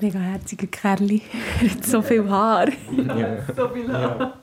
Mega 0.00 0.18
herziger 0.18 0.66
Kerl. 0.66 1.10
Er 1.62 1.70
hat 1.70 1.84
so 1.84 2.00
viel 2.02 2.28
Haar. 2.28 2.68
Ja. 2.68 3.38
So 3.54 3.68
viel 3.68 3.88
Ja. 3.90 4.34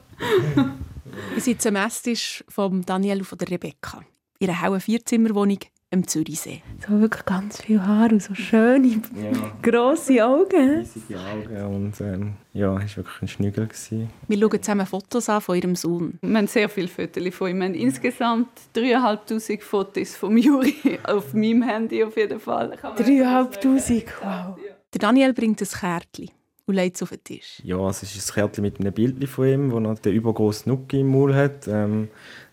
Wir 1.33 1.41
sitzen 1.41 1.75
am 1.75 1.87
Esstisch 1.87 2.43
von 2.47 2.83
Daniel 2.83 3.19
und 3.19 3.25
von 3.25 3.37
der 3.37 3.49
Rebecca. 3.49 4.01
In 4.39 4.49
einer 4.49 4.61
hellen 4.61 4.79
Vierzimmerwohnung 4.79 5.57
am 5.91 6.05
Zürichsee. 6.05 6.61
So 6.85 6.99
wirklich 6.99 7.25
ganz 7.25 7.61
viel 7.61 7.81
Haar 7.81 8.11
und 8.11 8.21
so 8.21 8.35
schöne, 8.35 8.87
Ja. 8.87 9.31
grosse 9.63 10.23
Augen. 10.23 10.79
riesige 10.79 11.17
Augen 11.19 11.75
und 11.75 12.01
ähm, 12.01 12.33
ja, 12.53 12.75
es 12.77 12.97
war 12.97 13.05
wirklich 13.05 13.21
ein 13.21 13.27
Schnügel. 13.29 13.67
Gewesen. 13.67 14.09
Wir 14.27 14.37
schauen 14.37 14.61
zusammen 14.61 14.85
Fotos 14.85 15.29
an 15.29 15.41
von 15.41 15.55
ihrem 15.55 15.75
Sohn. 15.75 16.19
Wir 16.21 16.37
haben 16.37 16.47
sehr 16.47 16.67
viele 16.69 16.89
Fotos 16.89 17.23
von 17.33 17.49
ihm. 17.49 17.59
Wir 17.59 17.65
haben 17.67 17.73
insgesamt 17.73 18.49
3'500 18.75 19.61
Fotos 19.61 20.15
vom 20.17 20.37
Juri 20.37 20.75
auf 21.03 21.33
meinem 21.33 21.63
Handy 21.63 22.03
auf 22.03 22.15
jeden 22.17 22.39
Fall. 22.39 22.77
Kann 22.81 22.93
man- 22.95 23.03
3'500, 23.03 24.05
wow. 24.21 24.57
Der 24.93 24.99
Daniel 24.99 25.33
bringt 25.33 25.61
ein 25.61 25.67
Kärtchen 25.67 26.31
und 26.65 26.75
legt 26.75 26.95
es 26.95 27.03
auf 27.03 27.09
den 27.09 27.23
Tisch. 27.23 27.61
Ja, 27.63 27.89
es 27.89 28.03
ist 28.03 28.29
ein 28.29 28.33
Kärtchen 28.33 28.61
mit 28.61 28.79
einem 28.79 28.93
Bild 28.93 29.27
von 29.29 29.47
ihm, 29.47 29.71
wo 29.71 29.79
er 29.79 29.95
den 29.95 30.13
übergroßen 30.13 30.71
Nuki 30.71 31.01
im 31.01 31.07
Maul 31.07 31.35
hat. 31.35 31.67
Ähm, 31.67 32.09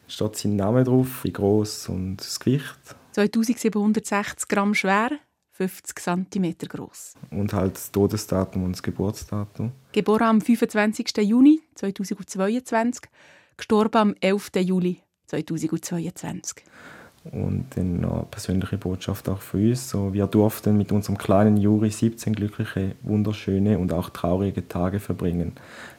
steht 0.09 0.37
sein 0.37 0.57
Name 0.57 0.85
drauf, 0.85 1.25
wie 1.25 1.33
groß 1.33 1.89
und 1.91 2.17
das 2.17 2.41
Gewicht. 2.41 2.97
2760 3.13 4.49
Gramm 4.49 4.75
schwer, 4.75 5.11
50 5.53 6.01
cm 6.01 6.55
groß. 6.69 7.15
Und 7.31 7.53
halt 7.53 7.77
das 7.77 7.93
Todesdatum 7.93 8.65
und 8.65 8.73
das 8.73 8.83
Geburtsdatum. 8.83 9.73
Geboren 9.93 10.23
am 10.23 10.41
25. 10.41 11.17
Juni 11.19 11.61
2022, 11.77 13.03
gestorben 13.57 13.97
am 13.97 14.15
11. 14.21 14.51
Juli 14.57 15.01
2022. 15.27 16.65
Und 17.33 17.69
dann 17.75 18.03
noch 18.03 18.17
eine 18.17 18.27
persönliche 18.31 18.77
Botschaft 18.77 19.31
auch 19.31 19.41
für 19.41 19.57
uns. 19.57 19.89
So, 19.89 20.13
wir 20.13 20.27
durften 20.27 20.77
mit 20.77 20.93
unserem 20.93 21.17
kleinen 21.17 21.57
Juri 21.57 21.91
17 21.91 22.35
glückliche, 22.35 22.93
wunderschöne 23.03 23.79
und 23.79 23.95
auch 23.95 24.11
traurige 24.11 24.69
Tage 24.69 25.01
verbringen. 25.01 25.53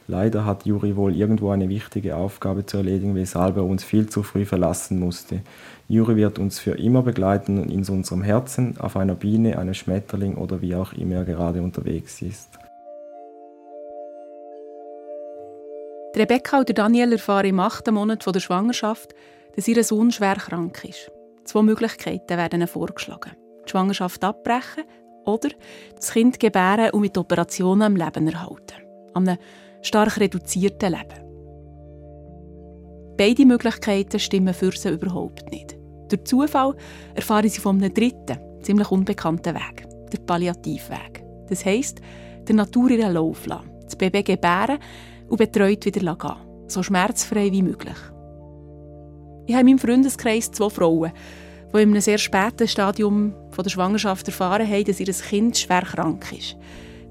Leider 0.06 0.44
hat 0.44 0.66
Juri 0.66 0.94
wohl 0.94 1.16
irgendwo 1.16 1.50
eine 1.50 1.68
wichtige 1.68 2.14
Aufgabe 2.14 2.64
zu 2.64 2.76
erledigen, 2.76 3.16
weshalb 3.16 3.56
er 3.56 3.64
uns 3.64 3.82
viel 3.82 4.08
zu 4.08 4.22
früh 4.22 4.44
verlassen 4.44 5.00
musste. 5.00 5.40
Juri 5.88 6.14
wird 6.14 6.38
uns 6.38 6.60
für 6.60 6.78
immer 6.78 7.02
begleiten 7.02 7.68
in 7.70 7.84
unserem 7.84 8.22
Herzen, 8.22 8.78
auf 8.78 8.96
einer 8.96 9.16
Biene, 9.16 9.58
einem 9.58 9.74
Schmetterling 9.74 10.36
oder 10.36 10.62
wie 10.62 10.76
auch 10.76 10.92
immer 10.92 11.16
er 11.16 11.24
gerade 11.24 11.60
unterwegs 11.60 12.22
ist. 12.22 12.50
Rebecca 16.14 16.60
und 16.60 16.78
Daniel 16.78 17.12
erfahren 17.12 17.46
im 17.46 17.60
achten 17.60 17.94
Monat 17.94 18.24
der 18.24 18.40
Schwangerschaft, 18.40 19.12
dass 19.56 19.66
ihr 19.68 19.82
Sohn 19.82 20.12
schwer 20.12 20.36
krank 20.36 20.84
ist. 20.84 21.10
Zwei 21.46 21.62
Möglichkeiten 21.62 22.36
werden 22.36 22.66
vorgeschlagen. 22.66 23.32
Die 23.64 23.70
Schwangerschaft 23.70 24.22
abbrechen 24.24 24.84
oder 25.24 25.50
das 25.94 26.12
Kind 26.12 26.40
gebären 26.40 26.90
und 26.90 27.00
mit 27.00 27.16
Operationen 27.16 27.82
am 27.82 27.96
Leben 27.96 28.28
erhalten. 28.28 28.82
An 29.14 29.28
einem 29.28 29.38
stark 29.80 30.18
reduzierten 30.18 30.92
Leben. 30.92 31.26
Beide 33.16 33.46
Möglichkeiten 33.46 34.18
stimmen 34.18 34.54
für 34.54 34.72
sie 34.72 34.90
überhaupt 34.90 35.50
nicht. 35.50 35.76
Durch 36.08 36.24
Zufall 36.24 36.74
erfahren 37.14 37.48
sie 37.48 37.60
von 37.60 37.76
einem 37.76 37.94
dritten, 37.94 38.38
ziemlich 38.62 38.90
unbekannten 38.90 39.54
Weg, 39.54 39.86
der 40.12 40.18
Palliativweg. 40.18 41.24
Das 41.48 41.64
heisst, 41.64 42.00
der 42.46 42.56
Natur 42.56 42.90
ihren 42.90 43.14
Lauf 43.14 43.46
lassen, 43.46 43.70
das 43.84 43.96
Baby 43.96 44.22
gebären 44.22 44.78
und 45.28 45.38
betreut 45.38 45.84
wieder 45.86 46.16
gehen. 46.16 46.68
So 46.68 46.82
schmerzfrei 46.82 47.50
wie 47.52 47.62
möglich. 47.62 47.96
Ich 49.46 49.54
habe 49.54 49.60
in 49.60 49.76
meinem 49.76 49.78
Freundeskreis 49.78 50.50
zwei 50.50 50.68
Frauen, 50.68 51.12
die 51.72 51.82
in 51.82 51.90
einem 51.90 52.00
sehr 52.00 52.18
späten 52.18 52.66
Stadium 52.66 53.32
von 53.50 53.62
der 53.62 53.70
Schwangerschaft 53.70 54.26
erfahren 54.26 54.68
haben, 54.68 54.84
dass 54.84 55.00
ihr 55.00 55.06
Kind 55.06 55.56
schwer 55.56 55.82
krank 55.82 56.32
ist. 56.32 56.56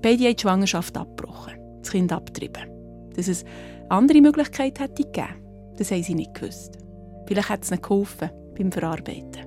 Beide 0.02 0.26
haben 0.26 0.36
die 0.36 0.42
Schwangerschaft 0.42 0.98
abgebrochen, 0.98 1.54
das 1.80 1.92
Kind 1.92 2.12
abgetrieben. 2.12 2.70
Dass 3.16 3.28
es 3.28 3.46
andere 3.90 4.20
Möglichkeiten 4.22 4.82
hätte 4.82 5.04
gegeben, 5.04 5.36
das 5.78 5.92
haben 5.92 6.04
sie 6.04 6.16
nicht 6.16 6.34
gewusst. 6.34 6.78
Vielleicht 7.26 7.50
hat 7.50 7.64
es 7.64 7.72
ihnen 7.72 7.82
geholfen 7.82 8.30
beim 8.58 8.72
Verarbeiten. 8.72 9.46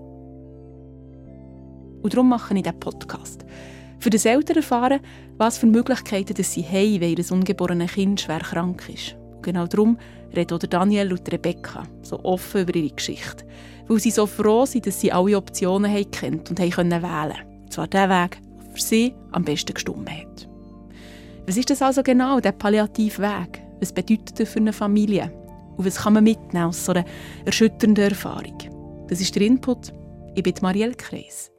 Und 2.03 2.15
darum 2.15 2.29
mache 2.29 2.55
ich 2.55 2.63
diesen 2.63 2.81
Podcast. 2.81 3.45
Für 3.99 4.11
das 4.11 4.25
Eltern 4.25 4.57
erfahren, 4.57 5.01
was 5.37 5.59
für 5.59 5.67
Möglichkeiten 5.67 6.35
das 6.35 6.53
sie 6.53 6.63
haben, 6.63 7.01
wenn 7.01 7.17
ihr 7.17 7.33
ungeborenes 7.33 7.93
Kind 7.93 8.21
schwer 8.21 8.41
krank 8.41 8.89
ist. 8.89 9.17
Und 9.37 9.43
genau 9.43 9.67
darum 9.67 9.99
reden 10.35 10.55
auch 10.55 10.59
der 10.59 10.69
Daniel 10.69 11.13
und 11.13 11.33
Rebecca 11.33 11.85
so 12.03 12.23
offen 12.25 12.63
über 12.63 12.75
ihre 12.75 12.95
Geschichte. 12.95 13.45
Weil 13.87 14.01
sie 14.01 14.11
so 14.11 14.27
froh 14.27 14.67
sind, 14.67 14.87
dass 14.87 15.01
sie 15.01 15.13
alle 15.13 15.37
Optionen 15.37 15.91
haben 15.93 16.11
kennt 16.11 16.51
und 16.51 16.61
haben 16.61 16.71
können 16.71 17.03
wählen. 17.03 17.47
Und 17.63 17.73
zwar 17.73 17.87
den 17.87 18.11
Weg, 18.11 18.39
der 18.41 18.71
für 18.75 18.81
sie 18.81 19.15
am 19.33 19.45
besten 19.45 19.75
gestimmt 19.75 20.11
hat. 20.11 20.49
Was 21.47 21.57
ist 21.57 21.71
das 21.71 21.81
also 21.81 22.03
genau, 22.03 22.41
der 22.41 22.53
Palliativweg? 22.53 23.63
Was 23.81 23.93
bedeutet 23.93 24.39
das 24.39 24.51
für 24.51 24.59
eine 24.59 24.73
Familie? 24.73 25.33
Und 25.77 25.87
was 25.87 25.97
kann 25.97 26.13
man 26.13 26.25
mitnehmen 26.25 26.67
aus 26.67 26.85
so 26.85 26.93
einer 26.93 27.05
erschütternden 27.45 28.11
Erfahrung? 28.11 28.59
Das 29.09 29.21
ist 29.21 29.35
der 29.35 29.43
Input. 29.43 29.93
Ich 30.35 30.43
bin 30.43 30.55
Marielle 30.61 30.95
Kreis. 30.95 31.51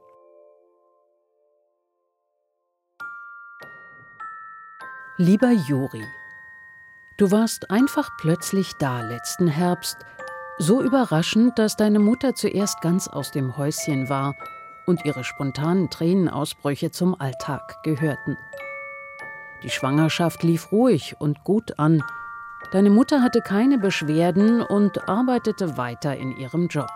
Lieber 5.18 5.52
Juri, 5.52 6.04
du 7.20 7.32
warst 7.32 7.70
einfach 7.70 8.10
plötzlich 8.18 8.74
da 8.78 9.02
letzten 9.02 9.48
Herbst, 9.48 9.98
so 10.58 10.82
überraschend, 10.82 11.60
dass 11.60 11.76
deine 11.76 12.00
Mutter 12.00 12.34
zuerst 12.34 12.82
ganz 12.82 13.08
aus 13.08 13.32
dem 13.32 13.58
Häuschen 13.58 14.10
war 14.10 14.36
und 14.86 15.06
ihre 15.06 15.24
spontanen 15.24 15.90
Tränenausbrüche 15.90 16.92
zum 16.92 17.20
Alltag 17.20 17.84
gehörten. 17.84 18.38
Die 19.64 19.70
Schwangerschaft 19.70 20.44
lief 20.44 20.72
ruhig 20.72 21.16
und 21.20 21.44
gut 21.44 21.78
an. 21.78 22.02
Deine 22.72 22.90
Mutter 22.90 23.22
hatte 23.22 23.42
keine 23.42 23.78
Beschwerden 23.78 24.62
und 24.62 25.10
arbeitete 25.10 25.78
weiter 25.78 26.16
in 26.16 26.38
ihrem 26.38 26.68
Job. 26.68 26.90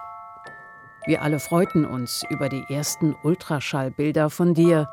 Wir 1.06 1.22
alle 1.22 1.40
freuten 1.40 1.86
uns 1.86 2.24
über 2.30 2.48
die 2.48 2.66
ersten 2.70 3.14
Ultraschallbilder 3.24 4.30
von 4.30 4.54
dir. 4.54 4.88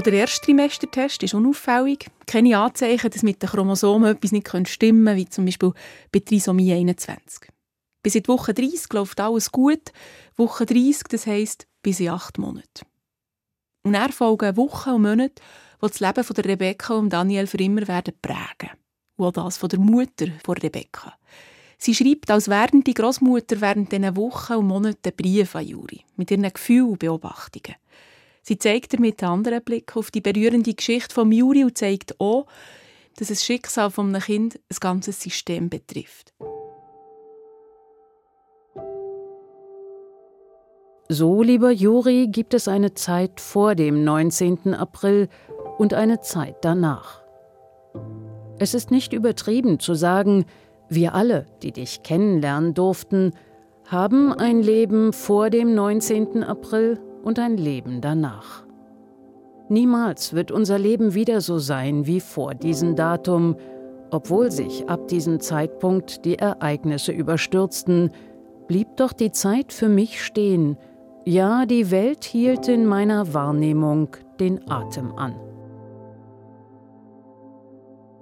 Oder 0.00 0.12
der 0.12 0.20
erste 0.20 0.46
Trimestertest 0.46 1.22
ist 1.24 1.34
unauffällig. 1.34 2.06
Keine 2.24 2.56
Anzeichen, 2.56 3.10
dass 3.10 3.22
mit 3.22 3.42
den 3.42 3.50
Chromosomen 3.50 4.16
etwas 4.16 4.32
nicht 4.32 4.48
stimmen 4.66 5.04
könnte, 5.04 5.16
wie 5.18 5.28
zum 5.28 5.44
Beispiel 5.44 5.74
bei 6.10 6.20
Trisomie 6.20 6.72
21. 6.72 7.50
Bis 8.02 8.14
in 8.14 8.22
die 8.22 8.28
Woche 8.28 8.54
30 8.54 8.94
läuft 8.94 9.20
alles 9.20 9.52
gut. 9.52 9.92
Woche 10.36 10.64
30, 10.64 11.02
das 11.10 11.26
heisst 11.26 11.66
bis 11.82 12.00
in 12.00 12.08
acht 12.08 12.38
Monate. 12.38 12.86
Und 13.82 13.92
dann 13.92 14.10
folgen 14.10 14.56
Wochen 14.56 14.88
und 14.88 15.02
Monate, 15.02 15.34
die 15.82 15.88
das 15.88 16.00
Leben 16.00 16.24
von 16.24 16.34
der 16.34 16.44
Rebecca 16.46 16.94
und 16.94 17.10
Daniel 17.10 17.46
für 17.46 17.58
immer 17.58 17.86
werden 17.86 18.14
prägen. 18.22 18.70
Und 19.16 19.26
auch 19.26 19.44
das 19.44 19.58
von 19.58 19.68
der 19.68 19.80
Mutter 19.80 20.28
von 20.42 20.56
Rebecca. 20.56 21.12
Sie 21.76 21.94
schreibt 21.94 22.30
als 22.30 22.48
werdende 22.48 22.94
Großmutter 22.94 23.60
während 23.60 23.92
diesen 23.92 24.16
Wochen 24.16 24.54
und 24.54 24.66
Monaten 24.66 25.12
Briefe 25.14 25.58
an 25.58 25.66
Juri, 25.66 26.00
mit 26.16 26.30
ihren 26.30 26.50
Gefühlen 26.50 26.88
und 26.88 27.00
Beobachtungen. 27.00 27.76
Sie 28.42 28.58
zeigt 28.58 28.94
er 28.94 29.00
mit 29.00 29.22
einem 29.22 29.32
anderen 29.32 29.62
Blick 29.62 29.96
auf 29.96 30.10
die 30.10 30.20
berührende 30.20 30.74
Geschichte 30.74 31.14
von 31.14 31.30
Juri 31.30 31.64
und 31.64 31.76
zeigt 31.76 32.20
auch, 32.20 32.46
dass 33.16 33.28
das 33.28 33.44
Schicksal 33.44 33.90
eines 33.96 34.24
Kind 34.24 34.56
ein 34.56 34.76
ganzes 34.80 35.20
System 35.20 35.68
betrifft. 35.68 36.32
So, 41.08 41.42
lieber 41.42 41.72
Juri, 41.72 42.28
gibt 42.28 42.54
es 42.54 42.68
eine 42.68 42.94
Zeit 42.94 43.40
vor 43.40 43.74
dem 43.74 44.04
19. 44.04 44.74
April 44.74 45.28
und 45.76 45.92
eine 45.92 46.20
Zeit 46.20 46.58
danach. 46.62 47.20
Es 48.60 48.74
ist 48.74 48.90
nicht 48.90 49.12
übertrieben 49.12 49.80
zu 49.80 49.94
sagen, 49.94 50.44
wir 50.88 51.14
alle, 51.14 51.46
die 51.62 51.72
dich 51.72 52.02
kennenlernen 52.02 52.74
durften, 52.74 53.32
haben 53.86 54.32
ein 54.32 54.62
Leben 54.62 55.12
vor 55.12 55.50
dem 55.50 55.74
19. 55.74 56.44
April 56.44 57.00
und 57.22 57.38
ein 57.38 57.56
Leben 57.56 58.00
danach. 58.00 58.64
Niemals 59.68 60.34
wird 60.34 60.50
unser 60.50 60.78
Leben 60.78 61.14
wieder 61.14 61.40
so 61.40 61.58
sein 61.58 62.06
wie 62.06 62.20
vor 62.20 62.54
diesem 62.54 62.96
Datum, 62.96 63.56
obwohl 64.10 64.50
sich 64.50 64.88
ab 64.88 65.06
diesem 65.08 65.40
Zeitpunkt 65.40 66.24
die 66.24 66.38
Ereignisse 66.38 67.12
überstürzten, 67.12 68.10
blieb 68.66 68.96
doch 68.96 69.12
die 69.12 69.30
Zeit 69.30 69.72
für 69.72 69.88
mich 69.88 70.24
stehen, 70.24 70.76
ja, 71.24 71.66
die 71.66 71.90
Welt 71.90 72.24
hielt 72.24 72.66
in 72.66 72.86
meiner 72.86 73.34
Wahrnehmung 73.34 74.16
den 74.40 74.68
Atem 74.70 75.12
an. 75.16 75.34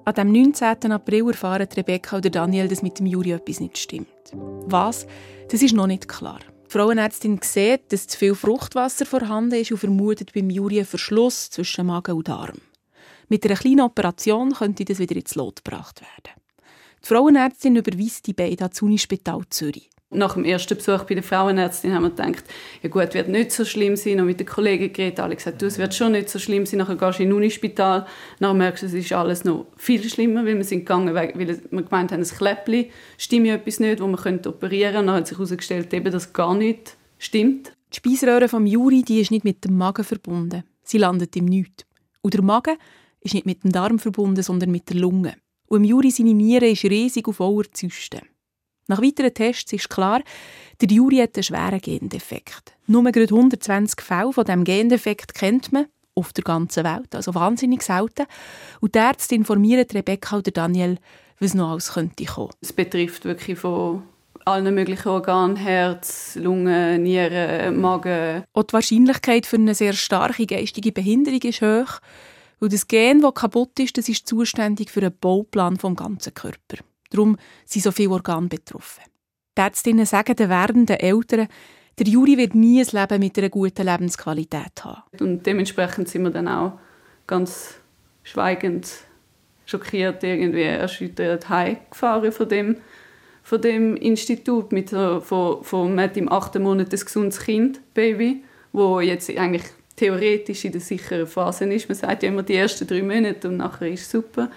An 0.05 0.15
dem 0.15 0.33
19. 0.33 0.91
April 0.91 1.29
erfahren 1.29 1.69
Rebecca 1.77 2.17
oder 2.17 2.31
Daniel, 2.31 2.67
dass 2.67 2.83
mit 2.83 2.99
dem 2.99 3.07
Juri 3.07 3.33
etwas 3.33 3.61
nicht 3.61 3.79
stimmt. 3.79 4.09
Was? 4.67 5.07
Das 5.51 5.63
ist 5.63 5.75
noch 5.75 5.87
nicht 5.87 6.09
klar. 6.09 6.41
Die 6.69 6.73
Frauenärztin 6.73 7.41
sieht, 7.43 7.91
dass 7.95 8.07
zu 8.07 8.19
viel 8.19 8.35
Fruchtwasser 8.35 9.07
vorhanden 9.07 9.55
ist 9.55 9.73
und 9.73 9.79
vermutet 9.79 10.35
beim 10.35 10.51
Juri 10.51 10.77
einen 10.77 10.87
Verschluss 10.87 11.49
zwischen 11.49 11.87
Magen 11.87 12.15
und 12.15 12.29
Darm. 12.29 12.59
Mit 13.31 13.47
einer 13.47 13.55
kleinen 13.55 13.81
Operation 13.81 14.53
könnte 14.53 14.85
das 14.85 14.99
wieder 14.99 15.17
ins 15.17 15.35
Lot 15.35 15.65
gebracht 15.65 16.03
werden. 16.03 16.39
Die 17.03 17.09
Frauenärztin 17.09 17.77
überweist 17.77 18.27
die 18.27 18.35
beiden 18.35 18.61
ans 18.61 18.83
Unispital 18.83 19.41
Zürich. 19.49 19.89
Nach 20.11 20.33
dem 20.33 20.45
ersten 20.45 20.75
Besuch 20.75 21.05
bei 21.05 21.15
der 21.15 21.23
Frauenärztin 21.23 21.93
haben 21.93 22.05
wir 22.05 22.11
gedacht, 22.11 22.45
ja 22.83 22.89
gut, 22.89 23.13
wird 23.13 23.29
nicht 23.29 23.53
so 23.53 23.67
schlimm 23.67 23.95
sein. 23.95 24.19
Und 24.21 24.27
mit 24.27 24.41
den 24.41 24.47
Kollegen 24.47 24.91
geredet, 24.91 25.21
alle 25.21 25.37
gesagt, 25.37 25.61
du, 25.61 25.67
es 25.67 25.77
wird 25.77 25.95
schon 25.95 26.13
nicht 26.13 26.31
so 26.31 26.39
schlimm 26.39 26.65
sein. 26.65 26.79
Nachher 26.79 26.97
gehst 26.97 27.19
du 27.19 27.25
in 27.25 27.33
Unispital, 27.35 28.07
dann 28.41 28.57
merkst 28.57 28.85
du, 28.85 28.87
es 28.87 28.95
ist 28.95 29.13
alles 29.13 29.45
noch 29.45 29.67
viel 29.77 30.03
schlimmer, 30.09 30.47
weil 30.47 30.57
wir 30.57 30.65
sind 30.65 30.81
gegangen, 30.81 31.15
weil 31.15 31.35
wir 31.37 31.57
gemeint 31.83 32.11
haben, 32.13 32.23
ein 32.23 32.27
Kläppchen 32.27 32.87
stimme 33.19 33.51
etwas 33.51 33.81
nicht, 33.81 34.01
wo 34.01 34.07
man 34.07 34.17
könnte 34.17 34.49
operieren 34.49 34.95
könnte. 34.95 35.01
Und 35.01 35.07
dann 35.09 35.17
hat 35.17 35.27
sich 35.27 35.37
herausgestellt, 35.37 35.93
eben, 35.93 36.11
dass 36.11 36.33
gar 36.33 36.55
nicht 36.55 36.97
stimmt. 37.19 37.73
Die 37.93 37.97
Speiseröhre 37.97 38.49
vom 38.49 38.65
Juri 38.65 39.03
die 39.03 39.21
ist 39.21 39.31
nicht 39.31 39.45
mit 39.45 39.63
dem 39.65 39.77
Magen 39.77 40.05
verbunden. 40.05 40.65
Sie 40.83 40.99
landet 40.99 41.37
im 41.37 41.45
Nichts. 41.45 41.85
Und 42.23 42.33
der 42.33 42.43
Magen 42.43 42.77
ist 43.21 43.35
nicht 43.35 43.47
mit 43.47 43.63
dem 43.63 43.73
Darm 43.73 43.99
verbunden, 43.99 44.43
sondern 44.43 44.71
mit 44.71 44.89
der 44.89 44.97
Lunge. 44.97 45.35
Und 45.67 45.81
im 45.81 45.85
Juri 45.85 46.11
seine 46.11 46.33
Niere 46.33 46.69
ist 46.69 46.85
riesig 46.85 47.29
und 47.29 47.35
voller 47.35 47.71
Zysten. 47.73 48.21
Nach 48.89 49.03
weiteren 49.03 49.35
Tests 49.35 49.73
ist 49.75 49.91
klar, 49.91 50.23
der 50.81 50.89
Juri 50.89 51.17
hat 51.17 51.37
einen 51.37 51.43
schweren 51.43 51.81
Gendefekt. 51.81 52.75
Nur 52.87 53.05
gerade 53.05 53.35
120 53.35 54.01
Fälle 54.01 54.33
von 54.33 54.45
diesem 54.45 54.65
Gendefekt 54.65 55.35
kennt 55.35 55.73
man 55.73 55.87
auf 56.15 56.33
der 56.33 56.43
ganzen 56.43 56.85
Welt, 56.85 57.15
also 57.15 57.35
wahnsinnig 57.35 57.83
selten. 57.83 58.27
Und 58.81 58.95
die 58.95 58.99
Ärzte 58.99 59.35
informieren 59.35 59.87
Rebecca 59.93 60.39
oder 60.39 60.51
Daniel, 60.51 60.97
was 61.39 61.53
noch 61.53 61.73
alles 61.73 61.93
könnte 61.93 62.25
kommen. 62.25 62.51
Es 62.63 62.73
betrifft 62.73 63.27
wirklich 63.27 63.59
von 63.59 64.03
allen 64.47 64.75
möglichen 64.75 65.09
Organen, 65.09 65.57
Herz, 65.57 66.35
Lunge, 66.37 66.99
Nieren, 66.99 67.79
Magen. 67.79 68.45
Auch 68.55 68.63
die 68.63 68.73
Wahrscheinlichkeit 68.73 69.45
für 69.45 69.57
eine 69.57 69.75
sehr 69.75 69.93
starke 69.93 70.47
geistige 70.47 70.93
Behinderung 70.93 71.43
ist 71.43 71.61
hoch, 71.61 72.01
weil 72.59 72.71
das 72.71 72.89
Gen, 72.89 73.21
das 73.21 73.35
kaputt 73.35 73.79
ist, 73.79 73.99
das 73.99 74.09
ist 74.09 74.27
zuständig 74.27 74.91
für 74.91 75.01
einen 75.01 75.17
Bauplan 75.21 75.77
vom 75.77 75.95
ganzen 75.95 76.33
Körper. 76.33 76.79
Darum 77.11 77.37
sind 77.65 77.83
so 77.83 77.93
viele 77.93 78.11
Organe 78.11 78.49
betroffen. 78.49 79.05
Die 79.57 79.61
Ärztinnen 79.61 80.07
sagen 80.07 80.37
den 80.37 80.49
werdenden 80.49 80.97
Eltern, 80.97 81.49
der 81.99 82.07
Juri 82.07 82.39
wird 82.39 82.55
nie 82.55 82.81
ein 82.81 82.87
Leben 82.93 83.19
mit 83.19 83.37
einer 83.39 83.49
guten 83.49 83.85
Lebensqualität 83.85 84.85
haben. 84.85 85.03
Und 85.21 85.45
dementsprechend 85.45 86.09
sind 86.09 86.23
wir 86.23 86.31
dann 86.31 86.47
auch 86.47 86.79
ganz 87.27 87.75
schweigend, 88.23 88.89
schockiert, 89.67 90.23
irgendwie 90.23 90.63
erschüttert 90.63 91.49
heimgefahren 91.49 92.31
von 92.31 92.49
dem, 92.49 92.77
von 93.43 93.61
dem 93.61 93.97
Institut. 93.97 94.71
Mit 94.71 94.91
so, 94.91 95.21
von, 95.21 95.65
von, 95.65 96.01
hat 96.01 96.17
im 96.17 96.31
achten 96.31 96.63
Monat 96.63 96.93
ein 96.93 97.01
gesundes 97.01 97.41
Kind, 97.41 97.81
Baby, 97.95 98.45
wo 98.73 99.01
jetzt 99.01 99.29
eigentlich 99.31 99.65
theoretisch 99.97 100.65
in 100.65 100.73
der 100.73 100.81
sicheren 100.81 101.27
Phase 101.27 101.65
ist. 101.65 101.89
Man 101.89 101.97
sagt 101.97 102.23
ja 102.23 102.29
immer 102.29 102.45
die 102.45 102.55
ersten 102.55 102.87
drei 102.87 103.03
Monate 103.03 103.49
und 103.49 103.57
nachher 103.57 103.89
ist 103.89 104.03
es 104.03 104.11
super. 104.11 104.51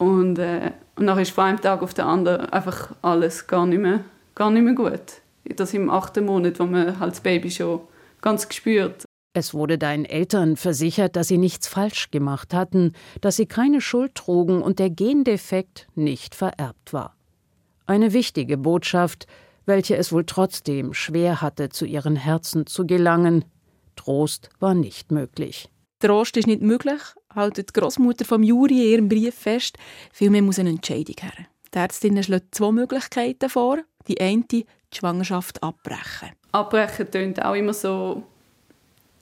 Und, 0.00 0.38
äh, 0.38 0.72
und 0.96 1.06
dann 1.06 1.18
ist 1.18 1.30
von 1.30 1.44
einem 1.44 1.60
Tag 1.60 1.82
auf 1.82 1.92
den 1.92 2.06
anderen 2.06 2.46
einfach 2.46 2.94
alles 3.02 3.46
gar 3.46 3.66
nicht 3.66 3.82
mehr, 3.82 4.00
gar 4.34 4.50
nicht 4.50 4.62
mehr 4.62 4.72
gut. 4.72 5.20
Das 5.44 5.74
im 5.74 5.90
achten 5.90 6.24
Monat, 6.24 6.58
wo 6.58 6.64
man 6.64 6.98
halt 6.98 7.12
das 7.12 7.20
Baby 7.20 7.50
schon 7.50 7.80
ganz 8.22 8.48
gespürt. 8.48 9.04
Es 9.34 9.52
wurde 9.52 9.76
deinen 9.76 10.06
Eltern 10.06 10.56
versichert, 10.56 11.16
dass 11.16 11.28
sie 11.28 11.36
nichts 11.36 11.68
falsch 11.68 12.10
gemacht 12.10 12.54
hatten, 12.54 12.94
dass 13.20 13.36
sie 13.36 13.44
keine 13.44 13.82
Schuld 13.82 14.14
trugen 14.14 14.62
und 14.62 14.78
der 14.78 14.88
Gendefekt 14.88 15.86
nicht 15.94 16.34
vererbt 16.34 16.94
war. 16.94 17.14
Eine 17.84 18.14
wichtige 18.14 18.56
Botschaft, 18.56 19.26
welche 19.66 19.96
es 19.96 20.12
wohl 20.12 20.24
trotzdem 20.24 20.94
schwer 20.94 21.42
hatte, 21.42 21.68
zu 21.68 21.84
ihren 21.84 22.16
Herzen 22.16 22.66
zu 22.66 22.86
gelangen. 22.86 23.44
Trost 23.96 24.48
war 24.60 24.72
nicht 24.72 25.12
möglich. 25.12 25.68
Trost 26.00 26.36
ist 26.36 26.46
nicht 26.46 26.62
möglich, 26.62 27.00
hält 27.34 27.58
die 27.58 27.64
Großmutter 27.66 28.24
vom 28.24 28.42
Juri 28.42 28.84
in 28.84 28.90
ihrem 28.90 29.08
Brief 29.08 29.34
fest. 29.34 29.76
Vielmehr 30.12 30.42
muss 30.42 30.58
eine 30.58 30.70
Entscheidung 30.70 31.16
her. 31.20 31.46
Die 31.72 31.78
Ärztinnen 31.78 32.22
schlagen 32.22 32.48
zwei 32.50 32.72
Möglichkeiten 32.72 33.48
vor. 33.48 33.78
Die 34.08 34.20
eine, 34.20 34.42
die 34.50 34.66
Schwangerschaft 34.92 35.62
abbrechen. 35.62 36.30
Abbrechen 36.52 37.10
tönt 37.10 37.44
auch 37.44 37.54
immer 37.54 37.74
so, 37.74 38.24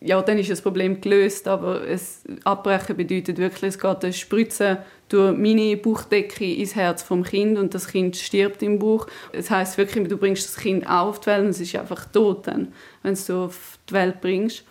ja, 0.01 0.23
dann 0.23 0.39
ist 0.39 0.51
das 0.51 0.63
Problem 0.63 1.01
gelöst, 1.01 1.49
aber 1.49 1.87
es, 1.87 2.23
abbrechen 2.45 2.97
bedeutet 2.97 3.39
wirklich, 3.39 3.75
es 3.75 3.79
geht 3.79 4.05
eine 4.05 4.13
Spritze 4.13 4.79
durch 5.09 5.37
meine 5.37 5.77
Bauchdecke 5.77 6.55
ins 6.55 6.77
Herz 6.77 7.03
vom 7.03 7.25
Kind 7.25 7.59
und 7.59 7.75
das 7.75 7.89
Kind 7.89 8.17
stirbt 8.17 8.63
im 8.63 8.79
Bauch. 8.79 9.09
Das 9.33 9.51
heißt 9.51 9.77
wirklich, 9.77 10.07
du 10.07 10.17
bringst 10.17 10.47
das 10.47 10.57
Kind 10.63 10.89
auf 10.89 11.21
die 11.21 11.27
Welt 11.27 11.45
und 11.45 11.51
es 11.51 11.61
ist 11.61 11.75
einfach 11.75 12.05
tot, 12.07 12.47
wenn 12.47 12.69
du 13.03 13.11
es 13.11 13.29
auf 13.31 13.79
die 13.89 13.95
Welt 13.95 14.21
bringst. 14.21 14.65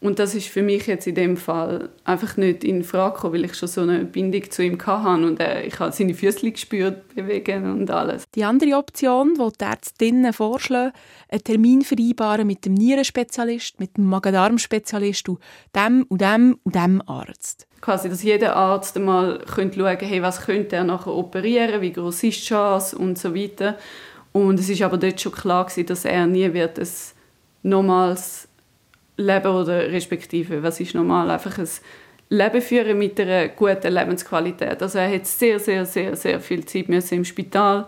Und 0.00 0.18
das 0.18 0.34
ist 0.34 0.48
für 0.48 0.62
mich 0.62 0.86
jetzt 0.86 1.06
in 1.06 1.14
dem 1.14 1.36
Fall 1.36 1.88
einfach 2.04 2.36
nicht 2.36 2.62
in 2.62 2.84
Frage 2.84 3.14
gekommen, 3.14 3.34
weil 3.34 3.44
ich 3.46 3.54
schon 3.54 3.68
so 3.68 3.80
eine 3.80 4.04
Bindung 4.04 4.50
zu 4.50 4.62
ihm 4.62 4.78
hatte 4.84 5.26
und 5.26 5.40
äh, 5.40 5.62
ich 5.62 5.78
habe 5.78 5.92
seine 5.92 6.14
Füße 6.14 6.50
gespürt, 6.50 7.14
bewegen 7.14 7.70
und 7.70 7.90
alles. 7.90 8.24
Die 8.34 8.44
andere 8.44 8.76
Option, 8.76 9.34
die 9.34 9.58
die 9.58 9.64
Ärztinnen 9.64 10.32
vorschlagen, 10.32 10.92
einen 11.30 11.44
Termin 11.44 11.82
vereinbaren 11.82 12.46
mit 12.46 12.66
dem 12.66 12.74
Nierenspezialist, 12.74 13.80
mit 13.80 13.96
dem 13.96 14.04
Magen-Darm-Spezialist 14.06 15.28
und 15.28 15.38
dem 15.74 16.04
und 16.08 16.20
dem 16.20 16.58
und 16.64 16.74
dem 16.74 17.02
Arzt. 17.06 17.66
Quasi, 17.80 18.08
dass 18.08 18.22
jeder 18.22 18.56
Arzt 18.56 18.96
einmal 18.96 19.38
könnte 19.54 19.78
schauen 19.78 19.98
hey, 20.00 20.22
was 20.22 20.42
könnte 20.42 20.76
er 20.76 20.84
nachher 20.84 21.14
operieren, 21.14 21.80
wie 21.80 21.92
groß 21.92 22.24
ist 22.24 22.42
die 22.42 22.46
Chance 22.48 22.98
und 22.98 23.18
so 23.18 23.34
weiter. 23.34 23.78
Und 24.32 24.58
es 24.58 24.68
ist 24.68 24.82
aber 24.82 24.98
dort 24.98 25.20
schon 25.20 25.32
klar 25.32 25.64
gewesen, 25.64 25.86
dass 25.86 26.04
er 26.04 26.26
nie 26.26 26.52
wird 26.52 26.78
es 26.78 27.14
nochmals 27.62 28.48
Leben 29.16 29.48
oder 29.48 29.90
respektive, 29.92 30.62
was 30.62 30.80
ist 30.80 30.94
normal, 30.94 31.30
einfach 31.30 31.58
ein 31.58 31.68
Leben 32.30 32.62
führen 32.62 32.98
mit 32.98 33.20
einer 33.20 33.48
guten 33.48 33.92
Lebensqualität. 33.92 34.82
Also 34.82 34.98
er 34.98 35.12
hat 35.12 35.26
sehr, 35.26 35.58
sehr, 35.58 35.84
sehr, 35.84 36.16
sehr 36.16 36.40
viel 36.40 36.64
Zeit 36.64 36.88
müssen 36.88 37.18
im 37.18 37.24
Spital 37.24 37.86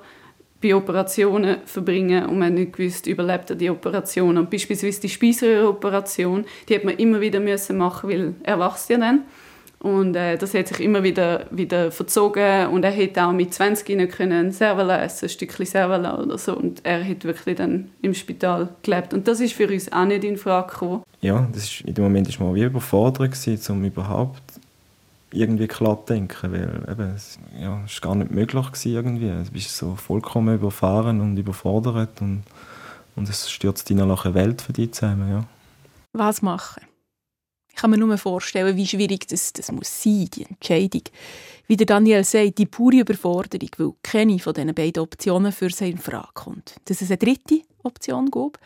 bei 0.62 0.74
Operationen 0.74 1.58
verbringen 1.64 2.26
und 2.26 2.38
man 2.38 2.54
nicht 2.54 2.72
gewusst, 2.72 3.06
überlebt 3.06 3.50
er 3.50 3.56
die 3.56 3.70
Operation. 3.70 4.38
Und 4.38 4.50
beispielsweise 4.50 5.00
die 5.00 5.08
Speiseröhreoperation, 5.08 6.44
die 6.68 6.74
hat 6.74 6.84
man 6.84 6.96
immer 6.96 7.20
wieder 7.20 7.40
müssen 7.40 7.76
machen, 7.76 8.10
weil 8.10 8.34
er 8.42 8.58
wächst 8.58 8.88
ja 8.90 8.98
dann. 8.98 9.22
Und 9.78 10.16
äh, 10.16 10.38
das 10.38 10.54
hat 10.54 10.68
sich 10.68 10.80
immer 10.80 11.02
wieder, 11.02 11.46
wieder 11.50 11.92
verzogen 11.92 12.68
und 12.68 12.82
er 12.82 12.90
hätte 12.90 13.24
auch 13.24 13.32
mit 13.32 13.52
20 13.52 13.96
nicht 13.96 14.12
können 14.12 14.50
Servala 14.50 15.02
essen, 15.04 15.26
ein 15.26 15.28
Stückchen 15.28 15.66
Servala 15.66 16.18
oder 16.20 16.38
so. 16.38 16.56
Und 16.56 16.80
er 16.84 17.06
hat 17.06 17.24
wirklich 17.24 17.56
dann 17.56 17.90
im 18.00 18.14
Spital 18.14 18.70
gelebt. 18.82 19.12
Und 19.12 19.28
das 19.28 19.40
ist 19.40 19.52
für 19.52 19.68
uns 19.68 19.92
auch 19.92 20.06
nicht 20.06 20.24
in 20.24 20.38
Frage 20.38 20.72
gekommen. 20.72 21.02
Ja, 21.20 21.48
das 21.52 21.64
ist, 21.64 21.80
in 21.82 21.94
dem 21.94 22.04
Moment 22.04 22.38
war 22.38 22.46
man 22.46 22.56
wie 22.56 22.62
überfordert, 22.62 23.32
gewesen, 23.32 23.72
um 23.72 23.84
überhaupt 23.84 24.42
irgendwie 25.32 25.66
klar 25.66 25.98
zu 26.06 26.14
denken, 26.14 26.52
weil 26.52 26.86
eben, 26.90 27.14
es 27.14 27.38
ja, 27.60 27.84
ist 27.84 28.00
gar 28.00 28.14
nicht 28.14 28.30
möglich 28.30 28.66
gewesen 28.66 28.92
irgendwie. 28.92 29.44
Du 29.44 29.50
bist 29.52 29.76
so 29.76 29.96
vollkommen 29.96 30.54
überfahren 30.54 31.20
und 31.20 31.36
überfordert 31.36 32.20
und, 32.20 32.44
und 33.16 33.28
es 33.28 33.50
stürzt 33.50 33.90
in 33.90 34.00
eine 34.00 34.34
Welt 34.34 34.62
für 34.62 34.72
dich 34.72 34.92
zusammen, 34.92 35.30
ja. 35.30 35.44
Was 36.12 36.42
machen? 36.42 36.82
Ich 37.68 37.82
kann 37.82 37.90
mir 37.90 37.98
nur 37.98 38.16
vorstellen, 38.16 38.74
wie 38.74 38.86
schwierig 38.86 39.28
das, 39.28 39.52
das 39.52 39.70
muss 39.70 40.02
sein, 40.02 40.30
die 40.32 40.46
Entscheidung. 40.46 41.02
Wie 41.66 41.76
der 41.76 41.86
Daniel 41.86 42.24
sagt, 42.24 42.56
die 42.56 42.64
pure 42.64 43.00
Überforderung, 43.00 43.68
weil 43.76 43.92
keine 44.02 44.38
von 44.38 44.54
diesen 44.54 44.74
beiden 44.74 45.02
Optionen 45.02 45.52
für 45.52 45.68
sie 45.68 45.90
in 45.90 45.98
Frage 45.98 46.28
kommt. 46.32 46.76
Dass 46.86 47.02
es 47.02 47.10
eine 47.10 47.18
dritte 47.18 47.60
Option 47.82 48.30
gibt, 48.30 48.58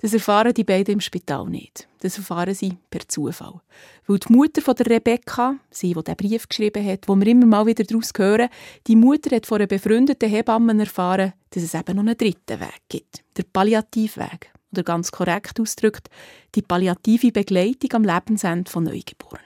das 0.00 0.14
erfahren 0.14 0.54
die 0.54 0.64
beiden 0.64 0.94
im 0.94 1.00
Spital 1.00 1.46
nicht. 1.48 1.88
Das 2.00 2.16
erfahren 2.16 2.54
sie 2.54 2.76
per 2.88 3.08
Zufall. 3.08 3.60
Weil 4.06 4.18
die 4.18 4.32
Mutter 4.32 4.62
von 4.62 4.76
der 4.76 4.86
Rebecca, 4.86 5.56
sie, 5.70 5.92
die 5.92 6.02
diesen 6.02 6.16
Brief 6.16 6.48
geschrieben 6.48 6.86
hat, 6.86 7.08
wo 7.08 7.16
wir 7.16 7.26
immer 7.26 7.46
mal 7.46 7.66
wieder 7.66 7.82
daraus 7.82 8.12
hören, 8.16 8.48
die 8.86 8.96
Mutter 8.96 9.34
hat 9.34 9.46
von 9.46 9.58
einer 9.58 9.66
befreundeten 9.66 10.28
Hebamme 10.28 10.78
erfahren, 10.78 11.32
dass 11.50 11.64
es 11.64 11.74
eben 11.74 11.96
noch 11.96 12.02
einen 12.02 12.16
dritten 12.16 12.60
Weg 12.60 12.80
gibt. 12.88 13.24
Der 13.36 13.42
Palliativweg 13.52 14.52
oder 14.72 14.82
ganz 14.82 15.10
korrekt 15.10 15.58
ausgedrückt, 15.60 16.08
die 16.54 16.62
palliative 16.62 17.32
Begleitung 17.32 17.92
am 17.94 18.04
Lebensende 18.04 18.70
von 18.70 18.84
Neugeborenen. 18.84 19.44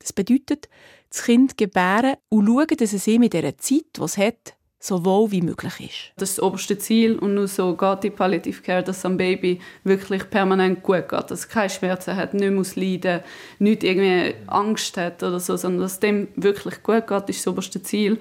Das 0.00 0.12
bedeutet, 0.12 0.68
das 1.08 1.24
Kind 1.24 1.56
gebären 1.56 2.16
und 2.28 2.46
schauen, 2.46 2.76
dass 2.76 2.92
es 2.92 3.06
ihm 3.06 3.22
in 3.22 3.30
dieser 3.30 3.56
Zeit, 3.58 3.84
die 3.96 4.02
es 4.02 4.18
hat, 4.18 4.56
so 4.86 5.04
wohl 5.04 5.30
wie 5.32 5.42
möglich 5.42 5.80
ist. 5.80 6.12
Das 6.16 6.30
ist 6.30 6.38
das 6.38 6.42
oberste 6.44 6.78
Ziel 6.78 7.18
und 7.18 7.34
nur 7.34 7.48
so 7.48 7.74
geht 7.74 8.04
die 8.04 8.10
Palliative 8.10 8.62
Care, 8.62 8.82
dass 8.82 8.98
es 8.98 9.04
am 9.04 9.16
Baby 9.16 9.60
wirklich 9.84 10.28
permanent 10.30 10.82
gut 10.82 11.08
geht, 11.08 11.30
dass 11.30 11.40
es 11.40 11.48
keine 11.48 11.70
Schmerzen 11.70 12.16
hat, 12.16 12.34
nicht 12.34 12.52
muss 12.52 12.76
leiden, 12.76 13.20
nicht 13.58 13.82
irgendwie 13.82 14.34
Angst 14.46 14.96
hat 14.96 15.22
oder 15.22 15.40
so, 15.40 15.56
sondern 15.56 15.82
dass 15.82 15.94
es 15.94 16.00
dem 16.00 16.28
wirklich 16.36 16.82
gut 16.82 17.06
geht, 17.06 17.28
ist 17.28 17.40
das 17.40 17.48
oberste 17.48 17.82
Ziel. 17.82 18.18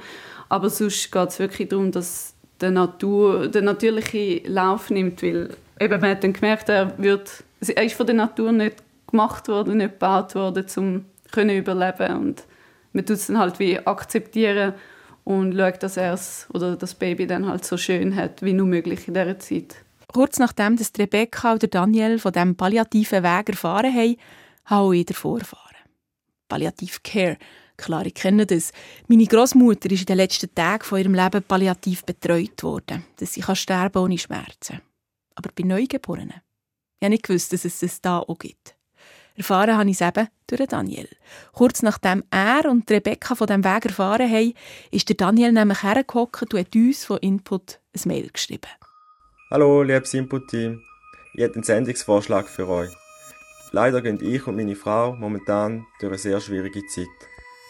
Aber 0.50 0.70
sonst 0.70 1.12
geht 1.12 1.30
es 1.30 1.40
wirklich 1.40 1.70
darum, 1.70 1.92
dass 1.92 2.34
der, 2.62 2.72
Natur, 2.72 3.48
der 3.48 3.62
natürliche 3.62 4.42
Lauf 4.48 4.90
nimmt, 4.90 5.22
weil 5.22 5.56
eben, 5.80 6.02
man 6.02 6.10
hat 6.10 6.24
dann 6.24 6.34
gemerkt, 6.34 6.70
er, 6.70 6.98
wird, 6.98 7.44
er 7.62 7.84
ist 7.84 7.96
von 7.96 8.06
der 8.06 8.16
Natur 8.16 8.52
nicht 8.52 8.78
gemacht 9.08 9.48
worden, 9.48 9.78
nicht 9.78 9.94
gebaut 9.94 10.36
worden, 10.36 10.66
um 10.78 11.06
überleben 11.36 12.16
und 12.16 12.44
man 12.94 13.06
tut 13.06 13.18
es 13.18 13.28
dann 13.28 13.38
halt 13.38 13.60
wie 13.60 13.78
akzeptieren 13.86 14.74
und 15.26 15.54
schaut, 15.54 15.84
dass 15.84 15.98
er 15.98 16.18
oder 16.54 16.78
das 16.78 16.96
Baby 16.96 17.28
dann 17.28 17.46
halt 17.46 17.66
so 17.66 17.76
schön 17.76 18.16
hat, 18.16 18.42
wie 18.42 18.54
nur 18.54 18.68
möglich 18.68 19.08
in 19.08 19.14
dieser 19.14 19.38
Zeit. 19.40 19.76
Kurz 20.08 20.40
nachdem 20.40 20.78
dass 20.78 20.94
Rebecca 20.98 21.56
oder 21.56 21.68
Daniel 21.68 22.20
von 22.20 22.32
diesem 22.32 22.56
palliativen 22.56 23.24
Weg 23.24 23.50
erfahren 23.50 23.94
haben, 23.94 24.16
habe 24.66 24.98
ich 24.98 25.06
davor 25.06 25.40
erfahren. 25.40 25.62
Palliative 26.48 27.00
Care. 27.04 27.38
Klar, 27.76 28.06
ich 28.06 28.14
kenne 28.14 28.46
das. 28.46 28.72
Meine 29.08 29.26
Großmutter 29.26 29.92
ist 29.92 30.02
in 30.02 30.06
den 30.06 30.18
letzten 30.18 30.54
Tagen 30.56 30.84
von 30.86 31.00
ihrem 31.00 31.16
Leben 31.16 31.44
palliativ 31.44 32.06
betreut 32.06 32.64
worden, 32.64 33.04
dass 33.18 33.34
sie 33.34 33.44
sterben 33.44 34.02
ohne 34.02 34.18
Schmerzen. 34.18 34.80
aber 35.36 35.50
bei 35.54 35.64
Neugeborenen. 35.64 36.42
Ich 37.00 37.06
habe 37.06 37.10
nicht 37.10 37.30
dass 37.30 37.66
es 37.66 37.84
es 37.84 38.02
da 38.02 38.20
auch 38.20 38.40
gibt. 38.40 38.75
Erfahren 39.38 39.78
habe 39.78 39.90
ich 39.90 40.00
es 40.00 40.08
eben 40.08 40.30
durch 40.48 40.66
Daniel. 40.68 41.10
Kurz 41.52 41.82
nachdem 41.82 42.24
er 42.32 42.70
und 42.70 42.90
Rebecca 42.90 43.36
von 43.36 43.48
diesem 43.48 43.66
Weg 43.66 43.86
erfahren 43.86 44.32
haben, 44.32 44.54
ist 44.92 45.10
der 45.10 45.18
Daniel 45.18 45.52
nämlich 45.52 45.84
hergehockt 45.84 46.54
und 46.54 46.60
hat 46.60 46.74
uns 46.74 47.04
von 47.04 47.18
Input 47.18 47.80
ein 47.94 48.02
Mail 48.06 48.30
geschrieben. 48.30 48.70
Hallo, 49.52 49.84
liebes 49.84 50.14
Input-Team. 50.14 50.82
Ich 51.34 51.44
habe 51.44 51.54
einen 51.54 51.64
Sendungsvorschlag 51.64 52.48
für 52.48 52.68
euch. 52.70 52.92
Leider 53.72 54.02
gehen 54.02 54.20
ich 54.22 54.48
und 54.48 54.56
meine 54.56 54.76
Frau 54.76 55.18
momentan 55.18 55.86
durch 56.00 56.12
eine 56.12 56.18
sehr 56.18 56.40
schwierige 56.40 56.86
Zeit. 56.88 57.08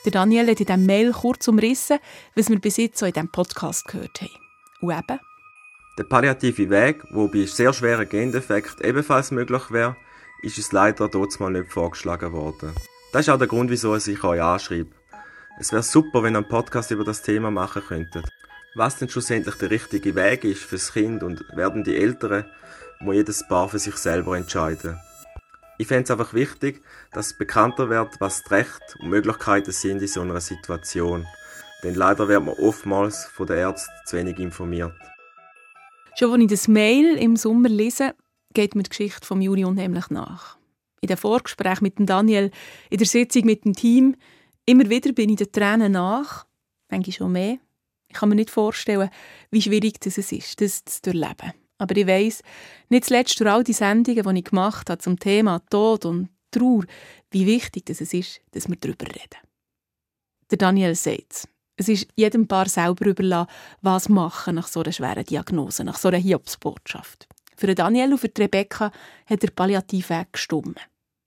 Der 0.05 0.11
Daniel 0.11 0.47
hat 0.51 0.59
in 0.59 0.67
diesem 0.67 0.85
Mail 0.85 1.13
kurz 1.13 1.47
umrissen, 1.47 1.97
was 2.35 2.49
wir 2.49 2.59
bis 2.59 2.77
jetzt 2.77 2.99
so 2.99 3.07
in 3.07 3.13
diesem 3.13 3.31
Podcast 3.31 3.87
gehört 3.87 4.21
haben. 4.21 4.29
Und 4.81 4.91
eben? 4.91 5.19
Der 5.97 6.03
palliative 6.03 6.69
Weg, 6.69 7.03
wo 7.09 7.27
bei 7.27 7.45
sehr 7.45 7.73
schweren 7.73 8.07
Gendefekten 8.07 8.85
ebenfalls 8.85 9.31
möglich 9.31 9.71
wäre, 9.71 9.95
ist 10.45 10.59
es 10.59 10.71
leider 10.71 11.09
dort 11.09 11.39
mal 11.39 11.51
nicht 11.51 11.71
vorgeschlagen 11.71 12.31
worden. 12.31 12.73
Das 13.11 13.21
ist 13.21 13.29
auch 13.29 13.39
der 13.39 13.47
Grund, 13.47 13.71
wieso 13.71 13.95
ich 13.95 14.23
euch 14.23 14.41
anschreibe. 14.41 14.91
Es 15.59 15.71
wäre 15.71 15.81
super, 15.81 16.21
wenn 16.21 16.35
ihr 16.35 16.39
einen 16.39 16.47
Podcast 16.47 16.91
über 16.91 17.03
das 17.03 17.23
Thema 17.23 17.49
machen 17.49 17.81
könntet. 17.87 18.25
Was 18.75 18.97
denn 18.97 19.09
schlussendlich 19.09 19.55
der 19.55 19.71
richtige 19.71 20.13
Weg 20.13 20.43
ist 20.43 20.61
fürs 20.61 20.93
Kind 20.93 21.23
und 21.23 21.43
werden 21.55 21.83
die 21.83 21.95
Eltern, 21.95 22.45
wo 22.99 23.11
jedes 23.11 23.47
Paar 23.47 23.69
für 23.69 23.79
sich 23.79 23.95
selber 23.95 24.37
entscheiden. 24.37 24.99
Ich 25.79 25.87
fände 25.87 26.03
es 26.03 26.11
einfach 26.11 26.33
wichtig, 26.33 26.83
dass 27.11 27.37
bekannter 27.37 27.89
wird, 27.89 28.19
was 28.19 28.43
die 28.43 28.53
Rechte 28.53 28.99
und 28.99 29.09
Möglichkeiten 29.09 29.71
sind 29.71 30.01
in 30.01 30.07
so 30.07 30.21
einer 30.21 30.41
Situation. 30.41 31.25
Denn 31.83 31.95
leider 31.95 32.27
wird 32.27 32.43
man 32.43 32.55
oftmals 32.55 33.25
von 33.25 33.47
den 33.47 33.57
Ärzten 33.57 33.91
zu 34.05 34.17
wenig 34.17 34.37
informiert. 34.37 34.93
Schon 36.19 36.31
als 36.31 36.41
ich 36.41 36.49
das 36.49 36.67
Mail 36.67 37.17
im 37.17 37.35
Sommer 37.35 37.69
lese, 37.69 38.13
geht 38.55 38.73
mir 38.73 38.81
die 38.81 38.89
Geschichte 38.89 39.25
von 39.25 39.41
Juli 39.41 39.63
unheimlich 39.63 40.09
nach. 40.09 40.57
In 41.01 41.07
den 41.07 41.17
Vorgesprächen 41.17 41.83
mit 41.83 41.99
dem 41.99 42.07
Daniel, 42.07 42.49
in 42.89 42.97
der 42.97 43.05
Sitzung 43.05 43.45
mit 43.45 43.65
dem 43.65 43.73
Team, 43.73 44.15
immer 44.65 44.89
wieder 44.89 45.11
bin 45.13 45.29
ich 45.29 45.35
den 45.35 45.51
Tränen 45.51 45.91
nach, 45.91 46.47
denke 46.89 47.09
ich 47.09 47.17
schon 47.17 47.33
mehr. 47.33 47.59
Ich 48.07 48.15
kann 48.15 48.29
mir 48.29 48.35
nicht 48.35 48.49
vorstellen, 48.49 49.09
wie 49.51 49.61
schwierig 49.61 49.99
das 49.99 50.17
ist, 50.17 50.61
das 50.61 50.83
zu 50.85 51.01
durchleben. 51.03 51.53
Aber 51.77 51.95
ich 51.95 52.07
weiss, 52.07 52.41
nicht 52.89 53.05
zuletzt 53.05 53.39
durch 53.39 53.49
all 53.49 53.63
die 53.63 53.73
Sendungen, 53.73 54.23
die 54.23 54.39
ich 54.39 54.45
gemacht 54.45 54.89
habe 54.89 55.01
zum 55.01 55.19
Thema 55.19 55.59
Tod 55.69 56.05
und 56.05 56.29
Trauer, 56.49 56.85
wie 57.31 57.45
wichtig 57.45 57.89
es 57.89 58.01
ist, 58.01 58.41
dass 58.51 58.69
wir 58.69 58.77
darüber 58.77 59.05
reden. 59.05 59.39
Der 60.49 60.57
Daniel 60.57 60.95
sagt 60.95 61.49
es 61.77 61.89
ist 61.89 62.07
jedem 62.15 62.47
Paar 62.47 62.69
selber 62.69 63.05
überlassen, 63.05 63.51
was 63.81 64.07
machen 64.07 64.55
nach 64.55 64.67
so 64.67 64.81
einer 64.81 64.93
schweren 64.93 65.25
Diagnose, 65.25 65.83
nach 65.83 65.97
so 65.97 66.07
einer 66.07 66.17
Hiobsbotschaft. 66.17 67.27
Für 67.57 67.73
Daniel 67.73 68.13
und 68.13 68.19
für 68.19 68.31
Rebecca 68.37 68.91
hat 69.25 69.43
der 69.43 69.51
Palliativweg 69.51 70.33
gestimmt. 70.33 70.79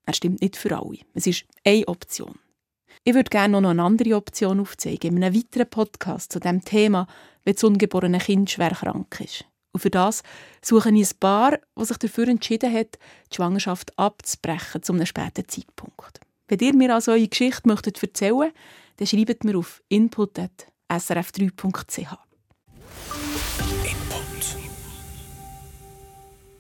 Er 0.07 0.15
stimmt 0.15 0.41
nicht 0.41 0.57
für 0.57 0.77
alle. 0.77 0.99
Es 1.15 1.27
ist 1.27 1.45
eine 1.65 1.89
Option. 1.89 2.39
Ich 3.05 3.15
würde 3.15 3.31
gerne 3.31 3.61
noch 3.61 3.71
eine 3.71 3.83
andere 3.83 4.17
Option 4.17 4.61
aufzeigen, 4.61 5.17
in 5.17 5.25
einem 5.25 5.35
weiteren 5.35 5.69
Podcast 5.69 6.33
zu 6.33 6.41
dem 6.41 6.65
Thema, 6.65 7.07
wenn 7.45 7.55
das 7.55 7.65
ungeborene 7.65 8.19
Kind 8.19 8.51
schwer 8.51 8.71
krank 8.71 9.21
ist. 9.21 9.45
Und 9.73 9.81
für 9.81 9.91
das 9.91 10.23
suche 10.63 10.91
ich 10.91 11.13
ein 11.13 11.19
Paar, 11.21 11.59
das 11.75 11.89
sich 11.89 11.99
dafür 11.99 12.29
entschieden 12.29 12.73
hat, 12.73 12.99
die 13.31 13.37
Schwangerschaft 13.37 13.99
abzubrechen 13.99 14.83
zu 14.83 14.93
einem 14.93 15.07
späten 15.07 15.49
Zeitpunkt. 15.49 16.21
Wenn 16.49 16.59
ihr 16.61 16.75
mir 16.75 16.95
also 16.95 17.13
eure 17.13 17.29
Geschichte 17.29 17.69
erzählen 17.69 17.75
möchtet, 17.75 18.03
dann 18.97 19.07
schreibt 19.07 19.45
mir 19.45 19.59
auf 19.59 19.83
input.srf3.ch. 19.89 22.28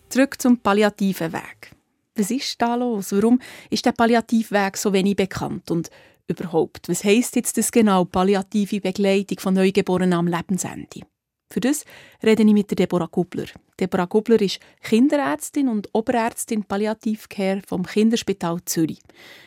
Zurück 0.09 0.41
zum 0.41 0.59
palliativen 0.59 1.33
Weg. 1.33 1.73
Was 2.15 2.31
ist 2.31 2.61
da 2.61 2.75
los? 2.75 3.12
Warum 3.12 3.41
ist 3.71 3.85
der 3.85 3.93
Palliativweg 3.93 4.77
so 4.77 4.93
wenig 4.93 5.17
bekannt? 5.17 5.71
Und 5.71 5.91
überhaupt, 6.27 6.88
was 6.88 7.05
heisst 7.05 7.37
jetzt 7.37 7.57
das 7.59 7.71
genau, 7.71 8.05
palliative 8.05 8.81
Begleitung 8.81 9.38
von 9.38 9.55
Neugeborenen 9.55 10.15
am 10.15 10.27
Lebensende? 10.27 11.03
Für 11.50 11.61
das 11.61 11.85
rede 12.23 12.43
ich 12.43 12.52
mit 12.52 12.71
der 12.71 12.76
Deborah 12.76 13.09
Gubler. 13.11 13.47
Deborah 13.81 14.05
Gubler 14.05 14.40
ist 14.40 14.61
Kinderärztin 14.83 15.69
und 15.69 15.88
Oberärztin 15.93 16.64
Palliativcare 16.64 17.62
vom 17.67 17.87
Kinderspital 17.87 18.59
Zürich. 18.64 19.00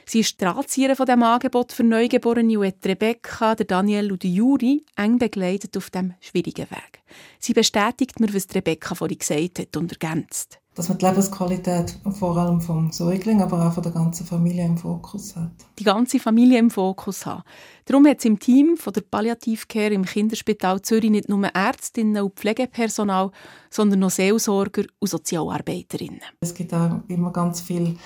Sie 0.06 0.22
ist 0.22 0.42
Drahtzieher 0.42 0.96
von 0.96 1.06
dem 1.06 1.22
Angebot 1.22 1.72
für 1.72 1.84
Neugeborene 1.84 2.58
und 2.58 2.66
hat 2.66 2.86
Rebecca, 2.86 3.56
Daniel 3.56 4.12
und 4.12 4.24
Juri 4.24 4.84
eng 4.96 5.20
begleitet 5.20 5.78
auf 5.78 5.90
dem 5.90 6.14
schwierigen 6.22 6.72
Weg. 6.72 7.02
Sie 7.40 7.54
bestätigt 7.54 8.20
mir, 8.20 8.34
was 8.34 8.48
Rebecca 8.56 8.96
vorhin 8.96 9.20
gesagt 9.20 9.60
hat 9.60 9.78
und 9.78 9.92
ergänzt 9.92 10.61
dass 10.74 10.88
man 10.88 10.98
die 10.98 11.06
Lebensqualität 11.06 11.98
vor 12.18 12.38
allem 12.38 12.62
vom 12.62 12.92
Säugling, 12.92 13.42
aber 13.42 13.68
auch 13.68 13.74
von 13.74 13.84
der 13.84 13.92
ganzen 13.92 14.26
Familie 14.26 14.66
im 14.66 14.78
Fokus 14.78 15.36
hat. 15.36 15.52
Die 15.78 15.84
ganze 15.84 16.18
Familie 16.18 16.60
im 16.60 16.70
Fokus 16.70 17.26
haben. 17.26 17.44
Darum 17.86 18.08
hat 18.08 18.20
es 18.20 18.26
im 18.26 18.40
Team 18.40 18.78
von 18.78 18.94
der 18.94 19.02
Palliativcare 19.02 19.94
im 19.94 20.06
Kinderspital 20.06 20.82
Zürich 20.82 21.12
nicht 21.12 21.28
nur 21.28 21.44
Ärztinnen 21.46 22.24
und 22.24 22.36
Pflegepersonal, 22.36 23.32
sondern 23.70 24.04
auch 24.06 24.12
Seelsorger 24.12 24.84
und 25.00 25.10
Sozialarbeiterinnen. 25.10 26.22
Es 26.40 26.54
gibt 26.54 26.74
auch 26.74 27.02
immer 27.10 27.32
ganz 27.32 27.60
viel 27.60 27.98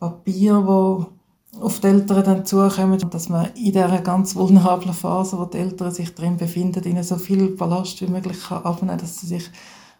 Papier, 0.00 0.66
wo 0.66 1.06
auf 1.60 1.80
die 1.80 1.88
Eltern 1.88 2.24
dann 2.24 2.46
zukommen, 2.46 2.98
dass 3.10 3.28
man 3.28 3.50
in 3.54 3.72
dieser 3.72 4.00
ganz 4.00 4.34
vulnerablen 4.34 4.94
Phase, 4.94 5.38
wo 5.38 5.44
die 5.44 5.58
Eltern 5.58 5.92
sich 5.92 6.14
drin 6.14 6.38
befinden, 6.38 6.82
ihnen 6.84 7.02
so 7.02 7.16
viel 7.16 7.48
Ballast 7.48 8.00
wie 8.00 8.06
möglich 8.06 8.50
abnehmen 8.50 8.88
kann, 8.88 8.98
dass 8.98 9.20
sie 9.20 9.26
sich 9.26 9.50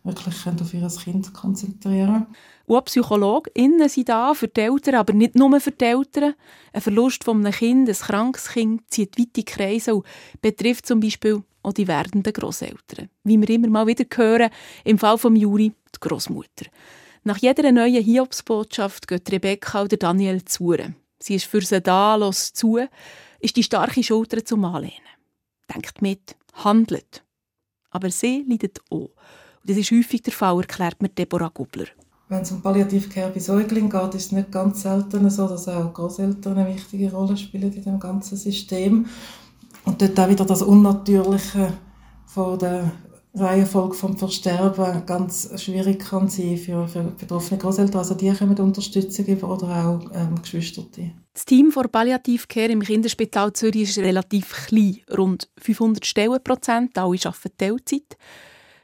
wirklich 0.04 0.46
auf 0.46 0.74
ihr 0.74 0.88
Kind 0.88 1.32
konzentrieren 1.32 2.26
Und 2.66 2.76
auch 2.76 2.84
PsychologInnen 2.84 3.88
sind 3.88 4.08
da 4.08 4.34
für 4.34 4.48
die 4.48 4.60
Eltern, 4.60 4.96
aber 4.96 5.12
nicht 5.12 5.34
nur 5.34 5.60
für 5.60 5.70
die 5.70 5.84
Eltern. 5.84 6.34
Ein 6.72 6.80
Verlust 6.80 7.24
von 7.24 7.44
einem 7.44 7.52
Kind, 7.52 7.88
ein 7.88 7.94
krankes 7.94 8.48
Kind, 8.48 8.82
zieht 8.90 9.18
weite 9.18 9.44
Kreise 9.44 9.94
und 9.94 10.06
betrifft 10.40 10.86
zum 10.86 11.00
Beispiel 11.00 11.42
auch 11.62 11.72
die 11.72 11.86
werdenden 11.86 12.32
Großeltern. 12.32 13.08
Wie 13.24 13.40
wir 13.40 13.50
immer 13.50 13.68
mal 13.68 13.86
wieder 13.86 14.04
hören, 14.14 14.50
im 14.84 14.98
Fall 14.98 15.18
von 15.18 15.36
Juri, 15.36 15.72
die 15.94 16.00
Großmutter. 16.00 16.66
Nach 17.24 17.38
jeder 17.38 17.70
neuen 17.70 18.02
Hiobsbotschaft 18.02 19.06
geht 19.06 19.30
Rebecca 19.30 19.82
oder 19.82 19.96
Daniel 19.96 20.44
zu. 20.44 20.74
Sie 21.20 21.36
ist 21.36 21.44
für 21.44 21.60
sie 21.60 21.80
da, 21.80 22.16
los 22.16 22.52
zu, 22.52 22.80
ist 23.38 23.56
die 23.56 23.62
starke 23.62 24.02
Schulter 24.02 24.44
zum 24.44 24.64
Anlehnen. 24.64 24.96
Denkt 25.72 26.02
mit, 26.02 26.36
handelt. 26.54 27.22
Aber 27.90 28.10
sie 28.10 28.44
leidet 28.48 28.80
auch. 28.90 29.10
Und 29.62 29.70
das 29.70 29.76
ist 29.76 29.90
häufig 29.92 30.22
der 30.22 30.32
Fall, 30.32 30.58
erklärt 30.58 31.00
mir 31.00 31.08
Deborah 31.08 31.50
Gubler. 31.52 31.86
Wenn 32.28 32.42
es 32.42 32.50
um 32.50 32.62
Palliativcare 32.62 33.30
bei 33.30 33.40
Säuglingen 33.40 33.90
geht, 33.90 34.14
ist 34.14 34.26
es 34.26 34.32
nicht 34.32 34.50
ganz 34.50 34.82
selten 34.82 35.28
so, 35.30 35.46
dass 35.46 35.68
auch 35.68 35.92
Großeltern 35.92 36.58
eine 36.58 36.74
wichtige 36.74 37.12
Rolle 37.12 37.36
spielen 37.36 37.72
in 37.72 37.82
dem 37.84 38.00
ganzen 38.00 38.36
System. 38.36 39.06
Und 39.84 40.00
dort 40.00 40.18
auch 40.18 40.28
wieder 40.28 40.44
das 40.44 40.62
Unnatürliche 40.62 41.74
von 42.26 42.58
der 42.58 42.90
Reihenfolge 43.34 43.94
vom 43.94 44.16
Versterben 44.16 45.06
ganz 45.06 45.48
schwierig 45.62 46.00
kann 46.00 46.28
sein 46.28 46.56
für, 46.58 46.86
für 46.88 47.02
betroffene 47.02 47.60
Großeltern. 47.60 47.98
Also 47.98 48.14
die 48.14 48.30
können 48.32 48.58
Unterstützung 48.58 49.24
über 49.26 49.50
oder 49.50 49.86
auch 49.86 50.10
ähm, 50.14 50.40
Geschwister. 50.40 50.82
Das 51.32 51.44
Team 51.44 51.70
für 51.70 51.88
Palliativcare 51.88 52.72
im 52.72 52.80
Kinderspital 52.80 53.52
Zürich 53.52 53.82
ist 53.82 53.98
relativ 53.98 54.66
klein, 54.66 54.98
rund 55.16 55.48
500 55.58 56.04
Stellenprozent, 56.04 56.98
alle 56.98 57.18
arbeiten 57.24 57.56
Teilzeit. 57.56 58.16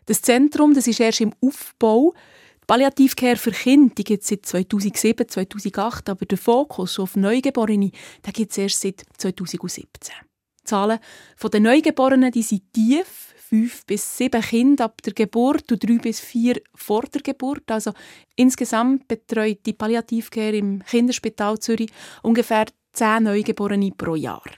Das 0.08 0.22
Zentrum 0.22 0.72
das 0.72 0.86
ist 0.86 1.00
erst 1.00 1.20
im 1.20 1.34
Aufbau. 1.42 2.14
Die 2.62 2.66
Palliativcare 2.66 3.36
für 3.36 3.50
Kinder 3.50 3.92
gibt 3.94 4.22
es 4.22 4.28
seit 4.28 4.46
2007, 4.46 5.28
2008, 5.28 6.08
aber 6.08 6.24
der 6.24 6.38
Fokus 6.38 6.98
auf 6.98 7.14
Neugeborene 7.14 7.90
gibt 8.32 8.50
es 8.50 8.56
erst 8.56 8.80
seit 8.80 9.02
2017. 9.18 10.14
Die 10.60 10.64
Zahlen 10.64 10.98
der 11.52 11.60
Neugeborenen 11.60 12.32
die 12.32 12.42
sind 12.42 12.72
tief, 12.72 13.34
fünf 13.36 13.84
bis 13.84 14.16
sieben 14.16 14.40
Kinder 14.40 14.86
ab 14.86 15.02
der 15.02 15.12
Geburt 15.12 15.70
und 15.72 15.86
drei 15.86 15.98
bis 15.98 16.20
vier 16.20 16.56
vor 16.74 17.02
der 17.02 17.20
Geburt. 17.20 17.70
Also 17.70 17.92
insgesamt 18.34 19.08
betreut 19.08 19.58
die 19.66 19.74
Palliativcare 19.74 20.56
im 20.56 20.82
Kinderspital 20.84 21.58
Zürich 21.58 21.90
ungefähr 22.22 22.64
zehn 22.94 23.24
Neugeborene 23.24 23.90
pro 23.90 24.14
Jahr. 24.14 24.50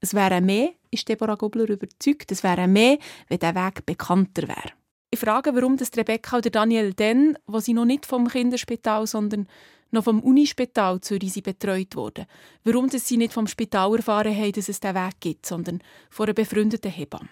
Es 0.00 0.14
wären 0.14 0.46
mehr, 0.46 0.70
ist 0.90 1.08
Deborah 1.08 1.34
Gobler 1.34 1.68
überzeugt, 1.68 2.32
es 2.32 2.42
wären 2.42 2.72
mehr, 2.72 2.98
wenn 3.28 3.38
der 3.38 3.54
Weg 3.54 3.84
bekannter 3.84 4.48
wäre. 4.48 4.77
Ich 5.10 5.18
frage, 5.18 5.54
warum 5.54 5.76
das 5.76 5.90
Rebecca 5.96 6.38
oder 6.38 6.50
Daniel 6.50 6.92
dann, 6.92 7.38
wo 7.46 7.60
sie 7.60 7.72
noch 7.72 7.86
nicht 7.86 8.04
vom 8.04 8.28
Kinderspital, 8.28 9.06
sondern 9.06 9.46
noch 9.90 10.04
vom 10.04 10.20
Unispital 10.20 11.00
Zürich 11.00 11.32
sie 11.32 11.40
betreut 11.40 11.96
wurden, 11.96 12.26
warum 12.64 12.90
dass 12.90 13.08
sie 13.08 13.16
nicht 13.16 13.32
vom 13.32 13.46
Spital 13.46 13.96
erfahren 13.96 14.36
haben, 14.36 14.52
dass 14.52 14.68
es 14.68 14.80
diesen 14.80 14.94
Weg 14.94 15.14
gibt, 15.20 15.46
sondern 15.46 15.80
von 16.10 16.26
einer 16.26 16.34
befreundeten 16.34 16.90
Hebamme. 16.90 17.28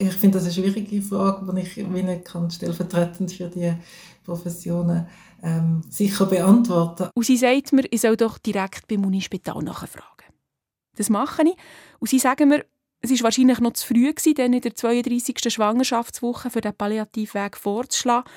Ich 0.00 0.12
finde 0.12 0.38
das 0.38 0.44
eine 0.44 0.52
schwierige 0.52 1.02
Frage, 1.02 1.52
die 1.52 1.60
ich 1.60 1.76
nicht 1.76 2.24
kann, 2.24 2.48
stellvertretend 2.48 3.32
für 3.32 3.48
die 3.48 3.74
Professionen 4.24 5.08
ähm, 5.42 5.82
sicher 5.90 6.26
beantworten. 6.26 7.08
Und 7.14 7.26
sie 7.26 7.36
sagt 7.36 7.72
mir, 7.72 7.84
ich 7.90 8.02
soll 8.02 8.16
doch 8.16 8.38
direkt 8.38 8.86
beim 8.86 9.04
Unispital 9.04 9.60
nachfragen. 9.60 10.32
Das 10.96 11.10
mache 11.10 11.42
ich. 11.42 11.56
Und 11.98 12.08
sie 12.08 12.20
sagen 12.20 12.48
mir, 12.48 12.64
es 13.00 13.10
war 13.10 13.24
wahrscheinlich 13.24 13.60
noch 13.60 13.72
zu 13.74 13.86
früh, 13.86 14.12
dann 14.34 14.52
in 14.52 14.60
der 14.60 14.74
32. 14.74 15.52
Schwangerschaftswoche 15.52 16.50
für 16.50 16.60
den 16.60 16.74
Palliativweg 16.74 17.56
vorzuschlagen. 17.56 18.28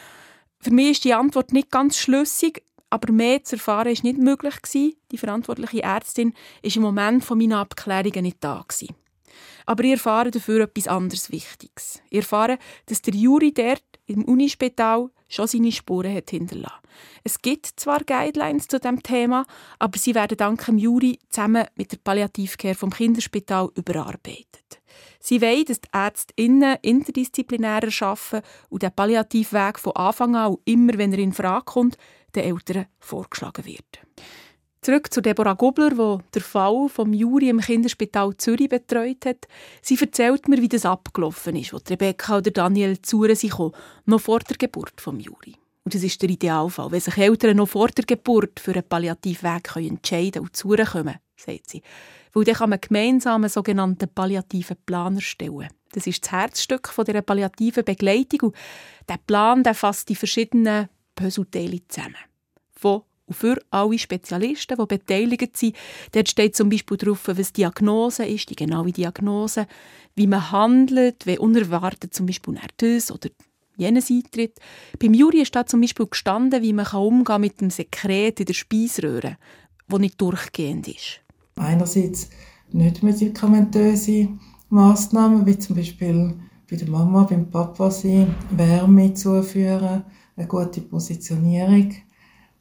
Für 0.60 0.72
mich 0.72 0.92
ist 0.92 1.04
die 1.06 1.14
Antwort 1.14 1.52
nicht 1.52 1.72
ganz 1.72 1.98
schlüssig, 1.98 2.64
aber 2.92 3.12
mehr 3.12 3.44
zu 3.44 3.56
erfahren 3.56 3.92
ist 3.92 4.04
nicht 4.04 4.20
möglich. 4.20 4.54
Die 4.74 5.18
verantwortliche 5.18 5.82
Ärztin 5.82 6.34
ist 6.62 6.76
im 6.76 6.84
Moment 6.84 7.24
von 7.24 7.38
meinen 7.38 7.54
Abklärungen 7.54 8.24
nicht 8.24 8.38
da. 8.42 8.64
Aber 9.66 9.84
ich 9.84 9.92
erfahre 9.92 10.30
dafür 10.30 10.62
etwas 10.62 10.88
anderes 10.88 11.32
Wichtiges. 11.32 12.02
Ich 12.10 12.18
erfahre, 12.18 12.60
dass 12.88 13.02
der 13.02 13.16
Juri 13.16 13.54
dort 13.54 13.84
im 14.12 14.26
Unispital 14.26 15.10
schon 15.28 15.48
seine 15.48 15.72
Spuren 15.72 16.16
hat 16.16 16.30
hinterlassen. 16.30 16.82
Es 17.24 17.42
gibt 17.42 17.68
zwar 17.78 18.04
Guidelines 18.04 18.68
zu 18.68 18.80
dem 18.80 19.02
Thema, 19.02 19.46
aber 19.80 19.98
sie 19.98 20.16
werden 20.16 20.38
dank 20.38 20.66
dem 20.66 20.78
Juri 20.78 21.20
zusammen 21.30 21.66
mit 21.76 21.92
der 21.92 21.98
Palliativcare 22.04 22.76
vom 22.76 22.92
Kinderspital 22.92 23.70
überarbeitet. 23.76 24.82
Sie 25.20 25.42
wollen, 25.42 25.66
dass 25.66 25.82
die 25.82 25.90
ÄrztInnen 25.92 26.78
interdisziplinärer 26.82 27.92
arbeiten 28.02 28.46
und 28.70 28.84
der 28.84 28.90
Palliativweg 28.90 29.80
von 29.80 29.96
Anfang 29.96 30.36
an 30.36 30.58
immer, 30.66 30.98
wenn 30.98 31.14
er 31.14 31.20
in 31.20 31.34
Frage 31.34 31.66
kommt, 31.66 31.98
den 32.36 32.44
Eltern 32.44 32.88
vorgeschlagen 33.00 33.66
wird. 33.66 34.00
Zurück 34.84 35.14
zu 35.14 35.22
Deborah 35.22 35.54
Gobler, 35.54 35.92
die 35.92 36.24
der 36.34 36.42
Fall 36.42 36.90
vom 36.90 37.14
Juri 37.14 37.50
im 37.50 37.60
Kinderspital 37.60 38.36
Zürich 38.38 38.68
betreut 38.68 39.28
hat. 39.28 39.48
Sie 39.84 39.96
erzählt 39.96 40.48
mir, 40.48 40.60
wie 40.60 40.70
das 40.70 40.88
abgelaufen 40.88 41.56
ist, 41.56 41.72
als 41.72 41.88
Rebecca 41.92 42.40
oder 42.40 42.50
Daniel 42.50 43.00
zu 43.00 43.24
sich 43.36 43.52
kamen, 43.52 43.74
noch 44.06 44.22
vor 44.22 44.40
der 44.40 44.58
Geburt 44.58 45.00
vom 45.00 45.20
Juri. 45.20 45.54
Und 45.84 45.94
das 45.94 46.02
ist 46.02 46.20
der 46.24 46.32
Idealfall, 46.32 46.92
wenn 46.92 47.00
sich 47.00 47.16
Eltern 47.16 47.58
noch 47.58 47.70
vor 47.70 47.90
der 47.90 48.06
Geburt 48.06 48.60
für 48.60 48.74
einen 48.74 48.90
Palliativweg 48.90 49.76
entscheiden 49.76 50.42
und 50.42 50.56
zu 50.56 50.70
kommen, 50.70 51.18
sagt 51.36 51.70
sie. 51.70 51.84
Weil 52.34 52.46
dann 52.46 52.56
kann 52.56 52.72
man 52.72 52.82
gemeinsam 52.82 53.44
einen 53.44 53.50
sogenannten 53.50 54.10
palliativen 54.10 54.78
Plan 54.88 55.14
erstellen. 55.14 55.70
Das 55.92 56.08
ist 56.08 56.24
das 56.24 56.32
Herzstück 56.32 56.92
dieser 57.06 57.22
palliativen 57.22 57.86
Begleitung 57.86 58.50
und 58.50 58.56
der 59.08 59.20
Plan 59.28 59.62
der 59.62 59.76
fasst 59.76 60.10
die 60.10 60.16
verschiedenen 60.16 60.90
Puzzleteile 61.14 61.88
zusammen. 61.88 62.16
Von 62.72 63.04
und 63.32 63.38
für 63.38 63.58
alle 63.70 63.98
Spezialisten, 63.98 64.78
die 64.78 64.86
beteiligt 64.86 65.56
sind. 65.56 65.76
Dort 66.12 66.28
steht 66.28 66.54
zum 66.54 66.70
Beispiel 66.70 66.98
drauf, 66.98 67.22
was 67.28 67.54
Diagnose 67.54 68.26
ist, 68.26 68.50
die 68.50 68.58
genaue 68.58 68.92
Diagnose, 68.92 69.68
wie 70.16 70.28
man 70.28 70.52
handelt, 70.52 71.26
wenn 71.26 71.40
unerwartet 71.40 72.14
zum 72.14 72.26
Beispiel 72.26 72.60
das 72.76 73.10
oder 73.10 73.30
jenes 73.78 74.12
eintritt. 74.12 74.60
Beim 75.00 75.14
Juri 75.14 75.44
ist 75.44 75.56
da 75.56 75.66
zum 75.66 75.80
Beispiel 75.80 76.08
gestanden, 76.08 76.62
wie 76.62 76.74
man 76.74 76.86
umgehen 76.88 77.40
mit 77.40 77.62
dem 77.62 77.70
Sekret 77.70 78.42
in 78.42 78.48
der 78.48 78.54
Speiseröhre, 78.54 79.38
das 79.88 80.00
nicht 80.00 80.20
durchgehend 80.20 80.90
ist. 80.90 81.22
Einerseits 81.56 82.30
nicht 82.74 83.02
medikamentöse 83.02 84.28
Massnahmen, 84.70 85.46
wie 85.46 85.58
zum 85.58 85.78
Beispiel 85.78 86.34
bei 86.70 86.76
der 86.76 86.90
Mama, 86.90 87.24
beim 87.24 87.50
Papa 87.50 87.90
sein, 87.92 88.36
Wärme 88.52 89.14
zuführen, 89.14 90.04
eine 90.36 90.48
gute 90.48 90.82
Positionierung 90.82 91.94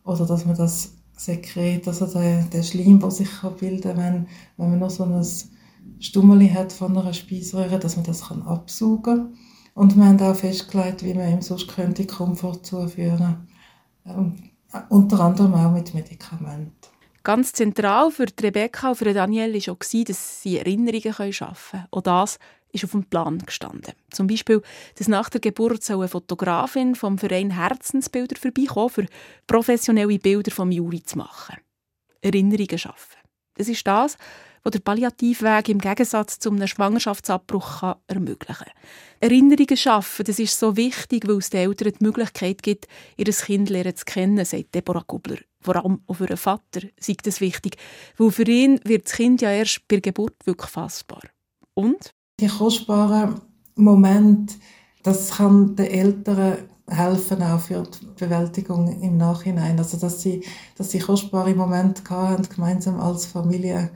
oder 0.05 0.27
dass 0.27 0.45
man 0.47 0.57
das 0.57 0.93
Sekret, 1.17 1.87
also 1.87 2.07
der, 2.07 2.45
der 2.45 2.63
Schleim, 2.63 3.01
der 3.01 3.11
sich 3.11 3.29
bilden 3.59 3.83
kann, 3.83 3.99
wenn, 3.99 4.27
wenn 4.57 4.71
man 4.71 4.79
noch 4.79 4.91
so 4.91 5.05
ein 5.05 5.25
Stummeli 5.99 6.49
hat 6.49 6.73
von 6.73 6.97
einer 6.97 7.13
Speiseröhre, 7.13 7.79
dass 7.79 7.97
man 7.97 8.07
das 8.07 8.29
kann 8.29 8.43
absaugen 8.43 9.03
kann. 9.03 9.35
Und 9.75 9.97
wir 9.97 10.05
haben 10.05 10.21
auch 10.21 10.35
festgelegt, 10.35 11.05
wie 11.05 11.15
man 11.15 11.31
ihm 11.31 11.43
sonst 11.43 11.69
könnte 11.69 12.07
Komfort 12.07 12.63
zuführen 12.63 13.47
könnte. 14.05 14.51
Äh, 14.73 14.81
unter 14.89 15.21
anderem 15.21 15.55
auch 15.55 15.73
mit 15.73 15.95
Medikamenten. 15.95 16.73
Ganz 17.23 17.53
zentral 17.53 18.11
für 18.11 18.27
Rebecca 18.41 18.91
und 18.91 18.97
für 18.97 19.13
Daniel 19.13 19.53
war 19.53 19.75
auch, 19.75 20.05
dass 20.05 20.43
sie 20.43 20.59
Erinnerungen 20.59 21.33
schaffen 21.33 21.81
können. 21.81 21.87
Auch 21.91 22.01
das 22.01 22.39
ist 22.73 22.85
auf 22.85 22.93
dem 22.93 23.05
Plan 23.05 23.39
gestanden. 23.39 23.95
Zum 24.11 24.27
Beispiel, 24.27 24.63
dass 24.97 25.09
nach 25.09 25.29
der 25.29 25.41
Geburt 25.41 25.89
eine 25.91 26.09
Fotografin 26.09 26.95
vom 26.95 27.19
Verein 27.19 27.51
Herzensbilder 27.51 28.37
vorbeikommen, 28.37 28.91
für 28.91 29.07
professionelle 29.47 30.19
Bilder 30.19 30.51
vom 30.51 30.71
Juri 30.71 31.03
zu 31.03 31.19
machen. 31.19 31.57
Erinnerungen 32.23 32.79
schaffen. 32.79 33.19
Das 33.57 33.69
ist 33.69 33.87
das, 33.87 34.17
was 34.63 34.73
der 34.73 34.81
Palliativweg 34.81 35.69
im 35.69 35.79
Gegensatz 35.79 36.39
zu 36.39 36.51
einem 36.51 36.67
Schwangerschaftsabbruch 36.67 37.81
kann 37.81 37.97
ermöglichen 38.07 38.67
kann. 38.67 38.73
Erinnerungen 39.21 39.77
schaffen, 39.77 40.25
das 40.25 40.39
ist 40.39 40.59
so 40.59 40.77
wichtig, 40.77 41.27
weil 41.27 41.39
es 41.39 41.51
den 41.51 41.69
Eltern 41.69 41.93
die 41.99 42.05
Möglichkeit 42.05 42.63
gibt, 42.63 42.87
ihr 43.17 43.27
Kind 43.27 43.69
zu 43.69 44.05
kennen, 44.05 44.45
sagt 44.45 44.75
Deborah 44.75 45.03
Kubler. 45.03 45.39
Vor 45.61 45.77
allem 45.77 46.03
auch 46.07 46.15
für 46.15 46.27
einen 46.27 46.37
Vater 46.37 46.81
sei 46.99 47.17
das 47.23 47.41
wichtig, 47.41 47.77
weil 48.17 48.31
für 48.31 48.49
ihn 48.49 48.81
wird 48.85 49.07
das 49.07 49.13
Kind 49.13 49.43
ja 49.43 49.51
erst 49.51 49.87
bei 49.89 49.97
der 49.97 50.01
Geburt 50.01 50.35
wirklich 50.47 50.71
fassbar. 50.71 51.23
Und 51.75 52.15
die 52.41 52.49
kostbaren 52.49 53.35
Momente, 53.77 54.55
das 55.03 55.31
kann 55.31 55.77
den 55.77 55.87
Eltern 55.87 56.59
helfen 56.89 57.43
auch 57.43 57.61
für 57.61 57.83
die 57.83 58.07
Bewältigung 58.19 59.01
im 59.01 59.17
Nachhinein. 59.17 59.79
Also 59.79 59.97
dass 59.97 60.23
sie, 60.23 60.45
dass 60.77 60.91
sie 60.91 60.99
kostbare 60.99 61.55
Momente 61.55 62.03
haben, 62.11 62.49
gemeinsam 62.49 63.01
als 63.01 63.27
Familie 63.27 63.91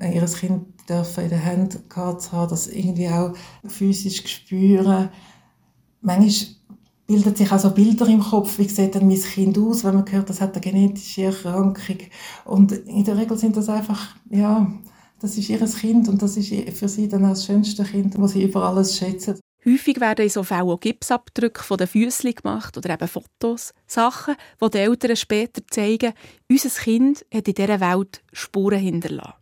äh, 0.00 0.14
ihr 0.14 0.24
Kind 0.26 0.66
dürfen 0.88 1.24
in 1.24 1.30
den 1.30 1.40
Händen 1.40 1.88
gehabt 1.88 2.32
haben, 2.32 2.50
das 2.50 2.68
irgendwie 2.68 3.08
auch 3.08 3.34
physisch 3.66 4.24
spüren. 4.26 5.08
Manchmal 6.00 6.54
bilden 7.06 7.34
sich 7.34 7.50
auch 7.50 7.74
Bilder 7.74 8.06
im 8.06 8.20
Kopf, 8.20 8.58
wie 8.58 8.68
sieht 8.68 8.94
denn 8.94 9.08
mein 9.08 9.20
Kind 9.20 9.58
aus, 9.58 9.82
wenn 9.82 9.94
man 9.94 10.10
hört, 10.10 10.28
das 10.28 10.40
hat 10.40 10.52
eine 10.52 10.60
genetische 10.60 11.24
Erkrankung. 11.24 11.98
Und 12.44 12.72
in 12.72 13.04
der 13.04 13.16
Regel 13.16 13.36
sind 13.36 13.56
das 13.56 13.68
einfach, 13.68 14.14
ja, 14.30 14.70
das 15.20 15.36
ist 15.36 15.48
ihr 15.48 15.58
Kind 15.58 16.08
und 16.08 16.22
das 16.22 16.36
ist 16.36 16.52
für 16.78 16.88
sie 16.88 17.08
dann 17.08 17.24
auch 17.24 17.30
das 17.30 17.44
schönste 17.44 17.84
Kind, 17.84 18.16
das 18.16 18.32
sie 18.32 18.44
über 18.44 18.64
alles 18.64 18.96
schätzen. 18.96 19.38
Häufig 19.66 20.00
werden 20.00 20.24
in 20.24 20.30
so 20.30 20.44
Fällen 20.44 20.68
auch 20.68 20.80
Gipsabdrücke 20.80 21.62
von 21.62 21.78
den 21.78 21.88
Füßen 21.88 22.32
gemacht 22.32 22.76
oder 22.76 22.90
eben 22.94 23.08
Fotos, 23.08 23.74
Sachen, 23.86 24.36
die 24.62 24.70
den 24.70 24.80
Eltern 24.80 25.16
später 25.16 25.62
zeigen, 25.68 26.14
unser 26.48 26.70
Kind 26.70 27.26
hat 27.34 27.48
in 27.48 27.54
dieser 27.54 27.80
Welt 27.80 28.22
Spuren 28.32 28.78
hinterlassen. 28.78 29.34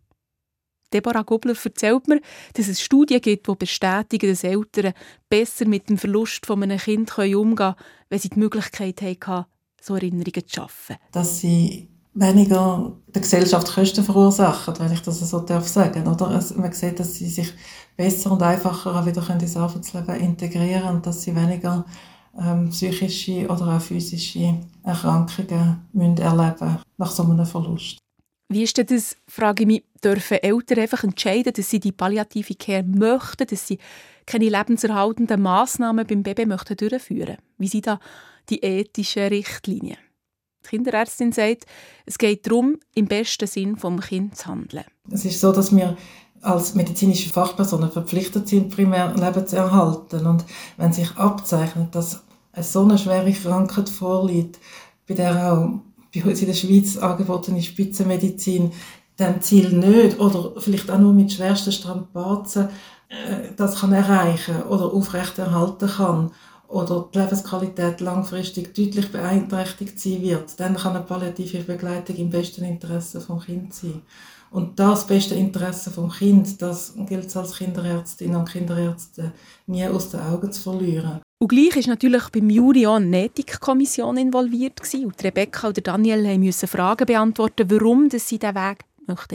Deborah 0.93 1.23
Gobler 1.23 1.55
erzählt 1.63 2.09
mir, 2.09 2.21
dass 2.55 2.69
es 2.69 2.81
Studien 2.81 3.21
gibt, 3.21 3.47
die 3.47 3.55
bestätigen, 3.55 4.31
dass 4.31 4.45
Eltern 4.45 4.95
besser 5.29 5.67
mit 5.67 5.91
dem 5.91 5.99
Verlust 5.99 6.47
von 6.47 6.63
einem 6.63 6.79
Kind 6.79 7.17
umgehen 7.19 7.55
können, 7.55 7.75
wenn 8.09 8.19
sie 8.19 8.31
die 8.31 8.39
Möglichkeit 8.39 9.03
hatten, 9.03 9.47
so 9.81 9.95
Erinnerungen 9.95 10.47
zu 10.47 10.55
schaffen. 10.55 10.97
Dass 11.13 11.41
sie 11.41 11.89
weniger 12.17 12.93
der 13.15 13.23
Gesellschaft 13.23 13.73
Kosten 13.73 14.03
verursachen, 14.03 14.75
wenn 14.79 14.93
ich 14.93 15.03
das 15.03 15.21
so 15.21 15.41
darf 15.41 15.69
sagen. 15.69 16.07
Oder 16.09 16.29
also 16.29 16.55
man 16.57 16.73
sieht, 16.73 16.99
dass 16.99 17.15
sie 17.15 17.29
sich 17.29 17.53
besser 17.97 18.33
und 18.33 18.43
einfacher 18.43 19.05
wieder 19.07 19.29
ins 19.31 19.57
Arbeitsleben 19.57 20.17
integrieren 20.17 20.97
und 20.97 21.07
dass 21.07 21.23
sie 21.23 21.37
weniger 21.37 21.85
ähm, 22.39 22.71
psychische 22.71 23.47
oder 23.49 23.77
auch 23.77 23.81
physische 23.81 24.59
Erkrankungen 24.83 25.87
müssen 25.93 26.19
erleben 26.19 26.79
nach 26.97 27.11
so 27.11 27.23
einem 27.23 27.47
Verlust. 27.47 27.99
Wie 28.49 28.63
ist 28.63 28.77
denn 28.77 28.87
das, 28.87 29.17
frage 29.27 29.65
ich 29.65 29.67
mich, 29.67 29.85
dürfen 30.03 30.39
Eltern 30.39 30.79
einfach 30.79 31.05
entscheiden, 31.05 31.53
dass 31.53 31.69
sie 31.69 31.81
die 31.81 31.93
palliative 31.93 32.55
Care 32.55 32.85
möchten, 32.85 33.47
dass 33.47 33.67
sie 33.67 33.79
keine 34.25 34.49
lebenserhaltenden 34.49 35.43
Massnahmen 35.43 36.07
beim 36.07 36.23
Baby 36.23 36.47
möchten 36.47 36.77
durchführen? 36.77 37.39
Wie 37.59 37.69
sind 37.69 37.89
da 37.89 37.99
die 38.49 38.63
ethischen 38.63 39.29
Richtlinien? 39.29 39.99
Die 40.67 40.77
Kinderärztin 40.77 41.33
sagt, 41.33 41.65
es 42.05 42.19
geht 42.19 42.47
darum, 42.47 42.77
im 42.95 43.07
besten 43.07 43.47
Sinn 43.47 43.77
vom 43.77 44.01
Kind 44.01 44.37
zu 44.37 44.47
handeln. 44.47 44.85
Es 45.11 45.25
ist 45.25 45.41
so, 45.41 45.53
dass 45.53 45.75
wir 45.75 45.97
als 46.43 46.75
medizinische 46.75 47.31
Fachpersonen 47.31 47.91
verpflichtet 47.91 48.49
sind, 48.49 48.71
primär 48.71 49.15
Leben 49.15 49.47
zu 49.47 49.57
erhalten. 49.57 50.27
Und 50.27 50.45
wenn 50.77 50.93
sich 50.93 51.17
abzeichnet, 51.17 51.95
dass 51.95 52.23
eine 52.53 52.65
so 52.65 52.83
eine 52.83 52.99
schwere 52.99 53.33
Krankheit 53.33 53.89
vorliegt, 53.89 54.59
bei 55.09 55.15
der 55.15 55.53
auch 55.53 55.81
bei 56.15 56.25
uns 56.25 56.41
in 56.41 56.47
der 56.47 56.55
Schweiz 56.55 56.97
angebotene 56.97 57.63
Spitzenmedizin 57.63 58.73
dem 59.19 59.41
Ziel 59.41 59.71
nicht 59.73 60.21
oder 60.21 60.61
vielleicht 60.61 60.91
auch 60.91 60.99
nur 60.99 61.13
mit 61.13 61.33
schwersten 61.33 61.73
Strapazen 61.73 62.69
äh, 63.09 63.53
das 63.57 63.81
kann 63.81 63.93
erreichen 63.93 64.63
oder 64.65 64.93
aufrechterhalten 64.93 65.89
kann 65.89 66.31
oder 66.69 67.09
die 67.13 67.19
Lebensqualität 67.19 68.01
langfristig 68.01 68.75
deutlich 68.75 69.11
beeinträchtigt 69.13 69.99
sein 70.01 70.23
wird, 70.23 70.59
dann 70.59 70.77
kann 70.77 70.97
eine 70.97 71.05
palliative 71.05 71.63
Begleitung 71.63 72.17
im 72.17 72.31
besten 72.31 72.65
Interesse 72.65 73.21
vom 73.21 73.41
Kind 73.41 73.75
sein. 73.75 74.03
Und 74.51 74.79
das 74.79 75.07
beste 75.07 75.35
Interesse 75.35 75.91
vom 75.91 76.11
Kind, 76.11 76.63
das 76.63 76.95
gilt 77.09 77.27
es 77.27 77.37
als 77.37 77.57
Kinderärztin 77.57 78.35
und 78.35 78.49
Kinderärzte 78.49 79.33
nie 79.67 79.87
aus 79.87 80.11
den 80.11 80.21
Augen 80.21 80.51
zu 80.53 80.63
verlieren. 80.63 81.21
Und 81.39 81.49
gleich 81.49 81.77
ist 81.77 81.89
natürlich 81.89 82.29
beim 82.31 82.49
Juri 82.49 82.87
auch 82.87 82.95
eine 82.95 83.27
Ethikkommission 83.27 84.17
involviert. 84.17 84.81
Und 84.95 85.23
Rebecca 85.23 85.69
und 85.69 85.87
Daniel 85.87 86.39
mussten 86.39 86.69
Fragen 86.69 87.07
beantworten, 87.07 87.71
warum 87.71 88.09
sie 88.09 88.19
diesen 88.19 88.55
Weg 88.55 88.55
einschlagen 88.57 88.87
möchten 89.07 89.35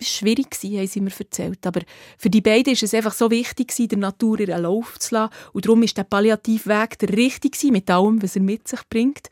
schwierig 0.00 0.50
gewesen, 0.50 0.78
haben 0.78 0.86
sie 0.86 1.00
mir 1.00 1.12
erzählt. 1.18 1.66
Aber 1.66 1.80
für 2.16 2.30
die 2.30 2.40
beiden 2.40 2.72
ist 2.72 2.82
es 2.82 2.94
einfach 2.94 3.14
so 3.14 3.30
wichtig 3.30 3.74
der 3.76 3.98
Natur 3.98 4.40
ihren 4.40 4.62
Lauf 4.62 4.98
zu 4.98 5.14
lassen. 5.14 5.32
Und 5.52 5.66
darum 5.66 5.82
ist 5.82 5.96
der 5.96 6.04
Palliativweg 6.04 6.98
der 6.98 7.10
richtige 7.10 7.72
mit 7.72 7.90
allem, 7.90 8.22
was 8.22 8.36
er 8.36 8.42
mit 8.42 8.68
sich 8.68 8.80
bringt. 8.88 9.28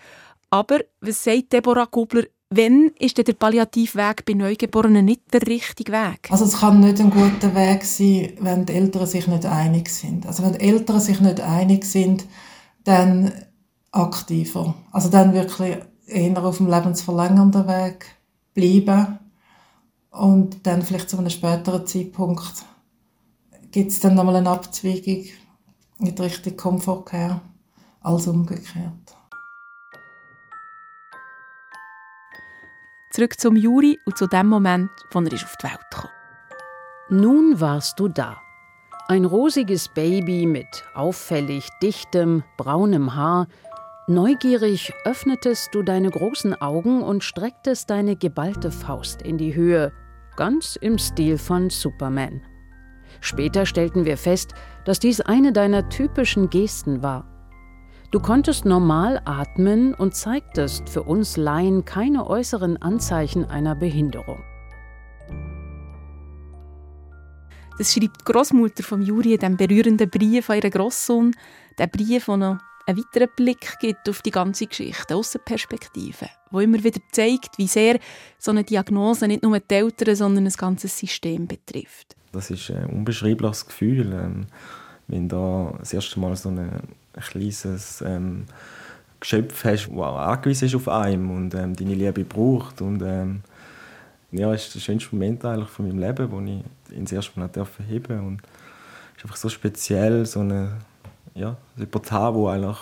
Aber, 0.50 0.80
was 1.00 1.24
sagt 1.24 1.52
Deborah 1.52 1.88
Gubler, 1.90 2.24
wenn 2.50 2.92
ist 2.98 3.18
der 3.18 3.32
Palliativweg 3.32 4.24
bei 4.24 4.34
Neugeborenen 4.34 5.04
nicht 5.04 5.32
der 5.32 5.46
richtige 5.46 5.92
Weg? 5.92 6.30
Also 6.30 6.44
es 6.44 6.60
kann 6.60 6.80
nicht 6.80 7.00
ein 7.00 7.10
guter 7.10 7.54
Weg 7.54 7.84
sein, 7.84 8.32
wenn 8.40 8.64
die 8.64 8.74
Eltern 8.74 9.06
sich 9.06 9.26
nicht 9.26 9.44
einig 9.44 9.88
sind. 9.88 10.26
Also 10.26 10.44
wenn 10.44 10.52
die 10.52 10.60
Eltern 10.60 11.00
sich 11.00 11.20
nicht 11.20 11.40
einig 11.40 11.84
sind, 11.84 12.24
dann 12.84 13.32
aktiver. 13.90 14.74
Also 14.92 15.08
dann 15.08 15.32
wirklich 15.32 15.78
eher 16.06 16.44
auf 16.44 16.58
dem 16.58 16.68
lebensverlängernden 16.68 17.66
Weg 17.66 18.06
bleiben 18.54 19.18
und 20.16 20.66
dann 20.66 20.82
vielleicht 20.82 21.10
zu 21.10 21.18
einem 21.18 21.30
späteren 21.30 21.86
Zeitpunkt 21.86 22.64
gibt 23.70 23.90
es 23.90 24.00
dann 24.00 24.14
nochmal 24.14 24.36
eine 24.36 24.50
Abzweigung 24.50 25.26
in 25.98 26.14
die 26.14 26.22
Richtung 26.22 26.56
Komfortcare 26.56 27.40
als 28.00 28.26
umgekehrt. 28.26 29.16
Zurück 33.12 33.38
zum 33.38 33.56
Juri 33.56 33.98
und 34.06 34.16
zu 34.16 34.26
dem 34.26 34.48
Moment, 34.48 34.90
wo 35.10 35.20
er 35.20 35.32
auf 35.32 35.56
die 35.56 35.64
Welt 35.64 35.80
kam. 35.90 36.10
Nun 37.08 37.60
warst 37.60 37.98
du 38.00 38.08
da. 38.08 38.36
Ein 39.08 39.24
rosiges 39.24 39.88
Baby 39.88 40.46
mit 40.46 40.84
auffällig 40.94 41.68
dichtem, 41.82 42.42
braunem 42.56 43.14
Haar. 43.14 43.46
Neugierig 44.08 44.92
öffnetest 45.04 45.74
du 45.74 45.82
deine 45.82 46.10
großen 46.10 46.60
Augen 46.60 47.02
und 47.02 47.22
strecktest 47.22 47.90
deine 47.90 48.16
geballte 48.16 48.70
Faust 48.70 49.22
in 49.22 49.38
die 49.38 49.54
Höhe, 49.54 49.92
ganz 50.36 50.76
im 50.76 50.98
Stil 50.98 51.38
von 51.38 51.70
Superman. 51.70 52.42
Später 53.20 53.66
stellten 53.66 54.04
wir 54.04 54.16
fest, 54.16 54.54
dass 54.84 55.00
dies 55.00 55.20
eine 55.20 55.52
deiner 55.52 55.88
typischen 55.88 56.50
Gesten 56.50 57.02
war. 57.02 57.26
Du 58.12 58.20
konntest 58.20 58.64
normal 58.64 59.20
atmen 59.24 59.92
und 59.94 60.14
zeigtest 60.14 60.88
für 60.88 61.02
uns 61.02 61.36
Laien 61.36 61.84
keine 61.84 62.26
äußeren 62.28 62.80
Anzeichen 62.80 63.44
einer 63.46 63.74
Behinderung. 63.74 64.42
Das 67.78 67.92
schreibt 67.92 68.20
die 68.20 68.32
Großmutter 68.32 68.82
von 68.82 69.02
Juri 69.02 69.34
in 69.34 69.40
dem 69.40 69.56
berührenden 69.56 70.08
Brief 70.08 70.48
an 70.48 70.56
ihren 70.56 70.70
Grosssohn. 70.70 71.34
Der 71.78 71.88
Brief, 71.88 72.26
der 72.26 72.36
noch 72.36 72.58
einen 72.86 72.98
weiteren 72.98 73.28
Blick 73.36 73.78
gibt 73.80 74.08
auf 74.08 74.22
die 74.22 74.30
ganze 74.30 74.66
Geschichte, 74.66 75.08
eine 75.08 75.18
Aussenperspektive, 75.18 76.28
wo 76.50 76.60
immer 76.60 76.82
wieder 76.82 77.00
zeigt, 77.12 77.58
wie 77.58 77.66
sehr 77.66 77.98
so 78.38 78.52
eine 78.52 78.64
Diagnose 78.64 79.26
nicht 79.26 79.42
nur 79.42 79.58
die 79.58 79.74
Eltern, 79.74 80.14
sondern 80.14 80.46
ein 80.46 80.52
ganzes 80.52 80.96
System 80.96 81.46
betrifft. 81.46 82.16
Das 82.32 82.50
ist 82.50 82.70
ein 82.70 82.86
unbeschreibliches 82.86 83.66
Gefühl, 83.66 84.12
ähm, 84.12 84.46
wenn 85.08 85.28
da 85.28 85.74
das 85.78 85.92
erste 85.92 86.20
Mal 86.20 86.36
so 86.36 86.48
ein 86.50 86.70
kleines 87.12 88.02
ähm, 88.02 88.46
Geschöpf 89.20 89.64
hast, 89.64 89.88
das 89.88 89.98
angewiesen 89.98 90.66
ist 90.66 90.74
auf 90.74 90.88
einem 90.88 91.30
und 91.30 91.54
ähm, 91.54 91.74
deine 91.74 91.94
Liebe 91.94 92.24
braucht. 92.24 92.80
Und, 92.80 93.02
ähm, 93.02 93.40
ja, 94.32 94.50
das 94.50 94.66
ist 94.66 94.74
der 94.74 94.80
schönste 94.80 95.14
Moment 95.14 95.44
eigentlich 95.44 95.70
von 95.70 95.86
meinem 95.86 95.98
Leben, 95.98 96.30
wo 96.30 96.40
ich 96.40 96.96
ihn 96.96 97.04
das 97.04 97.12
erste 97.12 97.38
Mal 97.38 97.48
heben 97.88 98.18
durfte. 98.18 98.48
Es 99.14 99.18
ist 99.18 99.24
einfach 99.24 99.36
so 99.36 99.48
speziell, 99.48 100.26
so 100.26 100.40
eine, 100.40 100.76
ja, 101.36 101.56
Portal, 101.90 102.34
wo 102.34 102.48
eigentlich 102.48 102.78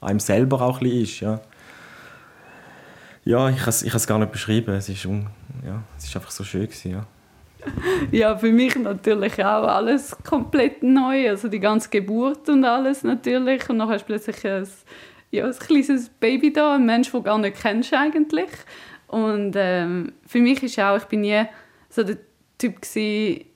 einem 0.00 0.20
selber 0.20 0.62
auch 0.62 0.80
ein 0.80 0.86
ist. 0.86 1.20
Ja, 1.20 1.40
ja 3.24 3.48
ich 3.50 3.58
kann 3.58 3.68
es 3.68 4.06
gar 4.06 4.18
nicht 4.18 4.32
beschreiben. 4.32 4.74
Es 4.74 4.88
ist, 4.88 5.04
un, 5.06 5.28
ja, 5.64 5.82
es 5.96 6.04
ist 6.04 6.16
einfach 6.16 6.30
so 6.30 6.42
schön. 6.42 6.66
Gewesen, 6.66 6.92
ja. 6.92 7.06
ja, 8.10 8.36
für 8.36 8.50
mich 8.50 8.76
natürlich 8.76 9.34
auch 9.44 9.68
alles 9.68 10.16
komplett 10.24 10.82
neu. 10.82 11.28
Also 11.28 11.48
die 11.48 11.60
ganze 11.60 11.90
Geburt 11.90 12.48
und 12.48 12.64
alles 12.64 13.04
natürlich. 13.04 13.68
Und 13.68 13.78
dann 13.78 13.88
hast 13.88 14.02
du 14.02 14.06
plötzlich 14.06 14.44
ein, 14.46 14.66
ja, 15.30 15.44
ein 15.44 15.58
kleines 15.58 16.08
Baby 16.08 16.52
da, 16.52 16.76
ein 16.76 16.86
Mensch, 16.86 17.10
den 17.10 17.20
du 17.20 17.24
gar 17.24 17.38
nicht 17.38 17.60
kennst 17.60 17.92
eigentlich. 17.92 18.50
Und 19.06 19.54
ähm, 19.56 20.12
für 20.26 20.40
mich 20.40 20.62
ist 20.62 20.78
auch, 20.78 20.96
ich 20.96 21.04
bin 21.04 21.22
nie 21.22 21.44
so 21.90 22.02
der 22.02 22.18
Typ 22.58 22.80
gewesen, 22.80 23.47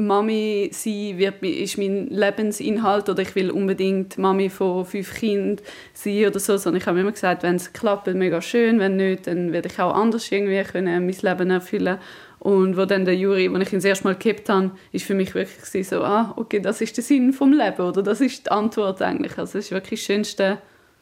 Mami 0.00 0.70
sein 0.72 1.18
wird, 1.18 1.42
ist 1.42 1.78
mein 1.78 2.08
Lebensinhalt 2.08 3.08
oder 3.08 3.22
ich 3.22 3.34
will 3.34 3.50
unbedingt 3.50 4.18
Mami 4.18 4.48
von 4.48 4.84
fünf 4.84 5.14
Kindern 5.14 5.64
sein 5.94 6.26
oder 6.26 6.38
so, 6.38 6.56
sondern 6.56 6.80
ich 6.80 6.86
habe 6.86 7.00
immer 7.00 7.12
gesagt, 7.12 7.42
wenn 7.42 7.56
es 7.56 7.72
klappt, 7.72 8.06
mega 8.08 8.40
schön, 8.40 8.78
wenn 8.78 8.96
nicht, 8.96 9.26
dann 9.26 9.52
werde 9.52 9.68
ich 9.68 9.78
auch 9.78 9.94
anders 9.94 10.30
irgendwie 10.30 10.62
können 10.62 11.06
mein 11.06 11.16
Leben 11.20 11.50
erfüllen 11.50 11.98
und 12.40 12.76
wo 12.78 12.86
dann 12.86 13.04
der 13.04 13.14
Juri, 13.14 13.48
als 13.48 13.66
ich 13.66 13.72
ihn 13.72 13.78
das 13.78 13.84
erste 13.84 14.04
Mal 14.04 14.16
gehabt 14.16 14.48
habe, 14.48 14.70
ist 14.92 15.04
für 15.04 15.14
mich 15.14 15.34
wirklich 15.34 15.86
so, 15.86 16.02
ah, 16.02 16.32
okay, 16.36 16.58
das 16.60 16.80
ist 16.80 16.96
der 16.96 17.04
Sinn 17.04 17.34
vom 17.34 17.52
Leben 17.52 17.82
oder 17.82 18.02
das 18.02 18.22
ist 18.22 18.46
die 18.46 18.50
Antwort 18.50 19.02
eigentlich. 19.02 19.36
Also 19.36 19.58
es 19.58 19.66
ist 19.66 19.70
wirklich 19.72 20.04
der 20.06 20.14
schönste, 20.14 20.58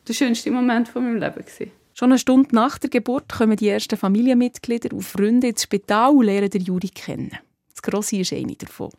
der 0.06 0.12
schönste 0.12 0.50
Moment 0.50 0.88
von 0.88 1.04
meinem 1.04 1.20
Leben 1.20 1.36
gewesen. 1.36 1.70
Schon 1.94 2.10
eine 2.10 2.18
Stunde 2.18 2.54
nach 2.54 2.78
der 2.78 2.90
Geburt 2.90 3.32
kommen 3.32 3.56
die 3.56 3.68
ersten 3.68 3.96
Familienmitglieder 3.96 4.92
und 4.92 5.02
Freunde 5.02 5.48
ins 5.48 5.62
Spital 5.62 6.10
und 6.10 6.24
lernen 6.24 6.50
den 6.50 6.62
Juri 6.62 6.88
kennen. 6.88 7.38
Das 7.78 7.92
Grossi 7.92 8.16
ist 8.18 8.32
eine 8.32 8.56
davon. 8.56 8.90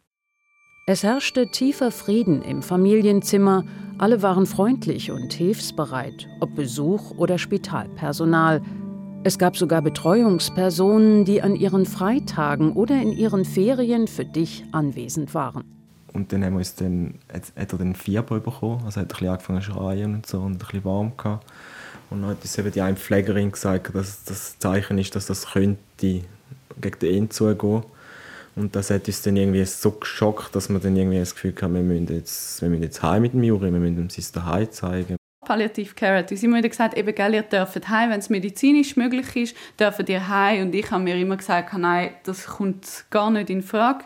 Es 0.88 1.04
herrschte 1.04 1.52
tiefer 1.52 1.92
Frieden 1.92 2.42
im 2.42 2.62
Familienzimmer. 2.62 3.66
Alle 3.98 4.22
waren 4.22 4.46
freundlich 4.46 5.12
und 5.12 5.34
hilfsbereit, 5.34 6.30
ob 6.40 6.56
Besuch 6.56 7.12
oder 7.18 7.38
Spitalpersonal. 7.38 8.62
Es 9.26 9.38
gab 9.38 9.58
sogar 9.58 9.82
Betreuungspersonen, 9.82 11.26
die 11.26 11.42
an 11.42 11.58
ihren 11.58 11.86
Freitagen 11.86 12.72
oder 12.72 12.96
in 13.02 13.12
ihren 13.12 13.44
Ferien 13.44 14.08
für 14.08 14.24
dich 14.24 14.64
anwesend 14.72 15.34
waren. 15.34 15.66
Und 16.14 16.32
dann 16.32 16.46
haben 16.46 16.54
wir 16.54 16.60
uns 16.60 16.76
dann, 16.76 17.16
hat, 17.34 17.52
hat 17.58 17.74
er 17.74 17.80
dann 17.80 17.96
Fieber 17.96 18.40
bekommen, 18.40 18.82
also 18.86 19.02
hat 19.02 19.08
ein 19.08 19.10
bisschen 19.10 19.28
angefangen 19.28 19.62
zu 19.62 19.74
schreien 19.74 20.16
und 20.16 20.26
so 20.26 20.40
und 20.40 20.54
ein 20.54 20.58
bisschen 20.58 20.86
warm 20.86 21.18
gehabt. 21.18 21.46
Und 22.12 22.22
dann 22.22 22.30
hat 22.30 22.42
uns 22.42 22.58
eben 22.58 22.72
die 22.72 22.82
eine 22.82 22.96
Pflegerin 22.96 23.52
gesagt, 23.52 23.94
dass 23.94 24.24
das 24.24 24.58
Zeichen 24.58 24.98
ist, 25.00 25.18
dass 25.18 25.26
das 25.26 25.48
könnte 25.48 25.78
gegen 25.98 27.00
den 27.02 27.24
Endzug 27.24 27.60
gehen. 27.60 27.84
Und 28.56 28.76
das 28.76 28.90
hat 28.90 29.08
uns 29.08 29.22
dann 29.22 29.38
irgendwie 29.38 29.64
so 29.66 29.92
geschockt, 29.92 30.56
dass 30.56 30.70
wir 30.70 30.80
dann 30.80 30.96
irgendwie 30.96 31.20
das 31.20 31.34
Gefühl 31.34 31.54
hatten, 31.56 31.74
wir 31.74 31.82
müssen 31.82 32.08
jetzt, 32.14 32.62
wir 32.62 32.70
müssen 32.70 32.84
jetzt 32.84 33.02
heim 33.02 33.22
mit 33.22 33.34
dem 33.34 33.44
Juri, 33.44 33.72
wir 33.72 33.80
müssen 33.80 34.00
ihm 34.00 34.10
sein 34.10 34.26
Daheim 34.34 34.72
zeigen. 34.72 35.16
Palliative 35.46 35.96
Care 35.96 36.20
hat 36.20 36.32
uns 36.32 36.44
immer 36.44 36.58
wieder 36.58 36.70
gesagt, 36.70 36.98
eben, 36.98 37.16
gell, 37.16 37.34
ihr 37.34 37.42
dürft 37.42 37.90
heim, 37.90 38.12
wenn 38.12 38.20
es 38.20 38.30
medizinisch 38.30 38.96
möglich 38.98 39.36
ist, 39.36 39.56
dürft 39.80 40.08
ihr 40.10 40.28
heim. 40.28 40.68
Und 40.68 40.76
ich 40.76 40.92
habe 40.92 41.04
mir 41.04 41.16
immer 41.16 41.38
gesagt, 41.38 41.74
nein, 41.78 42.12
das 42.24 42.46
kommt 42.46 43.06
gar 43.10 43.32
nicht 43.32 43.50
in 43.50 43.64
Frage. 43.64 44.04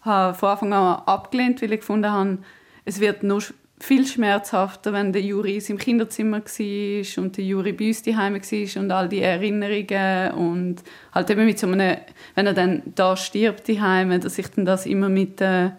Ich 0.00 0.06
habe 0.06 0.36
von 0.36 0.48
Anfang 0.50 0.72
an 0.72 1.02
abgelehnt, 1.06 1.62
weil 1.62 1.72
ich 1.72 1.80
gefunden 1.80 2.10
habe, 2.10 2.38
es 2.84 3.00
wird 3.00 3.22
nur 3.22 3.42
viel 3.82 4.06
schmerzhafter, 4.06 4.92
wenn 4.92 5.12
der 5.12 5.22
Juri 5.22 5.60
im 5.66 5.76
Kinderzimmer 5.76 6.40
war 6.40 7.22
und 7.22 7.36
der 7.36 7.44
Juri 7.44 7.72
bei 7.72 7.88
uns 7.88 8.02
daheim 8.02 8.34
war 8.34 8.82
und 8.82 8.90
all 8.92 9.08
die 9.08 9.20
Erinnerungen 9.20 10.32
und 10.34 10.76
halt 11.12 11.30
eben 11.30 11.44
mit 11.44 11.58
so 11.58 11.66
einem, 11.66 11.96
wenn 12.36 12.46
er 12.46 12.54
dann 12.54 12.82
da 12.94 13.16
stirbt 13.16 13.68
daheim, 13.68 14.20
dass 14.20 14.38
ich 14.38 14.46
dann 14.48 14.64
das 14.64 14.86
immer 14.86 15.08
mit 15.08 15.40
äh, 15.40 15.70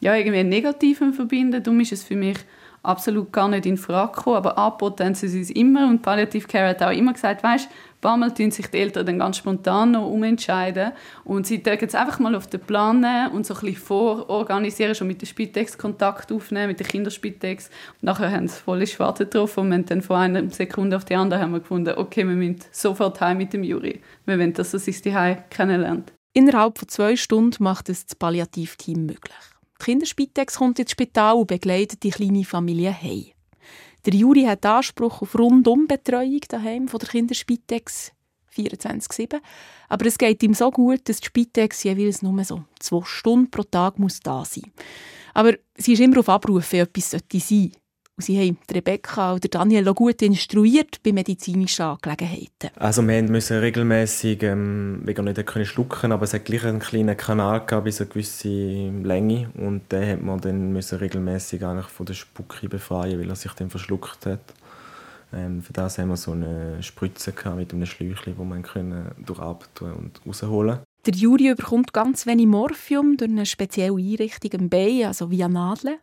ja, 0.00 0.16
irgendwie 0.16 0.42
Negativem 0.42 1.12
verbinde. 1.12 1.60
Darum 1.60 1.78
ist 1.78 1.92
es 1.92 2.02
für 2.02 2.16
mich 2.16 2.38
absolut 2.82 3.32
gar 3.32 3.48
nicht 3.48 3.66
in 3.66 3.76
Frage 3.76 4.16
gekommen, 4.16 4.36
aber 4.36 4.58
angeboten 4.58 5.14
sie 5.14 5.40
es 5.40 5.50
immer 5.50 5.88
und 5.88 6.02
Palliative 6.02 6.48
Care 6.48 6.70
hat 6.70 6.82
auch 6.82 6.90
immer 6.90 7.12
gesagt, 7.12 7.44
weißt, 7.44 7.68
ein 8.04 8.10
paar 8.10 8.16
Mal 8.18 8.34
tun 8.34 8.50
sich 8.50 8.66
die 8.66 8.78
Eltern 8.78 9.06
dann 9.06 9.18
ganz 9.18 9.38
spontan 9.38 9.92
noch 9.92 10.10
umentscheiden 10.10 10.92
und 11.24 11.46
sie 11.46 11.62
dürfen 11.62 11.80
jetzt 11.80 11.94
einfach 11.94 12.18
mal 12.18 12.34
auf 12.34 12.46
den 12.46 12.60
Plan 12.60 13.02
und 13.32 13.46
so 13.46 13.54
ein 13.54 13.60
bisschen 13.60 13.76
vororganisieren, 13.76 14.94
schon 14.94 15.06
mit 15.06 15.22
der 15.22 15.26
Spitex 15.26 15.78
Kontakt 15.78 16.30
aufnehmen, 16.30 16.68
mit 16.68 16.80
der 16.80 16.86
Kinderspitex. 16.86 17.70
Und 17.94 18.02
nachher 18.02 18.30
haben 18.30 18.46
sie 18.46 18.60
volle 18.60 18.86
Schwarze 18.86 19.24
getroffen 19.24 19.60
und 19.60 19.70
wir 19.70 19.78
dann 19.84 20.02
von 20.02 20.16
einer 20.16 20.50
Sekunde 20.50 20.96
auf 20.98 21.06
die 21.06 21.14
andere 21.14 21.40
haben 21.40 21.52
wir 21.52 21.60
gefunden, 21.60 21.94
okay, 21.96 22.26
wir 22.26 22.34
müssen 22.34 22.60
sofort 22.72 23.20
heim 23.22 23.38
mit 23.38 23.54
dem 23.54 23.64
Juri. 23.64 24.02
Wir 24.26 24.38
wollen, 24.38 24.52
dass 24.52 24.74
er 24.74 24.80
sich 24.80 25.00
die 25.00 25.14
kennenlernt. 25.50 26.12
Innerhalb 26.34 26.78
von 26.78 26.88
zwei 26.88 27.16
Stunden 27.16 27.62
macht 27.62 27.88
es 27.88 28.04
das 28.04 28.16
Palliativteam 28.16 29.06
möglich. 29.06 29.34
Die 29.80 29.84
Kinderspitex 29.84 30.56
kommt 30.56 30.78
ins 30.78 30.90
Spital 30.90 31.36
und 31.36 31.46
begleitet 31.46 32.02
die 32.02 32.10
kleine 32.10 32.44
Familie 32.44 32.92
heim. 32.92 33.33
Der 34.06 34.14
Juri 34.14 34.42
hat 34.42 34.66
Anspruch 34.66 35.22
auf 35.22 35.38
Rundumbetreuung 35.38 36.40
daheim 36.48 36.88
von 36.88 37.00
der 37.00 37.08
Kinderspitex 37.08 38.12
24/7, 38.54 39.40
aber 39.88 40.06
es 40.06 40.18
geht 40.18 40.42
ihm 40.42 40.54
so 40.54 40.70
gut, 40.70 41.08
dass 41.08 41.20
die 41.20 41.26
Spitex 41.26 41.82
jeweils 41.82 42.22
nur 42.22 42.44
so 42.44 42.64
zwei 42.78 43.04
Stunden 43.04 43.50
pro 43.50 43.62
Tag 43.62 43.98
muss 43.98 44.20
da 44.20 44.44
sein. 44.44 44.72
Aber 45.32 45.54
sie 45.76 45.94
ist 45.94 46.00
immer 46.00 46.20
auf 46.20 46.28
Abruf, 46.28 46.72
wenn 46.72 46.80
etwas 46.80 47.10
sein 47.10 47.20
sollte. 47.40 47.83
Und 48.16 48.22
sie 48.22 48.38
haben 48.38 48.58
Rebecca 48.72 49.34
oder 49.34 49.48
Daniel 49.48 49.88
auch 49.88 49.94
gut 49.96 50.22
instruiert 50.22 51.02
bei 51.02 51.12
medizinischen 51.12 51.82
Angelegenheiten. 51.82 52.70
Also 52.76 53.02
wir 53.06 53.22
mussten 53.24 53.58
regelmäßig, 53.58 54.40
ähm, 54.44 55.02
wir 55.04 55.20
nicht 55.20 55.46
können 55.46 55.66
schlucken, 55.66 56.12
aber 56.12 56.22
es 56.22 56.32
hat 56.32 56.44
gleich 56.44 56.64
einen 56.64 56.78
kleinen 56.78 57.16
Kanal 57.16 57.66
gehabt 57.66 57.84
bis 57.84 58.00
eine 58.00 58.10
gewisse 58.10 58.48
Länge 58.48 59.50
und 59.54 59.90
den 59.90 60.12
hat 60.12 60.22
man 60.22 60.40
dann 60.40 60.72
müssen 60.72 60.98
regelmäßig 60.98 61.64
eigentlich 61.64 61.86
von 61.86 62.06
der 62.06 62.14
Spucke 62.14 62.68
befreien, 62.68 63.18
weil 63.18 63.28
er 63.28 63.36
sich 63.36 63.52
dann 63.54 63.68
verschluckt 63.68 64.26
hat. 64.26 64.54
Ähm, 65.32 65.62
für 65.62 65.72
das 65.72 65.98
haben 65.98 66.10
wir 66.10 66.16
so 66.16 66.30
eine 66.32 66.80
Spritze 66.84 67.32
gehabt 67.32 67.56
mit 67.56 67.72
einem 67.72 67.86
Schläuchchen, 67.86 68.38
wo 68.38 68.44
man 68.44 68.62
können 68.62 69.10
durchatmen 69.26 69.92
und 69.92 70.20
rausholen. 70.24 70.78
Der 71.06 71.14
Juri 71.14 71.52
bekommt 71.54 71.92
ganz 71.92 72.26
wenig 72.26 72.46
Morphium 72.46 73.18
durch 73.18 73.30
eine 73.30 73.44
spezielle 73.44 73.94
Einrichtung 73.94 74.52
im 74.52 74.68
Bein, 74.70 75.04
also 75.04 75.30
via 75.30 75.48
Nadeln, 75.48 75.96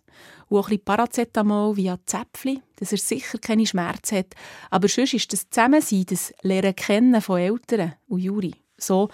und 0.51 0.59
auch 0.59 0.65
ein 0.65 0.69
bisschen 0.69 0.85
Paracetamol 0.85 1.77
via 1.77 1.97
Zäpfchen, 2.05 2.61
dass 2.75 2.91
er 2.91 2.97
sicher 2.97 3.37
keine 3.37 3.65
Schmerzen 3.65 4.17
hat. 4.17 4.35
Aber 4.69 4.87
sonst 4.87 5.13
ist 5.13 5.31
das 5.31 5.49
Zusammensein, 5.49 6.05
das 6.07 6.33
Lernen 6.41 6.75
kennen 6.75 7.21
von 7.21 7.39
Eltern 7.39 7.93
und 8.07 8.19
Juri 8.19 8.53
so, 8.83 9.09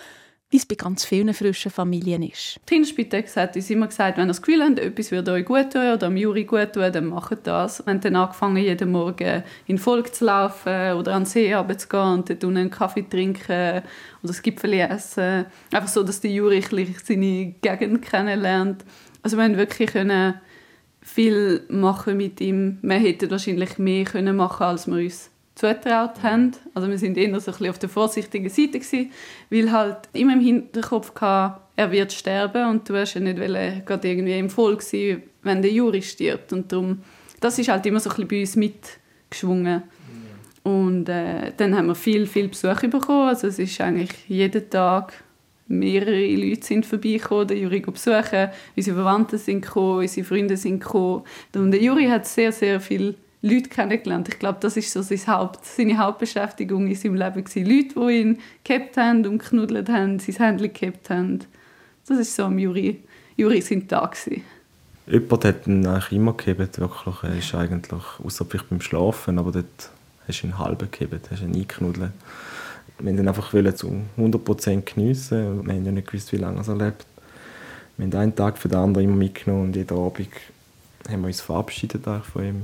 wie 0.50 0.58
es 0.58 0.65
bei 0.65 0.76
ganz 0.76 1.04
vielen 1.04 1.34
frischen 1.34 1.69
Familien 1.69 2.23
ist. 2.23 2.56
Die 2.56 2.73
Kinderspitex 2.73 3.36
hat 3.36 3.58
uns 3.58 3.69
immer 3.69 3.88
gesagt, 3.88 4.17
wenn 4.17 4.23
ihr 4.23 4.30
das 4.30 4.41
Gefühl 4.41 4.63
habt, 4.63 4.80
etwas 4.80 5.12
würde 5.12 5.34
euch 5.34 5.43
gut 5.43 5.73
tun 5.73 5.91
oder 5.93 6.10
Juri 6.10 6.45
gut 6.45 6.71
tun, 6.71 6.89
dann 6.91 7.08
macht 7.08 7.45
das. 7.45 7.86
Wir 7.86 7.93
haben 7.93 8.00
dann 8.00 8.15
angefangen, 8.15 8.63
jeden 8.63 8.91
Morgen 8.91 9.43
in 9.65 9.78
Volk 9.78 10.15
zu 10.15 10.23
laufen 10.23 10.93
oder 10.93 11.15
an 11.15 11.23
den 11.23 11.26
See 11.26 11.54
zu 11.78 11.88
gehen 11.89 12.00
und 12.00 12.30
dort 12.30 12.43
einen 12.45 12.71
Kaffee 12.71 13.06
trinken 13.08 13.84
oder 13.84 13.84
das 14.23 14.41
Gipfel 14.41 14.73
essen. 14.73 15.45
Einfach 15.73 15.89
so, 15.89 16.02
dass 16.02 16.21
der 16.21 16.32
Juri 16.32 16.63
seine 17.04 17.56
Gegend 17.62 18.02
kennenlernt. 18.02 18.86
Also 19.21 19.36
wir 19.36 19.43
haben 19.43 19.58
wirklich 19.58 19.91
können 19.91 20.36
viel 21.08 21.63
machen 21.70 22.17
mit 22.17 22.41
ihm. 22.41 22.80
Wir 22.82 22.98
hätten 22.98 23.32
wahrscheinlich 23.32 23.78
mehr 23.78 24.04
können 24.04 24.36
machen 24.36 24.63
als 24.63 24.88
wir 24.88 24.98
uns 24.98 25.32
zugetraut 25.56 26.22
haben. 26.22 26.52
Also 26.74 26.89
wir 26.89 26.98
sind 26.98 27.17
eher 27.17 27.28
so 27.39 27.50
ein 27.50 27.54
bisschen 27.54 27.70
auf 27.70 27.80
der 27.80 27.89
vorsichtigen 27.89 28.50
Seite 28.50 28.80
gewesen, 28.80 29.12
weil 29.50 29.72
halt 29.72 30.10
immer 30.13 30.34
im 30.34 30.41
Hinterkopf 30.41 31.13
hatte, 31.20 31.62
er 31.78 31.91
wird 31.91 32.12
sterben 32.12 32.70
und 32.70 32.89
du 32.89 32.96
hast 32.96 33.13
ja 33.13 33.22
nicht 33.22 33.38
gerade 33.86 34.08
irgendwie 34.08 34.38
im 34.38 34.50
Voll 34.50 34.80
sein, 34.82 35.24
wenn 35.43 35.62
der 35.62 35.72
Juri 35.72 36.02
stirbt 36.02 36.52
und 36.52 36.72
darum, 36.72 37.02
das 37.39 37.58
ist 37.58 37.70
halt 37.70 37.86
immer 37.86 38.02
so 38.02 38.10
ein 38.10 38.15
bisschen 38.15 38.28
bei 38.28 38.39
uns 38.41 38.56
mitgeschwungen. 38.56 39.84
Und 40.63 41.08
äh, 41.08 41.54
dann 41.56 41.76
haben 41.78 41.88
wir 41.88 41.96
viel, 41.96 42.28
viel 42.28 42.50
Besuch 42.50 42.82
bekommen. 42.82 43.30
Also 43.30 43.48
es 43.48 43.58
ist 43.58 43.80
eigentlich 43.80 44.12
jeden 44.28 44.70
Tag 44.70 45.13
mehrere 45.68 46.36
Leute 46.36 46.66
sind 46.66 46.86
vorbeigekommen, 46.86 47.48
den 47.48 47.62
Juri 47.64 47.80
besuchen, 47.82 48.50
unsere 48.76 48.96
Verwandten 48.96 49.38
sind 49.38 49.62
gekommen, 49.62 50.00
unsere 50.00 50.26
Freunde 50.26 50.58
sind 50.58 50.80
gekommen. 50.80 51.24
Und 51.54 51.72
der 51.72 51.82
Juri 51.82 52.06
hat 52.06 52.28
sehr, 52.28 52.52
sehr 52.52 52.80
viel 52.80 53.16
Leute 53.42 53.70
kennengelernt. 53.70 54.30
Ich 54.30 54.40
glaube, 54.40 54.58
das 54.62 54.78
ist 54.78 54.92
so 54.92 55.02
sein 55.02 55.28
Haupt, 55.28 55.66
seine 55.66 55.98
Hauptbeschäftigung 55.98 56.88
in 56.88 56.96
seinem 56.96 57.16
Leben 57.16 57.44
gewesen. 57.44 57.66
Leute, 57.66 57.94
die 58.00 58.22
ihn 58.22 58.40
gehabt 58.64 58.98
haben 58.98 59.26
und 59.26 59.40
knuddelt 59.40 59.90
haben, 59.90 60.20
sein 60.20 60.36
Händchen 60.36 60.74
gehabt 60.74 61.10
haben. 61.10 61.40
Das 62.08 62.18
ist 62.18 62.36
so 62.36 62.46
am 62.46 62.58
Juri, 62.58 63.02
Juri 63.36 63.62
sein 63.62 63.88
Tag 63.88 64.12
gewesen. 64.12 64.44
Jemand 65.06 65.46
hat 65.46 65.68
ihn 65.68 65.86
eigentlich 65.86 66.12
immer 66.12 66.34
gehabt, 66.34 66.80
wirklich. 66.80 67.16
Er 67.24 67.38
ist 67.38 67.56
eigentlich, 67.56 68.04
außer 68.24 68.46
vielleicht 68.46 68.70
beim 68.70 68.82
Schlafen, 68.82 69.40
aber 69.40 69.52
dort 69.52 69.90
hast 70.28 70.42
du 70.42 70.48
ihn 70.48 70.58
halb 70.58 70.92
gehabt, 70.92 71.32
hast 71.32 71.42
ihn 71.42 71.54
eingeknuddelt. 71.54 72.12
Wir 73.00 73.06
wollten 73.06 73.20
ihn 73.20 73.28
einfach 73.28 73.52
zu 73.76 74.02
100% 74.18 74.94
geniessen. 74.94 75.66
Wir 75.66 75.74
haben 75.74 75.86
ja 75.86 75.92
nicht 75.92 76.08
gewusst, 76.08 76.32
wie 76.32 76.38
lange 76.38 76.64
er 76.66 76.76
lebt. 76.76 77.06
Wir 77.98 78.06
haben 78.06 78.16
einen 78.16 78.36
Tag 78.36 78.58
für 78.58 78.70
den 78.70 78.78
anderen 78.78 79.08
immer 79.08 79.16
mitgenommen 79.16 79.66
und 79.66 79.76
jeden 79.76 79.98
Abend 79.98 80.30
haben 81.10 81.22
wir 81.22 81.28
uns 81.28 81.42
verabschiedet 81.42 82.04
von 82.04 82.44
ihm. 82.44 82.64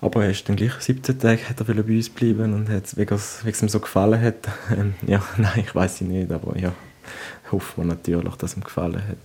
Aber 0.00 0.24
er 0.24 0.30
ist 0.30 0.46
dann 0.46 0.56
gleich 0.56 0.72
17 0.72 1.18
Tage 1.18 1.48
hat 1.48 1.60
er 1.60 1.82
bei 1.82 1.96
uns 1.96 2.10
bleiben 2.10 2.52
und 2.52 2.68
hat, 2.68 2.94
wegen 2.96 3.14
es 3.14 3.62
ihm 3.62 3.68
so 3.68 3.80
gefallen 3.80 4.20
hat. 4.20 4.48
Ähm, 4.70 4.94
ja, 5.06 5.22
nein, 5.38 5.60
ich 5.60 5.74
weiß 5.74 5.94
es 5.94 6.00
nicht, 6.02 6.30
aber 6.30 6.58
ja, 6.58 6.74
hoffen 7.50 7.84
wir 7.84 7.94
natürlich, 7.94 8.34
dass 8.36 8.52
es 8.52 8.56
ihm 8.58 8.64
gefallen 8.64 9.06
hat. 9.06 9.16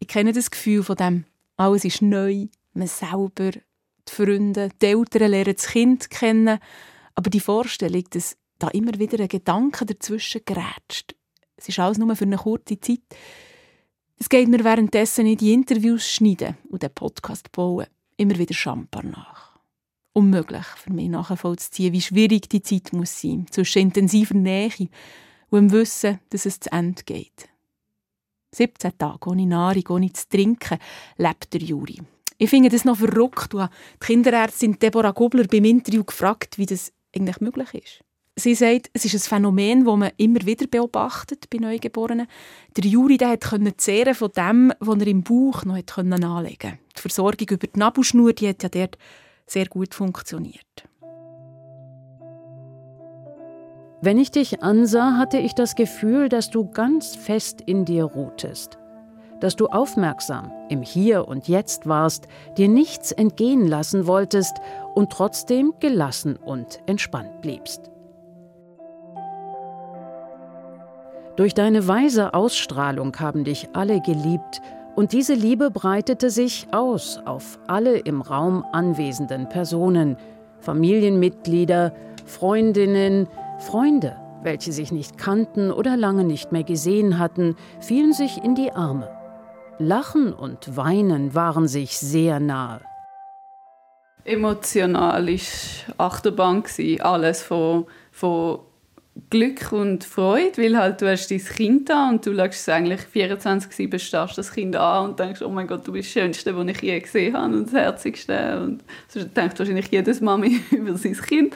Ich 0.00 0.08
kenne 0.08 0.32
das 0.32 0.50
Gefühl 0.50 0.82
von 0.82 0.96
dem, 0.96 1.24
alles 1.56 1.84
ist 1.86 2.02
neu, 2.02 2.46
man 2.74 2.86
selber, 2.86 3.52
die 3.52 4.12
Freunde, 4.12 4.68
die 4.82 4.86
Eltern 4.86 5.30
lernen 5.30 5.54
das 5.54 5.68
Kind 5.68 6.10
kennen, 6.10 6.58
aber 7.14 7.30
die 7.30 7.40
Vorstellung, 7.40 8.04
dass 8.10 8.36
da 8.58 8.68
immer 8.68 8.98
wieder 8.98 9.20
ein 9.20 9.28
Gedanke 9.28 9.84
dazwischen 9.86 10.42
gerätscht, 10.44 11.14
es 11.56 11.68
ist 11.68 11.78
alles 11.78 11.98
nur 11.98 12.14
für 12.16 12.24
eine 12.24 12.36
kurze 12.36 12.80
Zeit, 12.80 13.00
es 14.18 14.28
geht 14.28 14.48
mir 14.48 14.62
währenddessen 14.64 15.26
in 15.26 15.36
die 15.36 15.52
Interviews 15.52 16.08
schneiden 16.08 16.56
und 16.68 16.82
den 16.82 16.94
Podcast 16.94 17.50
bauen 17.52 17.86
immer 18.16 18.38
wieder 18.38 18.54
schambar 18.54 19.04
nach 19.04 19.54
unmöglich 20.14 20.64
für 20.76 20.92
mich 20.92 21.10
nachvollziehen, 21.10 21.92
wie 21.92 22.00
schwierig 22.00 22.48
die 22.48 22.62
Zeit 22.62 22.92
muss 22.92 23.20
sein 23.20 23.46
zwischen 23.50 23.82
intensiver 23.82 24.34
Nähe 24.34 24.70
und 25.50 25.70
dem 25.70 25.72
Wissen, 25.72 26.20
dass 26.30 26.46
es 26.46 26.60
zu 26.60 26.72
Ende 26.72 27.02
geht. 27.02 27.48
17 28.52 28.96
Tage 28.96 29.28
ohne 29.28 29.46
Nahrung, 29.46 29.84
ohne 29.88 30.12
zu 30.12 30.28
trinken, 30.28 30.78
lebt 31.16 31.52
der 31.52 31.60
Juri. 31.60 32.00
Ich 32.38 32.50
finde 32.50 32.68
das 32.68 32.84
noch 32.84 32.98
verrückt. 32.98 33.52
Die 33.52 33.66
Kinderärztin 33.98 34.78
Deborah 34.78 35.10
Gubler 35.10 35.46
beim 35.48 35.64
Interview 35.64 36.04
gefragt, 36.04 36.58
wie 36.58 36.66
das 36.66 36.92
eigentlich 37.14 37.40
möglich 37.40 37.74
ist. 37.74 38.04
Sie 38.36 38.56
sagt, 38.56 38.90
es 38.92 39.04
ist 39.04 39.14
ein 39.14 39.20
Phänomen, 39.20 39.84
das 39.84 39.96
man 39.96 40.10
immer 40.16 40.44
wieder 40.44 40.66
beobachtet 40.66 41.48
bei 41.50 41.58
Neugeborenen. 41.58 42.26
Der 42.76 42.84
Juri 42.84 43.16
der 43.16 43.38
konnte 43.38 43.76
zehren 43.76 44.14
von 44.14 44.32
dem, 44.32 44.72
was 44.80 44.98
er 44.98 45.06
im 45.06 45.22
Bauch 45.22 45.64
noch 45.64 45.76
anlegen 45.76 46.58
konnte. 46.58 46.78
Die 46.96 47.00
Versorgung 47.00 47.46
über 47.48 47.66
die 47.68 47.78
Nabelschnur 47.78 48.32
die 48.32 48.48
hat 48.48 48.64
ja 48.64 48.68
dort 48.68 48.98
sehr 49.46 49.66
gut 49.66 49.94
funktioniert. 49.94 50.88
Wenn 54.00 54.18
ich 54.18 54.32
dich 54.32 54.62
ansah, 54.62 55.16
hatte 55.16 55.38
ich 55.38 55.54
das 55.54 55.76
Gefühl, 55.76 56.28
dass 56.28 56.50
du 56.50 56.68
ganz 56.68 57.14
fest 57.14 57.62
in 57.64 57.84
dir 57.84 58.04
ruhtest, 58.04 58.78
dass 59.40 59.54
du 59.54 59.68
aufmerksam 59.68 60.50
im 60.68 60.82
Hier 60.82 61.28
und 61.28 61.46
Jetzt 61.46 61.86
warst, 61.86 62.26
dir 62.58 62.68
nichts 62.68 63.12
entgehen 63.12 63.66
lassen 63.66 64.08
wolltest 64.08 64.56
und 64.94 65.10
trotzdem 65.10 65.72
gelassen 65.78 66.36
und 66.36 66.80
entspannt 66.86 67.40
bliebst. 67.40 67.93
Durch 71.36 71.52
deine 71.52 71.88
weise 71.88 72.32
Ausstrahlung 72.32 73.16
haben 73.18 73.42
dich 73.42 73.70
alle 73.72 74.00
geliebt 74.00 74.62
und 74.94 75.12
diese 75.12 75.34
Liebe 75.34 75.72
breitete 75.72 76.30
sich 76.30 76.68
aus 76.70 77.18
auf 77.24 77.58
alle 77.66 77.98
im 77.98 78.20
Raum 78.20 78.64
anwesenden 78.70 79.48
Personen, 79.48 80.16
Familienmitglieder, 80.60 81.92
Freundinnen, 82.24 83.26
Freunde, 83.58 84.16
welche 84.44 84.70
sich 84.72 84.92
nicht 84.92 85.18
kannten 85.18 85.72
oder 85.72 85.96
lange 85.96 86.22
nicht 86.22 86.52
mehr 86.52 86.62
gesehen 86.62 87.18
hatten, 87.18 87.56
fielen 87.80 88.12
sich 88.12 88.42
in 88.44 88.54
die 88.54 88.70
Arme. 88.70 89.10
Lachen 89.80 90.32
und 90.32 90.76
Weinen 90.76 91.34
waren 91.34 91.66
sich 91.66 91.98
sehr 91.98 92.38
nahe. 92.38 92.80
Emotional 94.24 95.26
war 95.26 96.06
Achterbahn, 96.06 96.62
alles 97.00 97.42
von, 97.42 97.86
von 98.12 98.60
Glück 99.30 99.70
und 99.72 100.02
Freude, 100.02 100.60
weil 100.60 100.76
halt 100.76 101.00
du 101.00 101.08
hast 101.08 101.30
dein 101.30 101.38
Kind 101.38 101.88
da 101.88 102.08
und 102.08 102.26
du 102.26 102.34
schaust 102.34 102.54
es 102.54 102.68
eigentlich 102.68 103.00
24-7 103.14 103.98
starrst 103.98 104.36
das 104.36 104.52
Kind 104.52 104.74
an 104.74 105.10
und 105.10 105.20
denkst, 105.20 105.40
oh 105.42 105.48
mein 105.48 105.68
Gott, 105.68 105.86
du 105.86 105.92
bist 105.92 106.08
das 106.08 106.22
Schönste, 106.22 106.56
was 106.56 106.66
ich 106.66 106.82
je 106.82 106.98
gesehen 106.98 107.36
habe 107.36 107.54
und 107.54 107.66
das 107.66 107.74
Herzigste 107.74 108.60
und 108.60 108.82
so 109.06 109.22
denkt 109.22 109.58
wahrscheinlich 109.58 109.88
jedes 109.90 110.20
Mami 110.20 110.60
über 110.72 110.96
sein 110.96 111.14
Kind. 111.14 111.54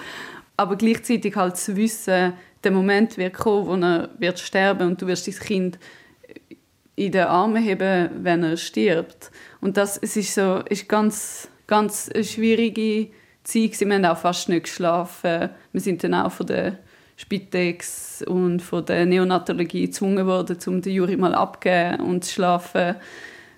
Aber 0.57 0.77
gleichzeitig 0.77 1.35
halt 1.35 1.57
zu 1.57 1.77
wissen, 1.77 2.33
der 2.63 2.71
Moment 2.71 3.19
wird 3.19 3.35
kommen, 3.35 3.67
wo 3.67 3.75
er 3.75 4.09
wird 4.19 4.39
sterben 4.39 4.89
und 4.89 5.03
du 5.03 5.07
wirst 5.09 5.27
dein 5.27 5.35
Kind 5.35 5.79
in 6.95 7.13
den 7.13 7.27
Armen 7.27 7.63
heben, 7.63 8.11
wenn 8.23 8.43
er 8.43 8.57
stirbt. 8.57 9.31
Und 9.61 9.77
das 9.77 9.99
es 9.99 10.17
ist 10.17 10.35
so, 10.35 10.63
ist 10.69 10.89
ganz, 10.89 11.49
ganz 11.67 12.09
eine 12.13 12.25
schwierige 12.25 13.11
Zeit. 13.45 13.81
Wir 13.81 13.95
haben 13.95 14.05
auch 14.05 14.19
fast 14.19 14.49
nicht 14.49 14.65
geschlafen. 14.65 15.51
Wir 15.73 15.81
sind 15.81 16.03
dann 16.03 16.15
auch 16.15 16.33
von 16.33 16.47
der 16.47 16.79
Spitex 17.19 18.23
und 18.23 18.63
von 18.63 18.85
der 18.87 19.05
Neonatologie 19.05 19.87
gezwungen 19.87 20.25
worden, 20.25 20.57
um 20.67 20.81
den 20.81 20.95
Juri 20.95 21.17
mal 21.17 21.35
abzugeben 21.35 22.01
und 22.01 22.25
zu 22.25 22.35
schlafen. 22.35 22.95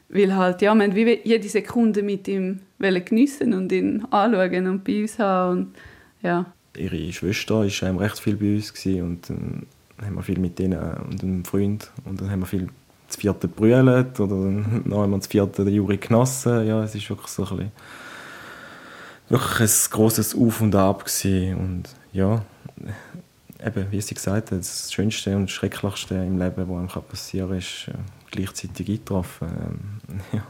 Weil 0.09 0.35
halt, 0.35 0.63
ja, 0.63 0.75
wir 0.75 0.95
wie 0.95 1.21
jede 1.23 1.49
Sekunde 1.49 2.03
mit 2.03 2.27
ihm 2.27 2.61
geniessen 2.79 3.53
und 3.53 3.71
ihn 3.71 4.07
anschauen 4.11 4.67
und 4.67 4.83
bei 4.83 5.03
uns 5.03 5.19
haben. 5.19 5.59
Und, 5.59 5.75
ja. 6.23 6.47
Ihre 6.75 7.13
Schwester 7.13 7.57
war 7.57 8.01
recht 8.01 8.19
viel 8.19 8.37
bei 8.37 8.55
uns 8.55 8.73
und 8.87 9.29
dann 9.29 9.67
haben 10.03 10.15
wir 10.15 10.23
viel 10.23 10.39
mit 10.39 10.59
ihnen 10.59 10.81
und 11.11 11.23
einem 11.23 11.45
Freund 11.45 11.91
und 12.07 12.19
dann 12.19 12.31
haben 12.31 12.41
wir 12.41 12.47
viel 12.47 12.69
das 13.09 13.17
vierte 13.17 13.47
brüllt 13.47 14.21
oder 14.21 14.37
dann 14.37 14.85
haben 14.91 15.11
wir 15.11 15.19
das 15.19 15.27
vierte 15.27 15.65
den 15.65 15.75
Juri 15.75 15.99
genossen. 15.99 16.67
Ja, 16.67 16.83
es 16.83 16.95
ist 16.95 17.11
wirklich 17.11 17.29
so 17.29 17.43
ein 17.43 17.49
bisschen, 17.57 17.73
wirklich 19.29 19.71
ein 19.71 19.91
grosses 19.91 20.35
Auf 20.35 20.63
und 20.63 20.75
Ab 20.75 21.05
gewesen. 21.05 21.57
und 21.57 21.83
ja, 22.13 22.43
eben, 23.65 23.91
wie 23.91 24.01
sie 24.01 24.15
gesagt 24.15 24.51
hat, 24.51 24.59
das 24.59 24.93
Schönste 24.93 25.37
und 25.37 25.51
Schrecklichste 25.51 26.15
im 26.15 26.39
Leben, 26.39 26.69
was 26.69 26.97
einem 26.97 27.07
passieren 27.07 27.49
kann, 27.51 27.59
ist 27.59 27.89
äh, 27.89 27.95
gleichzeitig 28.31 28.89
eingetroffen. 28.89 29.49
Ähm, 30.09 30.21
ja. 30.33 30.47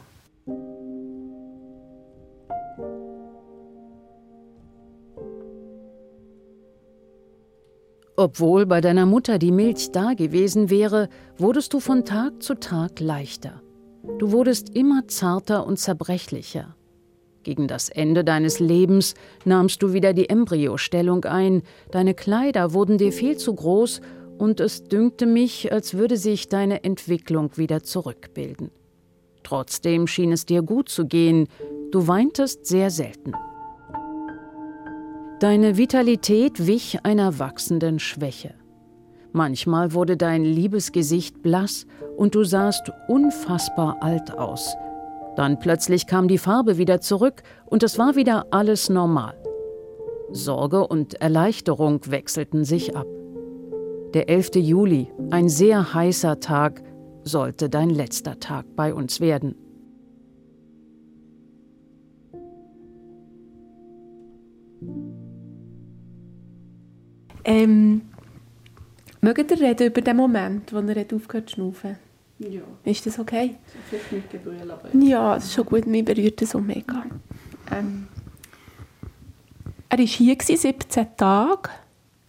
Obwohl 8.17 8.67
bei 8.67 8.83
deiner 8.83 9.07
Mutter 9.07 9.39
die 9.39 9.51
Milch 9.51 9.93
da 9.93 10.13
gewesen 10.13 10.69
wäre, 10.69 11.09
wurdest 11.39 11.73
du 11.73 11.81
von 11.81 12.05
Tag 12.05 12.43
zu 12.43 12.55
Tag 12.55 13.01
leichter. 13.01 13.63
Du 14.19 14.33
wurdest 14.33 14.77
immer 14.77 15.09
zarter 15.09 15.67
und 15.67 15.79
zerbrechlicher. 15.79 16.75
Gegen 17.43 17.69
das 17.69 17.89
Ende 17.89 18.23
deines 18.23 18.61
Lebens 18.61 19.15
nahmst 19.45 19.83
du 19.83 19.93
wieder 19.95 20.13
die 20.13 20.29
Embryostellung 20.29 21.25
ein, 21.25 21.63
deine 21.91 22.15
Kleider 22.15 22.75
wurden 22.75 22.99
dir 22.99 23.13
viel 23.13 23.39
zu 23.39 23.55
groß 23.55 24.03
und 24.37 24.61
es 24.61 24.85
dünkte 24.85 25.27
mich, 25.27 25.73
als 25.73 25.95
würde 25.95 26.17
sich 26.17 26.49
deine 26.49 26.85
Entwicklung 26.85 27.57
wieder 27.57 27.83
zurückbilden. 27.83 28.71
Trotzdem 29.43 30.07
schien 30.07 30.33
es 30.33 30.45
dir 30.45 30.63
gut 30.63 30.91
zu 30.91 31.07
gehen, 31.07 31.49
du 31.91 32.07
weintest 32.07 32.67
sehr 32.67 32.91
selten. 32.91 33.33
Deine 35.41 35.79
Vitalität 35.79 36.67
wich 36.67 36.99
einer 37.05 37.39
wachsenden 37.39 37.99
Schwäche. 37.99 38.55
Manchmal 39.33 39.95
wurde 39.95 40.19
dein 40.19 40.45
liebes 40.45 40.93
Gesicht 40.93 41.43
blass 41.43 41.87
und 42.19 42.35
du 42.35 42.45
sahst 42.45 42.93
unfassbar 43.09 44.03
alt 44.03 44.37
aus. 44.37 44.75
Dann 45.41 45.59
plötzlich 45.59 46.07
kam 46.07 46.29
die 46.29 46.37
Farbe 46.37 46.77
wieder 46.77 47.01
zurück 47.01 47.43
und 47.65 47.83
es 47.83 47.97
war 47.97 48.15
wieder 48.15 48.49
alles 48.51 48.91
normal. 48.91 49.43
Sorge 50.33 50.87
und 50.87 51.15
Erleichterung 51.15 52.03
wechselten 52.11 52.67
sich 52.67 52.95
ab. 52.95 53.07
Der 54.13 54.29
11. 54.29 54.57
Juli, 54.57 55.11
ein 55.31 55.49
sehr 55.49 55.95
heißer 55.95 56.41
Tag, 56.41 56.83
sollte 57.25 57.71
dein 57.71 57.89
letzter 57.89 58.39
Tag 58.39 58.67
bei 58.77 58.93
uns 58.93 59.23
werden. 59.23 59.55
Ähm, 67.45 68.03
mögt 69.23 69.51
ihr 69.51 69.59
reden 69.59 69.87
über 69.87 70.03
den 70.03 70.19
Moment, 70.19 70.71
wo 70.75 70.81
er 70.81 71.07
aufgehört 71.17 71.49
zu 71.49 71.55
schnaufen? 71.55 72.10
Ja. 72.41 72.63
Ist 72.85 73.05
das 73.07 73.19
okay? 73.19 73.57
Vielleicht 73.91 74.13
mit 74.13 74.31
Gebrüll, 74.31 74.71
aber... 74.71 74.89
Ja, 74.99 75.35
das 75.35 75.45
ist 75.45 75.55
schon 75.55 75.67
gut. 75.67 75.87
Mich 75.87 76.05
berührt 76.05 76.41
das 76.41 76.51
so 76.51 76.59
mega. 76.59 77.05
Ähm, 77.71 78.09
er 79.91 79.99
war 79.99 80.07
hier, 80.07 80.37
17 80.41 81.07
Tage. 81.17 81.69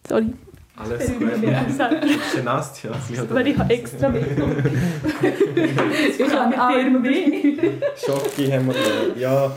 Sorry. 0.08 0.34
Alles 0.76 1.08
gut. 1.14 2.44
Nass? 2.44 2.84
Ja, 2.84 2.92
Aber 3.30 3.46
ich 3.46 3.58
habe 3.58 3.74
extra 3.74 4.10
mitgenommen. 4.10 4.64
Ich 6.20 6.34
habe 6.34 6.58
Arm 6.58 7.04
weh. 7.04 7.58
Schocki 7.96 8.48
haben 8.52 8.68
wir 8.68 8.74
da. 8.74 9.20
Ja, 9.20 9.56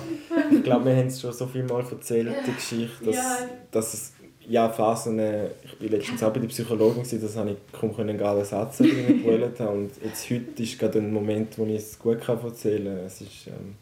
ich 0.51 0.63
glaube, 0.63 0.85
wir 0.87 0.97
haben 0.97 1.07
es 1.07 1.21
schon 1.21 1.33
so 1.33 1.47
viel 1.47 1.65
Mal 1.65 1.85
erzählt, 1.91 2.35
die 2.47 2.53
Geschichte, 2.55 3.07
dass, 3.07 3.15
Ja. 3.17 3.37
dass 3.71 3.95
es 3.95 4.13
ja 4.49 4.69
Phasen, 4.69 5.19
äh, 5.19 5.47
ich 5.65 5.81
war 5.81 5.89
letztens 5.99 6.23
auch 6.23 6.33
bei 6.33 6.41
der 6.41 6.49
Psychologin, 6.49 7.03
das 7.03 7.37
habe 7.37 7.51
ich 7.51 7.57
kaum 7.79 7.95
einen 7.99 8.19
Satz 8.45 8.79
den 8.79 8.87
ich 8.89 8.97
gewählt 9.25 9.61
habe. 9.61 9.71
Und 9.73 9.91
jetzt 10.03 10.29
heute 10.31 10.63
ist 10.63 10.79
gerade 10.79 10.99
ein 10.99 11.13
Moment, 11.13 11.59
wo 11.59 11.65
ich 11.67 11.77
es 11.77 11.99
gut 11.99 12.21
kann 12.21 12.39
erzählen 12.43 12.97
kann. 12.97 13.07
Es 13.07 13.21
ist, 13.21 13.47
ähm, 13.49 13.75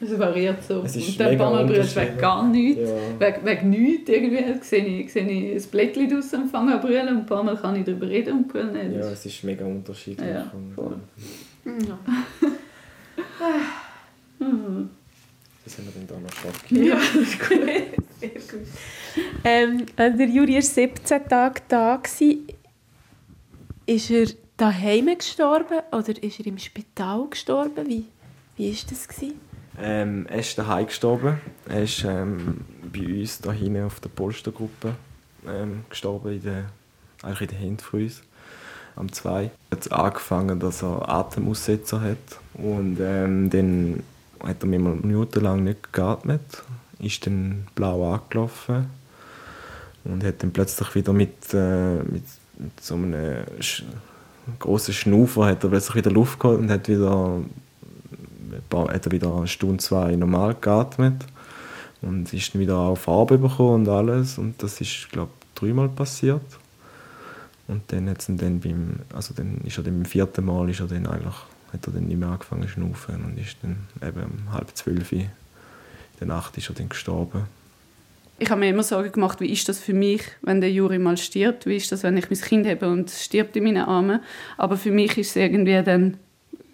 Es 0.00 0.18
variiert 0.18 0.62
so. 0.62 0.82
Es 0.82 0.96
ist 0.96 1.08
und 1.10 1.20
dann 1.20 1.38
du 1.66 1.74
unterschiedlich. 1.74 2.08
wegen 2.08 2.18
gar 2.18 2.48
nichts. 2.48 2.90
ja, 2.90 3.26
Wegen, 3.26 3.46
wegen 3.46 3.70
nichts 3.70 4.10
irgendwie. 4.10 4.44
Sehe 4.62 4.84
ich, 4.86 5.12
sehe 5.12 5.28
ich 5.28 5.64
ein 5.64 5.70
Blättchen 5.70 6.08
draussen 6.08 6.42
und 6.42 6.48
fange 6.50 6.74
an 6.74 6.80
brüllen 6.80 7.08
und 7.08 7.16
ein 7.18 7.26
paar 7.26 7.42
Mal 7.42 7.56
kann 7.56 7.76
ich 7.76 7.84
darüber 7.84 8.08
reden 8.08 8.38
und 8.38 8.48
brüllen 8.48 8.72
nicht. 8.72 8.96
ja, 9.00 9.10
es 9.10 9.26
ist 9.26 9.44
mega 9.44 9.64
unterschiedlich. 9.64 10.28
Ja, 10.28 10.50
und, 10.54 10.74
voll. 10.74 10.96
äh, 11.66 11.70
Mhm. 14.42 14.88
Das 15.84 15.94
haben 15.94 16.00
wir 16.00 16.06
dann 16.06 16.22
da 16.22 16.28
noch 16.28 16.32
Schocki. 16.32 16.84
Ja, 16.88 16.94
das 16.96 17.14
ist 17.14 17.40
gut. 17.40 17.58
Sehr 18.20 18.30
gut. 18.30 18.66
Ähm, 19.44 19.86
als 19.96 20.16
der 20.16 20.28
Juri 20.28 20.54
war 20.54 20.62
17 20.62 21.28
Tage 21.28 21.60
da. 21.68 21.98
War, 21.98 22.02
ist 23.86 24.10
er 24.10 24.26
daheim 24.56 25.06
gestorben 25.16 25.80
oder 25.90 26.22
ist 26.22 26.40
er 26.40 26.46
im 26.46 26.58
Spital 26.58 27.26
gestorben? 27.28 27.86
Wie 27.86 27.98
war 27.98 28.04
wie 28.60 28.68
ist 28.68 28.90
das? 28.90 29.08
Gewesen? 29.08 29.40
Ähm, 29.80 30.26
er 30.28 30.40
ist 30.40 30.58
daheim 30.58 30.86
gestorben. 30.86 31.40
Er 31.66 31.82
ist 31.82 32.04
ähm, 32.04 32.60
bei 32.92 33.06
uns 33.06 33.40
da 33.40 33.52
hinten 33.52 33.84
auf 33.84 34.00
der 34.00 34.10
Polstergruppe 34.10 34.94
ähm, 35.46 35.84
gestorben, 35.88 36.32
in 36.34 36.42
der, 36.42 36.64
eigentlich 37.22 37.50
in 37.52 37.56
der 37.56 37.66
Hand 37.66 37.80
von 37.80 38.02
uns, 38.02 38.22
am 38.96 39.10
2. 39.10 39.44
Er 39.44 39.50
hat 39.70 39.92
angefangen, 39.92 40.60
dass 40.60 40.82
er 40.82 41.08
Atemaussetzer 41.08 42.02
hat 42.02 42.18
und 42.52 42.98
ähm, 43.00 43.48
dann 43.48 44.02
hat 44.42 44.62
er 44.62 44.66
mir 44.66 44.78
minutenlang 44.78 45.64
nicht 45.64 45.92
geatmet, 45.92 46.62
ist 46.98 47.26
dann 47.26 47.66
blau 47.74 48.12
angelaufen 48.12 48.86
und 50.04 50.24
hat 50.24 50.42
dann 50.42 50.52
plötzlich 50.52 50.94
wieder 50.94 51.12
mit, 51.12 51.52
äh, 51.52 51.96
mit, 51.96 52.24
mit 52.58 52.80
so 52.80 52.94
einem 52.94 53.44
sch 53.60 53.84
grossen 54.58 54.94
Schnaufer 54.94 55.46
hat 55.46 55.62
er 55.62 55.70
plötzlich 55.70 55.96
wieder 55.96 56.10
Luft 56.10 56.40
geholt 56.40 56.60
und 56.60 56.70
hat 56.70 56.88
wieder 56.88 57.40
hat 58.72 59.06
er 59.06 59.12
wieder 59.12 59.34
eine 59.36 59.46
Stunde, 59.46 59.78
zwei 59.78 60.16
normal 60.16 60.56
geatmet 60.60 61.24
und 62.02 62.32
ist 62.32 62.54
dann 62.54 62.60
wieder 62.60 62.78
auch 62.78 62.96
Farbe 62.96 63.38
bekommen 63.38 63.86
und 63.86 63.88
alles 63.88 64.38
und 64.38 64.62
das 64.62 64.80
ist, 64.80 65.08
glaube 65.10 65.30
ich, 65.40 65.60
dreimal 65.60 65.88
passiert. 65.88 66.42
Und 67.68 67.82
dann, 67.92 68.12
dann 68.26 68.60
beim, 68.60 68.96
also 69.14 69.32
dann 69.32 69.58
ist 69.64 69.78
er 69.78 69.84
dann 69.84 69.94
beim 69.94 70.04
vierten 70.04 70.44
Mal 70.44 70.68
ist 70.70 70.80
er 70.80 70.88
dann 70.88 71.06
eigentlich, 71.06 71.36
hat 71.72 71.86
er 71.86 71.92
dann 71.92 72.06
nicht 72.06 72.18
mehr 72.18 72.28
angefangen 72.28 72.62
zu 72.62 72.68
schnaufen 72.68 73.24
und 73.24 73.38
ist 73.38 73.56
dann 73.62 73.76
eben 74.06 74.22
um 74.22 74.52
halb 74.52 74.76
zwölf 74.76 75.12
in 75.12 75.30
der 76.20 76.26
Nacht 76.26 76.56
ist 76.58 76.68
er 76.68 76.74
dann 76.74 76.88
gestorben. 76.88 77.44
Ich 78.38 78.50
habe 78.50 78.60
mir 78.60 78.68
immer 78.68 78.82
Sorgen 78.82 79.12
gemacht, 79.12 79.40
wie 79.40 79.52
ist 79.52 79.68
das 79.68 79.80
für 79.80 79.92
mich, 79.92 80.22
wenn 80.42 80.60
der 80.60 80.72
Juri 80.72 80.98
mal 80.98 81.16
stirbt? 81.16 81.66
Wie 81.66 81.76
ist 81.76 81.92
das, 81.92 82.02
wenn 82.02 82.16
ich 82.16 82.30
mein 82.30 82.40
Kind 82.40 82.66
habe 82.66 82.88
und 82.88 83.10
es 83.10 83.24
stirbt 83.24 83.56
in 83.56 83.64
meinen 83.64 83.84
Armen? 83.84 84.20
Aber 84.56 84.76
für 84.76 84.90
mich 84.90 85.18
ist 85.18 85.30
es 85.30 85.36
irgendwie 85.36 85.82
dann... 85.82 86.16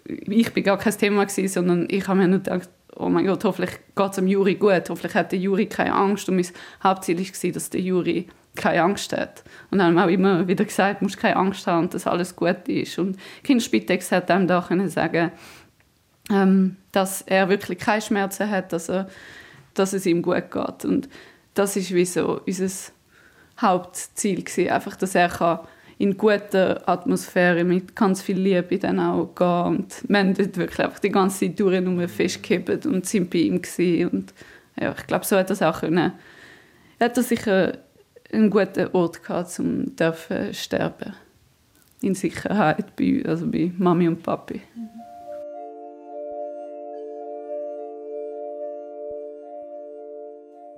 Ich 0.05 0.53
bin 0.53 0.63
gar 0.63 0.77
kein 0.77 0.97
Thema, 0.97 1.25
gewesen, 1.25 1.49
sondern 1.49 1.87
ich 1.89 2.07
habe 2.07 2.19
mir 2.19 2.29
nur 2.29 2.39
gedacht, 2.39 2.69
oh 2.95 3.09
mein 3.09 3.25
Gott, 3.25 3.43
hoffentlich 3.43 3.79
geht 3.95 4.09
es 4.09 4.15
dem 4.15 4.27
Juri 4.27 4.55
gut. 4.55 4.89
Hoffentlich 4.89 5.13
hat 5.13 5.33
der 5.33 5.39
Juri 5.39 5.65
keine 5.65 5.93
Angst. 5.93 6.29
Und 6.29 6.35
mein 6.37 6.47
Hauptziel 6.81 7.19
war, 7.19 7.51
dass 7.51 7.69
der 7.69 7.81
Juri 7.81 8.27
keine 8.57 8.83
Angst 8.83 9.13
hat. 9.13 9.43
Und 9.71 9.81
haben 9.81 9.97
auch 9.97 10.07
immer 10.07 10.47
wieder 10.47 10.65
gesagt, 10.65 11.01
du 11.01 11.05
musst 11.05 11.17
keine 11.17 11.37
Angst 11.37 11.67
haben 11.67 11.89
dass 11.89 12.07
alles 12.07 12.35
gut 12.35 12.67
ist. 12.67 12.99
Und 12.99 13.17
Kinderspitex 13.43 14.11
hat 14.11 14.29
einem 14.31 14.47
da 14.47 14.63
können 14.67 14.89
sagen, 14.89 15.31
ähm, 16.29 16.75
dass 16.91 17.21
er 17.21 17.49
wirklich 17.49 17.79
keine 17.79 18.01
Schmerzen 18.01 18.49
hat, 18.49 18.73
dass, 18.73 18.89
er, 18.89 19.09
dass 19.73 19.93
es 19.93 20.05
ihm 20.05 20.21
gut 20.21 20.51
geht. 20.51 20.85
Und 20.85 21.07
das 21.53 21.75
ist 21.75 21.93
wie 21.93 22.05
so 22.05 22.41
unser 22.45 22.91
Hauptziel 23.59 24.43
gewesen. 24.43 24.69
einfach, 24.69 24.95
dass 24.95 25.15
er 25.15 25.29
kann 25.29 25.59
in 25.99 26.15
guter 26.15 26.87
Atmosphäre 26.87 27.63
mit 27.63 27.95
ganz 27.95 28.21
viel 28.21 28.37
Liebe 28.37 28.77
dann 28.77 28.99
auch 28.99 29.33
gehen 29.33 29.77
und 29.77 30.15
haben 30.15 30.33
dort 30.35 30.57
wirklich 30.57 30.79
einfach 30.79 30.99
die 30.99 31.09
ganze 31.09 31.45
Zeit 31.45 31.59
durch 31.59 32.11
festgehebt 32.11 32.85
und 32.85 33.05
sind 33.05 33.31
bei 33.31 33.39
ihm 33.39 33.61
gewesen. 33.61 34.09
und 34.09 34.33
ja, 34.79 34.93
ich 34.95 35.07
glaube, 35.07 35.25
so 35.25 35.35
hat 35.37 35.49
das 35.49 35.63
auch 35.63 35.79
können. 35.79 36.13
Er 36.99 37.05
hat 37.05 37.15
sicher 37.15 37.77
einen 38.31 38.49
guten 38.49 38.87
Ort 38.93 39.23
gehabt, 39.23 39.59
um 39.59 39.95
dürfen 39.95 40.53
sterben. 40.53 41.13
In 42.01 42.15
Sicherheit 42.15 42.95
bei, 42.95 43.23
also 43.25 43.47
bei 43.47 43.71
Mami 43.77 44.07
und 44.07 44.21
Papi. 44.21 44.61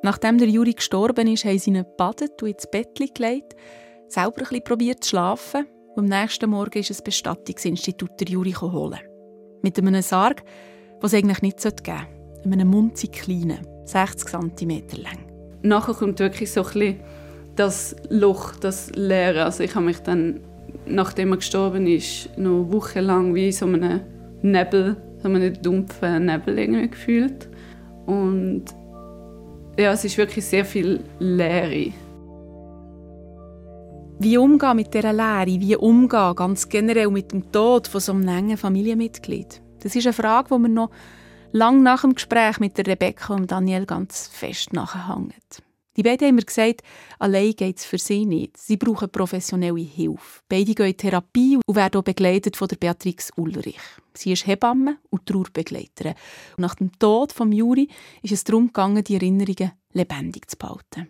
Nachdem 0.01 0.37
der 0.37 0.47
Juri 0.47 0.73
gestorben 0.73 1.27
ist, 1.27 1.43
haben 1.43 1.59
sie 1.59 1.71
ihn 1.71 1.75
gebadet 1.75 2.41
und 2.41 2.49
ins 2.49 2.67
Bett 2.67 2.95
gelegt, 2.95 3.55
selber 4.07 4.37
ein 4.37 4.43
bisschen 4.43 4.63
probiert 4.63 5.03
zu 5.03 5.09
schlafen 5.09 5.65
und 5.95 6.11
am 6.11 6.21
nächsten 6.21 6.49
Morgen 6.49 6.79
ist 6.79 6.89
das 6.89 7.01
Bestattungsinstitut 7.01 8.11
der 8.19 8.29
Juri 8.29 8.53
holen. 8.53 8.99
Mit 9.61 9.77
einem 9.77 10.01
Sarg, 10.01 10.43
den 10.45 11.05
es 11.05 11.13
eigentlich 11.13 11.41
nicht 11.41 11.61
geben 11.61 11.75
sollte. 11.77 12.07
Einem 12.45 12.69
munzig 12.69 13.11
kleinen, 13.11 13.67
60 13.85 14.29
cm 14.29 14.83
lang. 15.03 15.27
nachher 15.61 15.93
kommt 15.93 16.19
wirklich 16.19 16.49
so 16.49 16.61
ein 16.61 16.71
bisschen 16.71 16.99
das 17.59 17.93
Loch, 18.07 18.55
das 18.55 18.89
Leere. 18.95 19.43
Also 19.43 19.63
ich 19.63 19.75
habe 19.75 19.85
mich 19.85 19.99
dann, 19.99 20.39
nachdem 20.85 21.31
er 21.31 21.37
gestorben 21.37 21.85
ist, 21.87 22.29
noch 22.37 22.71
wochenlang 22.71 23.35
wie 23.35 23.47
in 23.47 23.51
so 23.51 23.65
einem 23.65 23.99
Nebel, 24.41 24.95
so 25.21 25.27
einem 25.27 25.61
dumpfen 25.61 26.25
Nebel 26.25 26.57
irgendwie 26.57 26.89
gefühlt. 26.89 27.49
Und 28.05 28.63
ja, 29.77 29.91
es 29.91 30.05
ist 30.05 30.17
wirklich 30.17 30.45
sehr 30.45 30.63
viel 30.63 31.03
Leere. 31.19 31.91
Wie 34.19 34.37
umgehen 34.37 34.75
mit 34.77 34.93
dieser 34.93 35.13
Leere? 35.13 35.59
Wie 35.59 35.75
umgehen 35.75 36.35
ganz 36.35 36.69
generell 36.69 37.09
mit 37.09 37.33
dem 37.33 37.51
Tod 37.51 37.87
von 37.89 38.01
so 38.01 38.13
einem 38.13 38.27
engen 38.29 38.57
Familienmitglied? 38.57 39.61
Das 39.81 39.95
ist 39.95 40.05
eine 40.05 40.13
Frage, 40.13 40.49
die 40.55 40.59
mir 40.59 40.69
noch 40.69 40.91
lang 41.51 41.83
nach 41.83 42.01
dem 42.01 42.15
Gespräch 42.15 42.59
mit 42.59 42.77
Rebecca 42.79 43.33
und 43.33 43.51
Daniel 43.51 43.85
ganz 43.85 44.27
fest 44.27 44.71
nachhängt. 44.71 45.61
Die 45.99 46.03
beiden 46.03 46.29
haben 46.29 46.35
mir 46.35 46.45
gesagt, 46.45 46.81
allein 47.19 47.51
geht 47.51 47.79
es 47.79 47.83
für 47.83 47.97
sie 47.97 48.25
nicht. 48.25 48.55
Sie 48.55 48.77
brauchen 48.77 49.09
professionelle 49.09 49.81
Hilfe. 49.81 50.39
Beide 50.47 50.73
gehen 50.73 50.85
in 50.85 50.95
Therapie 50.95 51.59
und 51.65 51.75
werden 51.75 51.99
auch 51.99 52.05
begleitet 52.05 52.55
von 52.55 52.69
der 52.69 52.77
Beatrix 52.77 53.31
Ulrich. 53.35 53.81
Sie 54.13 54.31
ist 54.31 54.47
Hebamme 54.47 54.99
und 55.09 55.25
Trauerbegleiterin. 55.25 56.13
Und 56.55 56.61
nach 56.61 56.75
dem 56.75 56.97
Tod 56.97 57.33
von 57.33 57.51
Juri 57.51 57.89
ist 58.21 58.31
es 58.31 58.45
darum 58.45 58.67
gegangen, 58.67 59.03
die 59.03 59.15
Erinnerungen 59.15 59.73
lebendig 59.91 60.49
zu 60.49 60.55
behalten. 60.55 61.09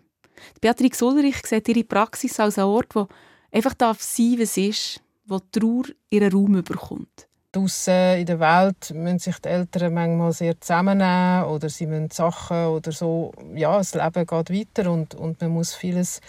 Die 0.56 0.60
Beatrix 0.60 1.00
Ulrich 1.02 1.46
sieht 1.46 1.68
ihre 1.68 1.84
Praxis 1.84 2.40
als 2.40 2.58
einen 2.58 2.66
Ort, 2.66 2.92
wo 2.96 3.06
einfach 3.52 3.74
darf 3.74 4.02
sein, 4.02 4.40
was 4.40 4.56
ist, 4.56 5.00
wo 5.24 5.38
die 5.38 5.60
Trauer 5.60 5.84
ihren 6.10 6.32
Raum 6.32 6.64
bekommt. 6.64 7.28
Draussen 7.52 8.18
in 8.18 8.26
der 8.26 8.38
Welt 8.38 8.92
müssen 8.94 9.18
sich 9.18 9.38
die 9.40 9.48
Eltern 9.48 9.92
manchmal 9.92 10.32
sehr 10.32 10.60
zusammennehmen 10.60 11.44
oder 11.46 11.68
sie 11.68 11.86
müssen 11.86 12.10
Sachen 12.10 12.66
oder 12.66 12.92
so. 12.92 13.32
Ja, 13.54 13.76
das 13.78 13.94
Leben 13.94 14.24
geht 14.24 14.50
weiter 14.50 14.90
und, 14.90 15.16
und 15.16 15.40
man 15.40 15.50
muss 15.50 15.74
vieles, 15.74 16.20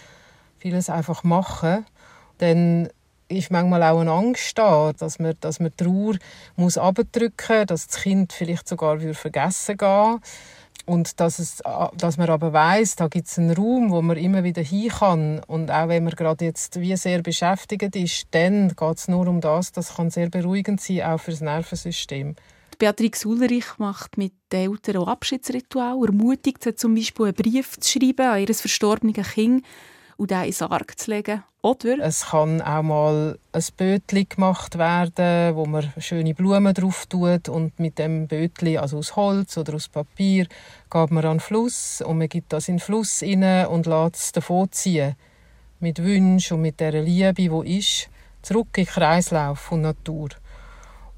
vieles 0.58 0.90
einfach 0.90 1.22
machen. 1.22 1.86
Dann 2.38 2.88
ist 3.28 3.52
manchmal 3.52 3.84
auch 3.84 4.00
eine 4.00 4.10
Angst 4.10 4.58
da, 4.58 4.92
dass 4.92 5.20
man, 5.20 5.34
dass 5.40 5.60
man 5.60 5.70
die 5.70 5.84
Trauer 5.84 6.16
muss 6.56 6.76
abdrücken, 6.76 7.66
dass 7.66 7.86
das 7.86 8.02
Kind 8.02 8.32
vielleicht 8.32 8.68
sogar 8.68 9.00
würde 9.00 9.14
vergessen 9.14 9.76
gehen. 9.76 10.20
Und 10.84 11.20
dass, 11.20 11.38
es, 11.38 11.62
dass 11.96 12.16
man 12.16 12.28
aber 12.28 12.52
weiß, 12.52 12.96
da 12.96 13.08
gibt 13.08 13.28
es 13.28 13.38
einen 13.38 13.52
Raum, 13.52 13.90
wo 13.90 14.02
man 14.02 14.16
immer 14.16 14.42
wieder 14.42 14.62
hin 14.62 14.88
kann. 14.88 15.40
Und 15.46 15.70
auch 15.70 15.88
wenn 15.88 16.04
man 16.04 16.14
gerade 16.14 16.44
jetzt 16.44 16.80
wie 16.80 16.96
sehr 16.96 17.22
beschäftigt 17.22 17.94
ist, 17.94 18.26
dann 18.32 18.68
geht 18.68 18.96
es 18.96 19.08
nur 19.08 19.28
um 19.28 19.40
das. 19.40 19.72
Das 19.72 19.96
kann 19.96 20.10
sehr 20.10 20.28
beruhigend 20.28 20.80
sein, 20.80 21.02
auch 21.02 21.18
für 21.18 21.30
das 21.30 21.40
Nervensystem. 21.40 22.34
Beatrix 22.78 23.24
Ulrich 23.24 23.78
macht 23.78 24.18
mit 24.18 24.32
den 24.50 24.72
Eltern 24.72 24.96
auch 24.96 25.08
Abschiedsritual, 25.08 26.04
ermutigt 26.04 26.64
sie 26.64 26.74
zum 26.74 26.96
Beispiel 26.96 27.26
einen 27.26 27.34
Brief 27.34 27.78
zu 27.78 27.92
schreiben 27.92 28.26
an 28.26 28.40
ihr 28.40 28.52
verstorbenes 28.52 29.34
Kind 29.34 29.64
und 30.22 30.30
den 30.30 30.44
ins 30.44 30.58
Sarg 30.58 30.98
zu 30.98 31.10
legen. 31.10 31.42
Oder? 31.62 31.98
Es 31.98 32.26
kann 32.26 32.62
auch 32.62 32.82
mal 32.82 33.38
ein 33.52 33.64
Bötli 33.76 34.24
gemacht 34.24 34.78
werden, 34.78 35.56
wo 35.56 35.66
man 35.66 35.92
schöne 35.98 36.34
Blumen 36.34 36.72
drauf 36.74 37.06
tut 37.06 37.48
und 37.48 37.78
mit 37.80 37.98
dem 37.98 38.28
Bötli, 38.28 38.78
also 38.78 38.98
aus 38.98 39.16
Holz 39.16 39.58
oder 39.58 39.74
aus 39.74 39.88
Papier, 39.88 40.46
geht 40.90 41.10
man 41.10 41.24
an 41.24 41.34
den 41.34 41.40
Fluss 41.40 42.00
und 42.00 42.18
man 42.18 42.28
gibt 42.28 42.52
das 42.52 42.68
in 42.68 42.76
den 42.76 42.80
Fluss 42.80 43.22
rein 43.22 43.66
und 43.66 43.86
lässt 43.86 44.16
es 44.16 44.32
davon 44.32 44.70
ziehen. 44.70 45.16
Mit 45.80 46.02
Wünschen 46.02 46.54
und 46.54 46.62
mit 46.62 46.78
der 46.78 46.92
Liebe, 47.02 47.34
die 47.34 47.78
ist, 47.78 48.08
zurück 48.42 48.68
in 48.76 48.84
den 48.84 48.86
Kreislauf 48.86 49.58
von 49.58 49.82
Natur. 49.82 50.28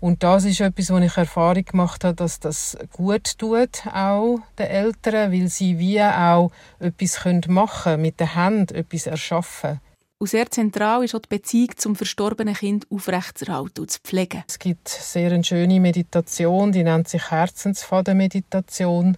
Und 0.05 0.23
das 0.23 0.45
ist 0.45 0.61
etwas, 0.61 0.91
wo 0.91 0.99
ich 0.99 1.17
Erfahrung 1.17 1.65
gemacht 1.65 2.05
habe, 2.05 2.15
dass 2.15 2.39
das 2.39 2.77
gut 2.93 3.39
tut, 3.39 3.87
auch 3.87 4.39
den 4.59 4.67
Eltern, 4.67 5.33
weil 5.33 5.49
sie 5.49 5.79
wie 5.79 6.03
auch 6.03 6.51
etwas 6.79 7.25
machen 7.49 7.85
können, 7.85 8.03
mit 8.03 8.21
den 8.21 8.35
Händen 8.35 8.75
etwas 8.75 9.07
erschaffen. 9.07 9.81
Und 10.19 10.27
sehr 10.27 10.51
zentral 10.51 11.05
ist 11.05 11.15
auch 11.15 11.21
die 11.21 11.31
Beziehung 11.31 11.71
zum 11.79 11.97
verstorbenen 11.97 12.53
Kind 12.53 12.87
aufrechtzuerhalten 12.91 13.81
und 13.81 13.91
zu 13.91 13.99
pflegen. 14.05 14.45
Es 14.47 14.59
gibt 14.59 14.91
sehr 14.91 15.33
eine 15.33 15.43
schöne 15.43 15.81
Meditation, 15.81 16.71
die 16.71 16.85
nennt 16.85 17.09
sich 17.09 17.31
Herzensfadenmeditation, 17.31 19.17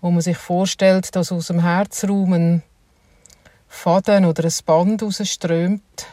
wo 0.00 0.10
man 0.10 0.22
sich 0.22 0.38
vorstellt, 0.38 1.14
dass 1.14 1.30
aus 1.30 1.48
dem 1.48 1.60
Herzraum 1.60 2.32
ein 2.32 2.62
Faden 3.68 4.24
oder 4.24 4.44
ein 4.44 4.54
Band 4.64 5.02
rausströmt 5.02 6.06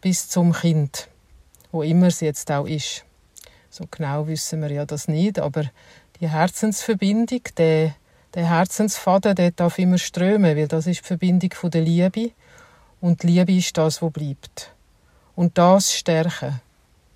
bis 0.00 0.28
zum 0.28 0.52
Kind, 0.54 1.08
wo 1.70 1.84
immer 1.84 2.08
es 2.08 2.18
jetzt 2.18 2.50
auch 2.50 2.66
ist. 2.66 3.04
So 3.78 3.84
genau 3.88 4.26
wissen 4.26 4.60
wir 4.60 4.72
ja 4.72 4.84
das 4.84 5.06
nicht, 5.06 5.38
aber 5.38 5.70
die 6.20 6.28
Herzensverbindung, 6.28 7.42
der, 7.56 7.94
der 8.34 8.50
Herzensfaden, 8.50 9.36
der 9.36 9.52
darf 9.52 9.78
immer 9.78 9.98
strömen, 9.98 10.56
weil 10.56 10.66
das 10.66 10.88
ist 10.88 11.02
die 11.02 11.06
Verbindung 11.06 11.52
von 11.52 11.70
der 11.70 11.82
Liebe 11.82 12.32
und 13.00 13.22
die 13.22 13.28
Liebe 13.28 13.52
ist 13.52 13.78
das, 13.78 14.02
was 14.02 14.12
bleibt. 14.12 14.74
Und 15.36 15.56
das 15.58 15.94
stärken, 15.94 16.60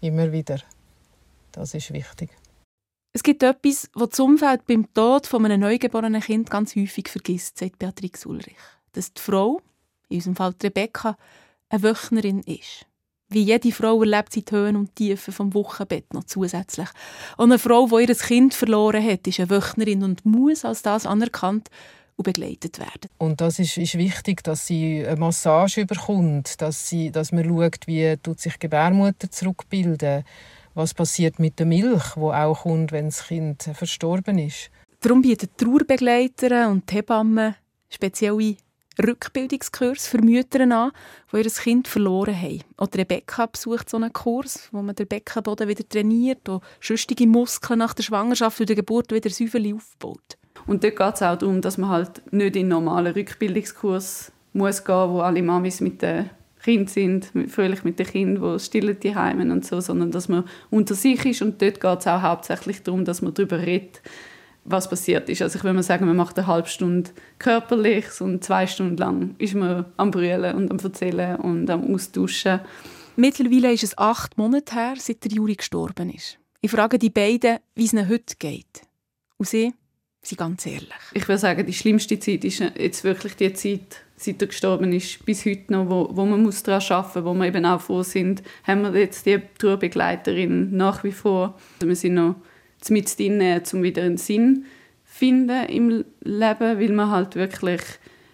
immer 0.03 0.31
wieder. 0.31 0.61
Das 1.51 1.75
ist 1.75 1.93
wichtig. 1.93 2.31
Es 3.13 3.25
gibt 3.25 3.43
etwas, 3.43 3.91
was 3.95 4.11
das 4.11 4.21
Umfeld 4.21 4.65
beim 4.65 4.87
Tod 4.95 5.27
von 5.27 5.45
einem 5.45 5.63
neugeborenen 5.63 6.23
Kind 6.23 6.49
ganz 6.49 6.77
häufig 6.77 7.09
vergisst, 7.09 7.59
sagt 7.59 7.81
Beatrix 7.81 8.25
Ulrich. 8.25 8.55
Dass 8.93 9.13
die 9.13 9.21
Frau, 9.21 9.61
in 10.09 10.19
unserem 10.19 10.37
Fall 10.37 10.55
Rebecca, 10.63 11.17
eine 11.71 11.83
Wöchnerin 11.83 12.43
ist. 12.43 12.87
Wie 13.33 13.43
jede 13.43 13.73
Frau 13.73 14.01
erlebt 14.01 14.33
sie 14.33 14.45
die 14.45 14.55
Höhen 14.55 14.77
und 14.77 14.95
Tiefen 14.95 15.33
vom 15.33 15.55
Wochenbett 15.55 16.13
noch 16.13 16.25
zusätzlich. 16.25 16.89
Und 17.39 17.51
eine 17.51 17.59
Frau, 17.59 17.87
die 17.87 18.07
ihr 18.07 18.15
Kind 18.15 18.53
verloren 18.53 19.03
hat, 19.03 19.27
ist 19.27 19.41
eine 19.41 19.49
Wöchnerin 19.49 20.03
und 20.03 20.25
muss 20.27 20.67
als 20.67 20.83
das 20.83 21.07
anerkannt 21.07 21.71
und 22.17 22.25
begleitet 22.25 22.79
werden. 22.79 23.09
Und 23.17 23.41
das 23.41 23.59
ist, 23.59 23.79
ist 23.79 23.97
wichtig, 23.97 24.45
dass 24.45 24.67
sie 24.67 25.07
eine 25.07 25.17
Massage 25.17 25.81
überkommt, 25.81 26.61
dass, 26.61 26.89
sie, 26.89 27.11
dass 27.11 27.33
man 27.33 27.45
schaut, 27.45 27.87
wie 27.87 28.17
tut 28.23 28.41
sich 28.41 28.59
Gebärmutter 28.59 29.31
zurückbilden, 29.31 30.25
was 30.75 30.93
passiert 30.93 31.39
mit 31.39 31.59
der 31.59 31.67
Milch, 31.67 32.17
wo 32.17 32.33
auch 32.33 32.63
kommt, 32.63 32.93
wenn 32.93 33.07
das 33.07 33.27
Kind 33.27 33.63
verstorben 33.73 34.39
ist. 34.39 34.71
Darum 35.01 35.23
bieten 35.23 35.49
Trauerbegleiter 35.57 36.69
und 36.69 36.91
Hebammen 36.93 37.55
spezielle 37.89 38.57
Rückbildungskurs 38.99 40.07
für 40.07 40.21
Mütter 40.21 40.61
an, 40.61 40.93
die 41.33 41.37
ihr 41.37 41.51
Kind 41.51 41.89
verloren 41.89 42.37
haben. 42.37 42.61
Auch 42.77 42.89
Rebecca 42.95 43.47
besucht 43.47 43.89
so 43.89 43.97
einen 43.97 44.13
Kurs, 44.13 44.69
wo 44.73 44.83
man 44.83 44.95
den 44.95 45.07
Beckenboden 45.07 45.69
wieder 45.69 45.89
trainiert 45.89 46.49
und 46.49 46.63
sonstige 46.81 47.27
Muskeln 47.27 47.79
nach 47.79 47.95
der 47.95 48.03
Schwangerschaft 48.03 48.61
und 48.61 48.69
der 48.69 48.77
Geburt 48.77 49.13
wieder 49.13 49.31
säuberlich 49.31 49.75
aufbaut. 49.75 50.37
Und 50.67 50.85
dort 50.85 50.97
geht 50.97 51.15
es 51.15 51.23
auch 51.23 51.37
darum, 51.37 51.61
dass 51.61 51.79
man 51.79 51.91
halt 51.91 52.33
nicht 52.33 52.57
in 52.57 52.63
einen 52.63 52.69
normalen 52.69 53.13
Rückbildungskurs 53.13 54.33
muss 54.53 54.85
gehen, 54.85 55.11
wo 55.11 55.21
alle 55.21 55.43
Mamis 55.43 55.81
mit 55.81 56.03
den 56.03 56.31
Kind 56.63 56.91
sind, 56.91 57.33
fröhlich 57.49 57.83
mit 57.83 57.99
den 57.99 58.07
Kindern, 58.07 58.57
die 58.57 58.63
stillen 58.63 59.01
die 59.01 59.17
Heimen 59.17 59.51
und 59.51 59.67
so, 59.67 59.81
sondern 59.81 60.13
dass 60.13 60.29
man 60.29 60.45
unter 60.71 60.95
sich 60.95 61.25
ist 61.25 61.43
und 61.43 61.61
dort 61.61 61.81
geht 61.81 61.99
es 61.99 62.07
auch 62.07 62.23
hauptsächlich 62.23 62.83
darum, 62.83 63.05
dass 63.05 63.21
man 63.21 63.35
darüber 63.35 63.59
redet, 63.59 64.01
was 64.65 64.89
passiert 64.89 65.29
ist. 65.29 65.43
Also 65.43 65.59
ich 65.59 65.65
würde 65.65 65.75
mal 65.75 65.83
sagen, 65.83 66.07
man 66.07 66.17
macht 66.17 66.39
eine 66.39 66.47
halbe 66.47 66.69
Stunde 66.69 67.11
körperlich 67.39 68.21
und 68.21 68.45
zwei 68.45 68.67
Stunden 68.67 68.97
lang 68.97 69.35
ist 69.39 69.55
man 69.55 69.87
am 69.97 70.11
Brüllen 70.11 70.55
und 70.55 70.71
am 70.71 70.79
Erzählen 70.79 71.37
und 71.37 71.69
am 71.69 71.95
Austauschen. 71.95 72.61
Mittlerweile 73.17 73.73
ist 73.73 73.83
es 73.83 73.99
acht 73.99 74.39
Monate 74.39 74.75
her, 74.75 74.95
seit 74.97 75.25
der 75.25 75.33
Juri 75.33 75.55
gestorben 75.55 76.11
ist. 76.11 76.39
Ich 76.61 76.71
frage 76.71 76.99
die 76.99 77.11
beiden, 77.11 77.59
wie 77.75 77.85
es 77.85 77.93
ihnen 77.93 78.09
heute 78.09 78.37
geht. 78.39 78.83
Und 79.37 79.49
sie 79.49 79.75
sind 80.23 80.39
ganz 80.39 80.65
ehrlich. 80.65 80.89
Ich 81.13 81.27
würde 81.27 81.39
sagen, 81.39 81.67
die 81.67 81.73
schlimmste 81.73 82.19
Zeit 82.19 82.45
ist 82.45 82.61
jetzt 82.61 83.03
wirklich 83.03 83.35
die 83.35 83.53
Zeit, 83.53 84.05
seit 84.17 84.41
er 84.41 84.47
gestorben 84.47 84.93
ist, 84.93 85.25
bis 85.27 85.45
heute 85.45 85.73
noch, 85.73 85.91
wo, 85.91 86.09
wo 86.13 86.25
man 86.25 86.43
muss 86.43 86.63
daran 86.63 86.81
arbeiten 86.89 87.25
muss, 87.25 87.35
wo 87.35 87.35
wir 87.35 87.47
eben 87.47 87.67
auch 87.67 87.81
froh 87.81 88.03
sind, 88.05 88.43
haben 88.65 88.83
wir 88.83 88.99
jetzt 88.99 89.27
die 89.27 89.43
Tourbegleiterin 89.59 90.77
nach 90.77 91.03
wie 91.03 91.13
vor. 91.13 91.59
Also 91.75 91.89
wir 91.89 91.97
sind 91.97 92.15
noch 92.15 92.37
mit 92.91 93.19
drin, 93.19 93.61
um 93.73 93.83
wieder 93.83 94.03
einen 94.03 94.17
Sinn 94.17 94.65
zu 94.65 94.83
finden 95.13 95.67
im 95.67 96.05
Leben, 96.23 96.81
weil 96.81 96.93
man 96.93 97.11
halt 97.11 97.37
wirklich, 97.37 97.83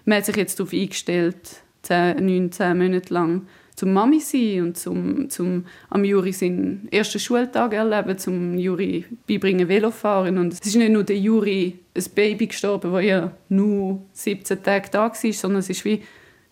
man 0.05 0.19
hat 0.19 0.27
sich 0.27 0.37
jetzt 0.37 0.61
darauf 0.61 0.73
eingestellt, 0.73 1.37
10, 1.83 2.25
9, 2.25 2.53
10 2.53 2.79
Monate 2.79 3.13
lang 3.13 3.47
zum 3.75 3.93
Mami 3.93 4.21
sein 4.21 4.63
und 4.63 4.79
zum, 4.79 5.29
zum 5.29 5.67
am 5.91 6.05
Juri 6.05 6.33
seinen 6.33 6.89
ersten 6.91 7.19
Schultag 7.19 7.73
erleben, 7.75 8.19
zum 8.19 8.59
Juri 8.59 9.05
beibringen 9.27 9.69
Velofahren. 9.69 10.39
Und 10.39 10.53
es 10.53 10.61
ist 10.61 10.77
nicht 10.77 10.91
nur 10.91 11.05
der 11.05 11.19
Juri, 11.19 11.79
ein 11.97 12.05
Baby 12.15 12.47
gestorben, 12.47 12.93
das 12.93 13.05
ja 13.05 13.33
nur 13.49 14.03
17 14.13 14.63
Tage 14.63 14.89
da 14.91 15.01
war, 15.01 15.15
sondern 15.15 15.61
es 15.61 15.71
ist 15.71 15.85
wie 15.85 15.99
die 15.99 16.03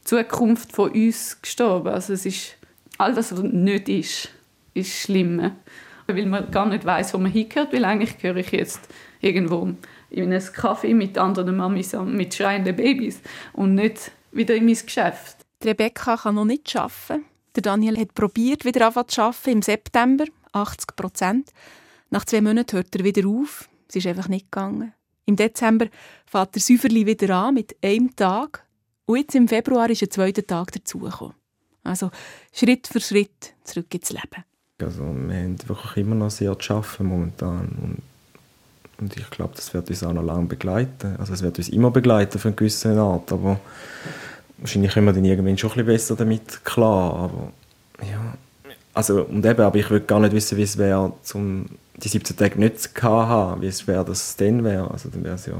Zukunft 0.04 0.72
von 0.72 0.90
uns 0.90 1.40
gestorben. 1.40 1.88
Also 1.88 2.12
es 2.12 2.26
ist 2.26 2.56
all 2.98 3.14
das, 3.14 3.32
was 3.32 3.42
nicht 3.42 3.88
ist, 3.88 4.28
ist 4.74 4.92
schlimm 4.92 5.52
weil 6.16 6.26
man 6.26 6.50
gar 6.50 6.66
nicht 6.66 6.84
weiß, 6.84 7.14
wo 7.14 7.18
man 7.18 7.32
hingehört, 7.32 7.72
weil 7.72 7.84
eigentlich 7.84 8.18
gehöre 8.18 8.36
ich 8.36 8.52
jetzt 8.52 8.88
irgendwo 9.20 9.74
in 10.10 10.24
einem 10.24 10.40
Café 10.40 10.94
mit 10.94 11.18
anderen 11.18 11.56
Mamis 11.56 11.92
mit 11.92 12.34
schreienden 12.34 12.76
Babys 12.76 13.20
und 13.52 13.74
nicht 13.74 14.12
wieder 14.32 14.54
in 14.54 14.66
mein 14.66 14.74
Geschäft. 14.74 15.38
Die 15.62 15.68
Rebecca 15.68 16.16
kann 16.16 16.34
noch 16.34 16.44
nicht 16.44 16.74
arbeiten. 16.76 17.24
Der 17.54 17.62
Daniel 17.62 17.98
hat 17.98 18.14
probiert, 18.14 18.64
wieder 18.64 18.92
zu 19.06 19.22
arbeiten 19.22 19.50
im 19.50 19.62
September, 19.62 20.24
80 20.52 20.94
Prozent. 20.94 21.50
Nach 22.10 22.24
zwei 22.24 22.40
Monaten 22.40 22.76
hört 22.76 22.94
er 22.94 23.04
wieder 23.04 23.26
auf. 23.26 23.68
Es 23.88 23.96
ist 23.96 24.06
einfach 24.06 24.28
nicht 24.28 24.52
gegangen. 24.52 24.92
Im 25.24 25.36
Dezember 25.36 25.86
fährt 26.26 26.54
der 26.54 26.62
Säuferli 26.62 27.06
wieder 27.06 27.34
an 27.34 27.54
mit 27.54 27.76
einem 27.82 28.14
Tag. 28.14 28.64
Und 29.06 29.18
jetzt 29.18 29.34
im 29.34 29.48
Februar 29.48 29.88
ist 29.90 30.02
ein 30.02 30.10
zweiter 30.10 30.46
Tag 30.46 30.72
dazugekommen. 30.72 31.34
Also 31.82 32.10
Schritt 32.52 32.86
für 32.86 33.00
Schritt 33.00 33.54
zurück 33.64 33.92
ins 33.94 34.10
Leben. 34.10 34.44
Also 34.82 35.00
wir 35.04 35.36
haben 35.36 35.56
wirklich 35.68 35.96
immer 35.96 36.14
noch 36.14 36.30
sehr 36.30 36.58
zu 36.58 36.74
arbeiten 36.74 37.06
momentan. 37.06 37.68
Und, 37.82 38.02
und 38.98 39.16
ich 39.16 39.30
glaube, 39.30 39.54
das 39.56 39.72
wird 39.72 39.88
uns 39.88 40.02
auch 40.02 40.12
noch 40.12 40.22
lange 40.22 40.46
begleiten. 40.46 41.16
Also 41.18 41.32
es 41.32 41.42
wird 41.42 41.56
uns 41.58 41.70
immer 41.70 41.90
begleiten 41.90 42.38
für 42.38 42.48
eine 42.48 42.56
gewisse 42.56 42.98
Art, 42.98 43.32
aber 43.32 43.58
wahrscheinlich 44.58 44.92
kommen 44.92 45.06
wir 45.06 45.12
dann 45.14 45.24
irgendwann 45.24 45.56
schon 45.56 45.70
ein 45.70 45.76
bisschen 45.76 45.86
besser 45.86 46.16
damit 46.16 46.64
klar. 46.64 47.14
Aber 47.14 47.52
ja, 48.06 48.34
also 48.92 49.22
und 49.22 49.46
eben, 49.46 49.60
aber 49.60 49.78
ich 49.78 49.88
würde 49.88 50.04
gar 50.04 50.20
nicht 50.20 50.32
wissen, 50.32 50.58
wie 50.58 50.62
es 50.62 50.76
wäre, 50.76 51.12
zum 51.22 51.66
die 51.96 52.08
17 52.08 52.36
Tage 52.36 52.58
nicht 52.60 52.78
zu 52.78 53.02
haben, 53.02 53.62
wie 53.62 53.68
es 53.68 53.86
wäre, 53.86 54.04
dass 54.04 54.28
es 54.28 54.36
dann 54.36 54.62
wäre. 54.62 54.90
Also 54.90 55.08
dann 55.08 55.24
wäre 55.24 55.36
es 55.36 55.46
ja 55.46 55.54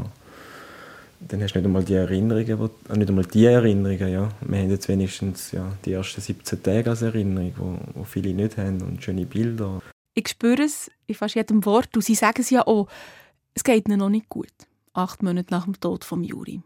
dann 1.20 1.42
hast 1.42 1.52
du 1.54 1.58
nicht 1.58 1.66
einmal 1.66 1.84
die 1.84 1.94
Erinnerungen, 1.94 2.58
wo, 2.58 2.66
äh, 2.92 2.96
nicht 2.96 3.08
einmal 3.08 3.24
die 3.24 3.44
Erinnerungen, 3.44 4.08
ja. 4.08 4.28
Wir 4.40 4.58
haben 4.58 4.70
jetzt 4.70 4.88
wenigstens 4.88 5.52
ja, 5.52 5.72
die 5.84 5.92
ersten 5.92 6.20
17 6.20 6.62
Tage 6.62 6.90
als 6.90 7.02
Erinnerung, 7.02 7.80
wo 7.94 8.04
viele 8.04 8.34
nicht 8.34 8.56
haben 8.56 8.82
und 8.82 9.02
schöne 9.02 9.26
Bilder. 9.26 9.80
Ich 10.14 10.28
spüre 10.28 10.62
es 10.62 10.90
in 11.06 11.14
fast 11.14 11.34
jedem 11.34 11.64
Wort 11.64 11.94
und 11.94 12.02
sie 12.02 12.14
sagen 12.14 12.40
es 12.40 12.50
ja 12.50 12.66
auch, 12.66 12.88
es 13.54 13.64
geht 13.64 13.88
ihnen 13.88 13.98
noch 13.98 14.08
nicht 14.08 14.28
gut, 14.28 14.52
acht 14.92 15.22
Monate 15.22 15.50
nach 15.50 15.64
dem 15.64 15.78
Tod 15.78 16.04
von 16.04 16.24
Juri. 16.24 16.62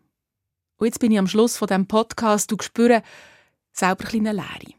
Und 0.78 0.86
jetzt 0.86 0.98
bin 0.98 1.12
ich 1.12 1.18
am 1.18 1.26
Schluss 1.26 1.57
von 1.57 1.68
diesem 1.68 1.86
Podcast 1.86 2.53
und 2.53 2.62
spüre 2.62 3.03
selber 3.72 4.01
eine 4.03 4.09
kleine 4.11 4.32
Leere. 4.32 4.74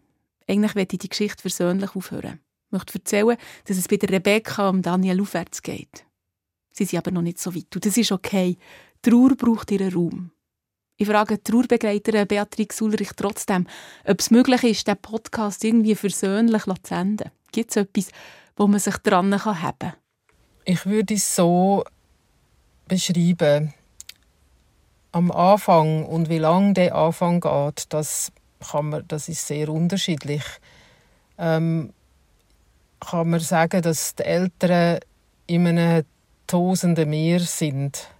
Eigentlich 0.47 0.75
möchte 0.75 0.95
ich 0.95 0.99
die 0.99 1.09
Geschichte 1.09 1.41
versöhnlich 1.41 1.95
aufhören. 1.95 2.39
Ich 2.67 2.71
möchte 2.71 2.95
erzählen, 2.95 3.37
dass 3.65 3.77
es 3.77 3.87
bei 3.87 3.97
der 3.97 4.09
Rebecca 4.09 4.69
und 4.69 4.85
Daniel 4.85 5.21
aufwärts 5.21 5.61
geht. 5.61 6.05
Sie 6.71 6.85
sind 6.85 6.99
aber 6.99 7.11
noch 7.11 7.21
nicht 7.21 7.39
so 7.39 7.53
weit 7.53 7.75
und 7.75 7.85
das 7.85 7.97
ist 7.97 8.11
okay. 8.11 8.57
Trauer 9.01 9.35
braucht 9.35 9.71
ihren 9.71 9.93
Raum. 9.93 10.31
Ich 10.97 11.07
frage 11.07 11.41
Trauerbegleiterin 11.41 12.27
Beatrix 12.27 12.81
Ulrich 12.81 13.11
trotzdem, 13.15 13.65
ob 14.05 14.19
es 14.19 14.29
möglich 14.29 14.63
ist, 14.63 14.87
den 14.87 14.97
Podcast 14.97 15.63
irgendwie 15.63 15.95
versöhnlich 15.95 16.63
zu 16.63 16.75
senden. 16.83 17.31
Gibt 17.51 17.71
es 17.71 17.77
etwas, 17.77 18.09
wo 18.55 18.67
man 18.67 18.79
sich 18.79 18.97
dran 18.97 19.43
haben 19.43 19.77
kann? 19.79 19.93
Ich 20.65 20.85
würde 20.85 21.15
es 21.15 21.35
so 21.35 21.83
beschreiben. 22.87 23.73
am 25.11 25.31
Anfang 25.31 26.05
und 26.05 26.29
wie 26.29 26.37
lange 26.37 26.73
der 26.73 26.95
Anfang 26.95 27.41
geht, 27.41 27.85
das, 27.89 28.31
kann 28.71 28.89
man, 28.89 29.07
das 29.07 29.27
ist 29.27 29.45
sehr 29.45 29.69
unterschiedlich. 29.69 30.43
Ähm, 31.37 31.93
kann 32.99 33.29
man 33.29 33.39
sagen, 33.39 33.81
dass 33.81 34.15
die 34.15 34.23
Eltern 34.23 34.99
in 35.47 35.67
einem 35.67 36.05
tosenden 36.47 37.09
Meer 37.09 37.39
sind 37.39 38.10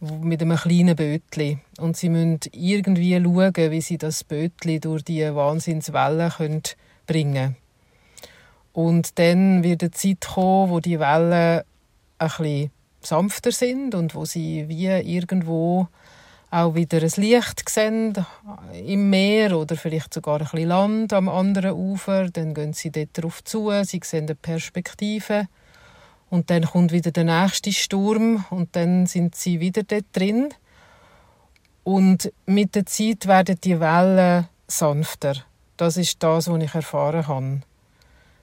mit 0.00 0.40
einem 0.40 0.56
kleinen 0.56 0.96
Bötli 0.96 1.58
und 1.78 1.96
sie 1.96 2.08
müssen 2.08 2.40
irgendwie 2.52 3.20
schauen, 3.22 3.70
wie 3.70 3.80
sie 3.80 3.98
das 3.98 4.24
Bötli 4.24 4.80
durch 4.80 5.04
die 5.04 5.34
Wahnsinnswellen 5.34 6.30
können 6.30 6.62
bringen 7.06 7.56
Und 8.72 9.18
dann 9.18 9.62
wird 9.62 9.82
eine 9.82 9.90
Zeit 9.90 10.26
kommen, 10.34 10.70
wo 10.70 10.80
die 10.80 10.98
Wellen 10.98 11.62
ein 12.18 12.70
sanfter 13.02 13.52
sind 13.52 13.94
und 13.94 14.14
wo 14.14 14.24
sie 14.24 14.68
wie 14.68 14.86
irgendwo 14.86 15.88
auch 16.50 16.74
wieder 16.74 17.00
ein 17.00 17.12
Licht 17.16 17.68
sehen 17.68 18.14
im 18.72 19.10
Meer 19.10 19.56
oder 19.56 19.76
vielleicht 19.76 20.12
sogar 20.12 20.40
ein 20.40 20.48
bisschen 20.50 20.68
Land 20.68 21.12
am 21.12 21.28
anderen 21.28 21.72
Ufer. 21.72 22.28
Dann 22.30 22.54
gehen 22.54 22.72
sie 22.72 22.90
dort 22.90 23.10
drauf 23.12 23.44
zu, 23.44 23.70
sie 23.84 24.00
sehen 24.02 24.24
eine 24.24 24.34
Perspektive. 24.34 25.46
Und 26.30 26.48
dann 26.48 26.64
kommt 26.64 26.92
wieder 26.92 27.10
der 27.10 27.24
nächste 27.24 27.72
Sturm 27.72 28.44
und 28.50 28.74
dann 28.76 29.06
sind 29.06 29.34
sie 29.34 29.60
wieder 29.60 29.82
dort 29.82 30.06
drin. 30.12 30.54
Und 31.82 32.32
mit 32.46 32.76
der 32.76 32.86
Zeit 32.86 33.26
werden 33.26 33.58
die 33.62 33.80
Wellen 33.80 34.48
sanfter. 34.68 35.44
Das 35.76 35.96
ist 35.96 36.22
das, 36.22 36.48
was 36.48 36.62
ich 36.62 36.74
erfahren 36.74 37.26
habe. 37.26 37.60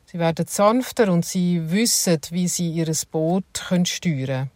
Sie 0.06 0.20
werden 0.20 0.48
sanfter 0.48 1.12
und 1.12 1.26
sie 1.26 1.72
wissen, 1.72 2.20
wie 2.32 2.48
sie 2.48 2.72
ihr 2.72 2.92
Boot 3.12 3.46
steuern 3.86 3.86
können. 3.86 4.52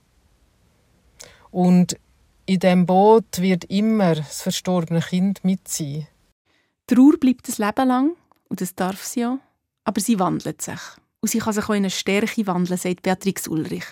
Und 1.51 1.97
in 2.45 2.59
dem 2.59 2.85
Boot 2.85 3.39
wird 3.39 3.65
immer 3.65 4.15
das 4.15 4.41
verstorbene 4.41 5.01
Kind 5.01 5.43
mit 5.43 5.67
sein. 5.67 6.07
Trauer 6.87 7.17
bleibt 7.19 7.47
ein 7.47 7.65
Leben 7.65 7.87
lang, 7.87 8.11
und 8.49 8.59
das 8.59 8.75
darf 8.75 9.03
sie 9.05 9.21
ja, 9.21 9.39
aber 9.85 10.01
sie 10.01 10.19
wandelt 10.19 10.61
sich. 10.61 10.79
Und 11.21 11.29
sie 11.29 11.39
kann 11.39 11.53
sich 11.53 11.65
auch 11.65 11.69
in 11.69 11.77
eine 11.77 11.89
Stärke 11.89 12.45
wandeln, 12.47 12.77
sagt 12.77 13.03
Beatrix 13.03 13.47
Ulrich. 13.47 13.85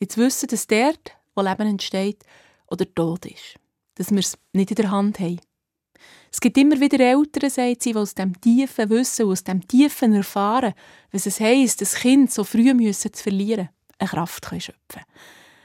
Jetzt 0.00 0.18
wissen, 0.18 0.48
dass 0.48 0.66
dort, 0.66 1.12
wo 1.34 1.42
Leben 1.42 1.68
entsteht, 1.68 2.24
oder 2.66 2.92
Tod 2.92 3.26
ist. 3.26 3.58
Dass 3.94 4.10
wir 4.10 4.18
es 4.18 4.36
nicht 4.52 4.70
in 4.70 4.76
der 4.76 4.90
Hand 4.90 5.20
haben. 5.20 5.40
Es 6.32 6.40
gibt 6.40 6.58
immer 6.58 6.80
wieder 6.80 6.98
Eltern, 6.98 7.48
sagt 7.48 7.84
sie, 7.84 7.92
die 7.92 7.96
aus 7.98 8.14
dem 8.14 8.40
tiefen 8.40 8.90
Wissen, 8.90 9.26
aus 9.26 9.44
dem 9.44 9.66
tiefen 9.66 10.14
Erfahren, 10.14 10.74
was 11.12 11.26
es 11.26 11.38
heisst, 11.38 11.80
das 11.80 11.94
Kind 11.94 12.32
so 12.32 12.42
früh 12.42 12.74
müssen 12.74 13.12
zu 13.12 13.22
verlieren, 13.22 13.68
eine 13.98 14.08
Kraft 14.08 14.44
können 14.44 14.60
schöpfen 14.60 15.02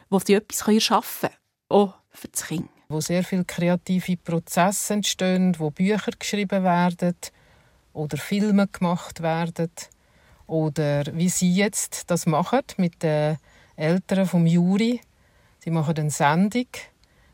wo 0.10 0.20
sie 0.20 0.34
etwas 0.34 0.68
erschaffen 0.68 1.30
können, 1.30 1.42
auch 1.70 1.94
für 2.12 2.28
das 2.28 2.46
Kind. 2.46 2.70
Wo 2.90 3.00
sehr 3.00 3.24
viele 3.24 3.46
kreative 3.46 4.18
Prozesse 4.18 4.94
entstehen, 4.94 5.56
wo 5.60 5.70
Bücher 5.70 6.12
geschrieben 6.18 6.64
werden 6.64 7.16
oder 7.94 8.18
Filme 8.18 8.68
gemacht 8.68 9.22
werden 9.22 9.72
oder 10.50 11.04
wie 11.14 11.30
sie 11.30 11.54
jetzt 11.54 12.10
das 12.10 12.26
machen 12.26 12.62
mit 12.78 13.04
den 13.04 13.38
Eltern 13.76 14.26
vom 14.26 14.46
Juri. 14.46 15.02
Sie 15.60 15.72
machen 15.72 15.98
eine 15.98 16.10
Sendung 16.10 16.68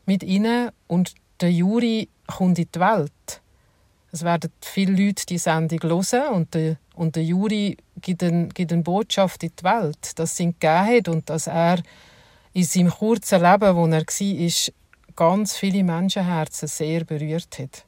mit 0.04 0.22
ihnen 0.22 0.70
und 0.86 1.14
der 1.40 1.50
Juri 1.50 2.08
kommt 2.26 2.58
in 2.58 2.68
die 2.74 2.80
Welt. 2.80 3.40
Es 4.12 4.22
werden 4.22 4.50
viele 4.60 4.92
Leute 4.92 5.26
die 5.26 5.38
Sendung 5.38 5.80
hören 5.82 6.34
und 6.34 6.54
der, 6.54 6.76
und 6.94 7.16
der 7.16 7.24
Juri 7.24 7.76
gibt, 8.00 8.22
ein, 8.22 8.48
gibt 8.50 8.72
eine 8.72 8.82
Botschaft 8.82 9.42
in 9.42 9.52
die 9.58 9.64
Welt, 9.64 10.18
dass 10.18 10.36
sie 10.36 10.44
ihn 10.44 10.54
gegeben 10.58 10.96
hat 10.96 11.08
und 11.08 11.28
dass 11.28 11.46
er 11.46 11.82
in 12.52 12.64
seinem 12.64 12.90
kurzen 12.90 13.42
Leben, 13.42 13.76
wo 13.76 13.86
er 13.86 14.02
war, 14.02 14.72
ganz 15.16 15.56
viele 15.56 15.84
Menschenherzen 15.84 16.68
sehr 16.68 17.04
berührt 17.04 17.58
hat. 17.58 17.84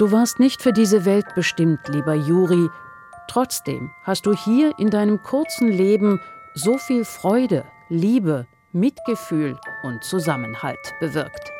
Du 0.00 0.10
warst 0.12 0.40
nicht 0.40 0.62
für 0.62 0.72
diese 0.72 1.04
Welt 1.04 1.26
bestimmt, 1.34 1.86
lieber 1.88 2.14
Juri. 2.14 2.70
Trotzdem 3.28 3.90
hast 4.02 4.24
du 4.24 4.32
hier 4.32 4.72
in 4.78 4.88
deinem 4.88 5.22
kurzen 5.22 5.68
Leben 5.68 6.20
so 6.54 6.78
viel 6.78 7.04
Freude, 7.04 7.66
Liebe, 7.90 8.46
Mitgefühl 8.72 9.58
und 9.82 10.02
Zusammenhalt 10.02 10.94
bewirkt. 11.00 11.52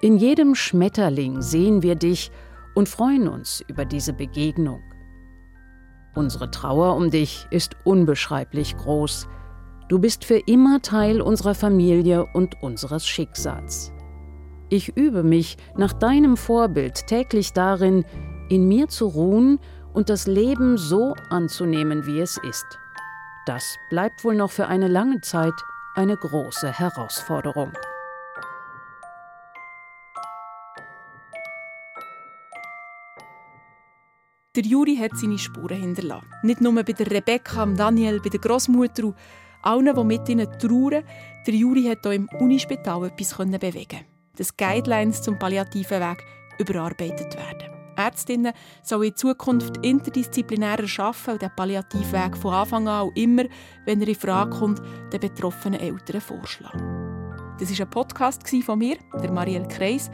In 0.00 0.16
jedem 0.16 0.54
Schmetterling 0.54 1.42
sehen 1.42 1.82
wir 1.82 1.96
dich 1.96 2.30
und 2.76 2.88
freuen 2.88 3.26
uns 3.26 3.64
über 3.66 3.84
diese 3.84 4.12
Begegnung. 4.12 4.84
Unsere 6.14 6.52
Trauer 6.52 6.94
um 6.94 7.10
dich 7.10 7.48
ist 7.50 7.74
unbeschreiblich 7.82 8.76
groß. 8.76 9.26
Du 9.88 9.98
bist 9.98 10.24
für 10.24 10.38
immer 10.38 10.82
Teil 10.82 11.20
unserer 11.20 11.56
Familie 11.56 12.26
und 12.32 12.62
unseres 12.62 13.08
Schicksals. 13.08 13.90
Ich 14.72 14.96
übe 14.96 15.24
mich 15.24 15.56
nach 15.76 15.92
deinem 15.92 16.36
Vorbild 16.36 17.08
täglich 17.08 17.52
darin, 17.52 18.04
in 18.48 18.68
mir 18.68 18.86
zu 18.86 19.08
ruhen 19.08 19.58
und 19.92 20.08
das 20.08 20.28
Leben 20.28 20.78
so 20.78 21.14
anzunehmen, 21.28 22.06
wie 22.06 22.20
es 22.20 22.36
ist. 22.36 22.78
Das 23.46 23.76
bleibt 23.90 24.22
wohl 24.22 24.36
noch 24.36 24.52
für 24.52 24.68
eine 24.68 24.86
lange 24.86 25.20
Zeit 25.22 25.54
eine 25.96 26.16
große 26.16 26.70
Herausforderung. 26.70 27.72
Der 34.54 34.62
Juri 34.62 34.96
hat 34.96 35.16
seine 35.16 35.38
Spuren 35.38 35.80
hinterlassen. 35.80 36.28
Nicht 36.44 36.60
nur 36.60 36.74
bei 36.74 36.92
der 36.92 37.10
Rebecca, 37.10 37.66
Daniel, 37.66 38.20
bei 38.20 38.28
der 38.28 38.40
Großmutter 38.40 39.06
und 39.06 39.16
allen, 39.62 39.96
die 39.96 40.04
mit 40.04 40.28
ihnen 40.28 40.58
trauern. 40.60 41.02
Der 41.44 41.54
Juri 41.54 41.84
hat 41.84 42.06
auch 42.06 42.12
im 42.12 42.28
Unispital 42.38 43.06
etwas 43.06 43.36
bewegen 43.36 44.19
dass 44.40 44.56
Guidelines 44.56 45.20
zum 45.20 45.38
palliativen 45.38 46.00
Weg 46.00 46.24
überarbeitet 46.58 47.36
werden. 47.36 47.68
Ärztinnen 47.94 48.54
sollen 48.82 49.10
in 49.10 49.16
Zukunft 49.16 49.84
interdisziplinärer 49.84 50.86
arbeiten 50.98 51.32
und 51.32 51.42
den 51.42 51.50
palliativen 51.54 52.12
Weg 52.12 52.38
von 52.38 52.54
Anfang 52.54 52.88
an 52.88 53.08
auch 53.08 53.12
immer, 53.14 53.44
wenn 53.84 54.00
er 54.00 54.08
in 54.08 54.14
Frage 54.14 54.58
kommt, 54.58 54.80
den 55.12 55.20
betroffenen 55.20 55.78
Eltern 55.78 56.22
vorschlagen. 56.22 57.36
Das 57.60 57.70
war 57.70 57.80
ein 57.86 57.90
Podcast 57.90 58.48
von 58.64 58.78
mir, 58.78 58.96
der 59.22 59.30
Marielle 59.30 59.68
Kreis. 59.68 60.10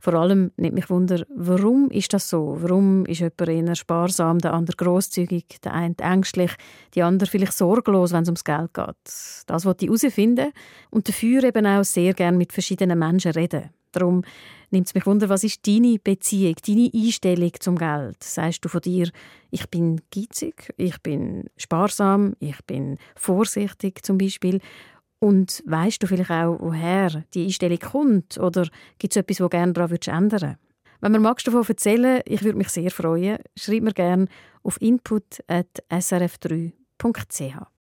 Vor 0.00 0.14
allem 0.14 0.52
nimmt 0.56 0.74
mich 0.74 0.90
Wunder, 0.90 1.24
warum 1.34 1.90
ist 1.90 2.12
das 2.12 2.28
so? 2.28 2.56
Warum 2.60 3.04
ist 3.06 3.18
jemand 3.20 3.48
eher 3.48 3.74
sparsam, 3.74 4.38
der 4.38 4.54
andere 4.54 4.76
großzügig, 4.76 5.60
der 5.64 5.74
eine 5.74 5.96
ängstlich, 5.98 6.52
die 6.94 7.02
andere 7.02 7.28
vielleicht 7.28 7.54
sorglos, 7.54 8.12
wenn 8.12 8.22
es 8.22 8.28
ums 8.28 8.44
Geld 8.44 8.72
geht? 8.74 9.44
Das 9.46 9.64
wollte 9.64 9.84
ich 9.84 9.90
herausfinden 9.90 10.52
und 10.90 11.08
dafür 11.08 11.42
eben 11.42 11.66
auch 11.66 11.84
sehr 11.84 12.14
gerne 12.14 12.38
mit 12.38 12.52
verschiedenen 12.52 12.98
Menschen 12.98 13.32
reden. 13.32 13.70
Darum 13.92 14.22
nimmt 14.70 14.86
es 14.86 14.94
mich 14.94 15.06
wunder, 15.06 15.28
was 15.28 15.44
ist 15.44 15.66
deine 15.66 15.98
Beziehung, 15.98 16.54
deine 16.66 16.90
Einstellung 16.94 17.52
zum 17.58 17.76
Geld? 17.76 18.22
Sagst 18.22 18.64
du 18.64 18.68
von 18.68 18.80
dir, 18.80 19.10
ich 19.50 19.68
bin 19.68 20.00
geizig, 20.14 20.72
ich 20.76 21.00
bin 21.02 21.44
sparsam, 21.56 22.34
ich 22.38 22.62
bin 22.66 22.98
vorsichtig 23.16 24.04
zum 24.04 24.18
Beispiel? 24.18 24.60
Und 25.20 25.62
weißt 25.66 26.02
du 26.02 26.06
vielleicht 26.06 26.30
auch, 26.30 26.56
woher 26.60 27.24
die 27.34 27.44
Einstellung 27.46 27.78
kommt? 27.78 28.38
Oder 28.38 28.68
gibt 28.98 29.12
es 29.12 29.16
etwas, 29.16 29.38
du 29.38 29.48
gerne 29.48 29.72
daran 29.72 29.90
ändern 29.90 30.30
würdest? 30.30 30.58
Wenn 31.00 31.12
du 31.12 31.20
magst 31.20 31.46
davon 31.46 31.64
erzählen 31.66 32.20
ich 32.24 32.42
würde 32.42 32.58
mich 32.58 32.70
sehr 32.70 32.90
freuen. 32.90 33.38
Schreib 33.56 33.82
mir 33.82 33.92
gerne 33.92 34.26
auf 34.62 34.80
input.srf3.ch. 34.80 37.68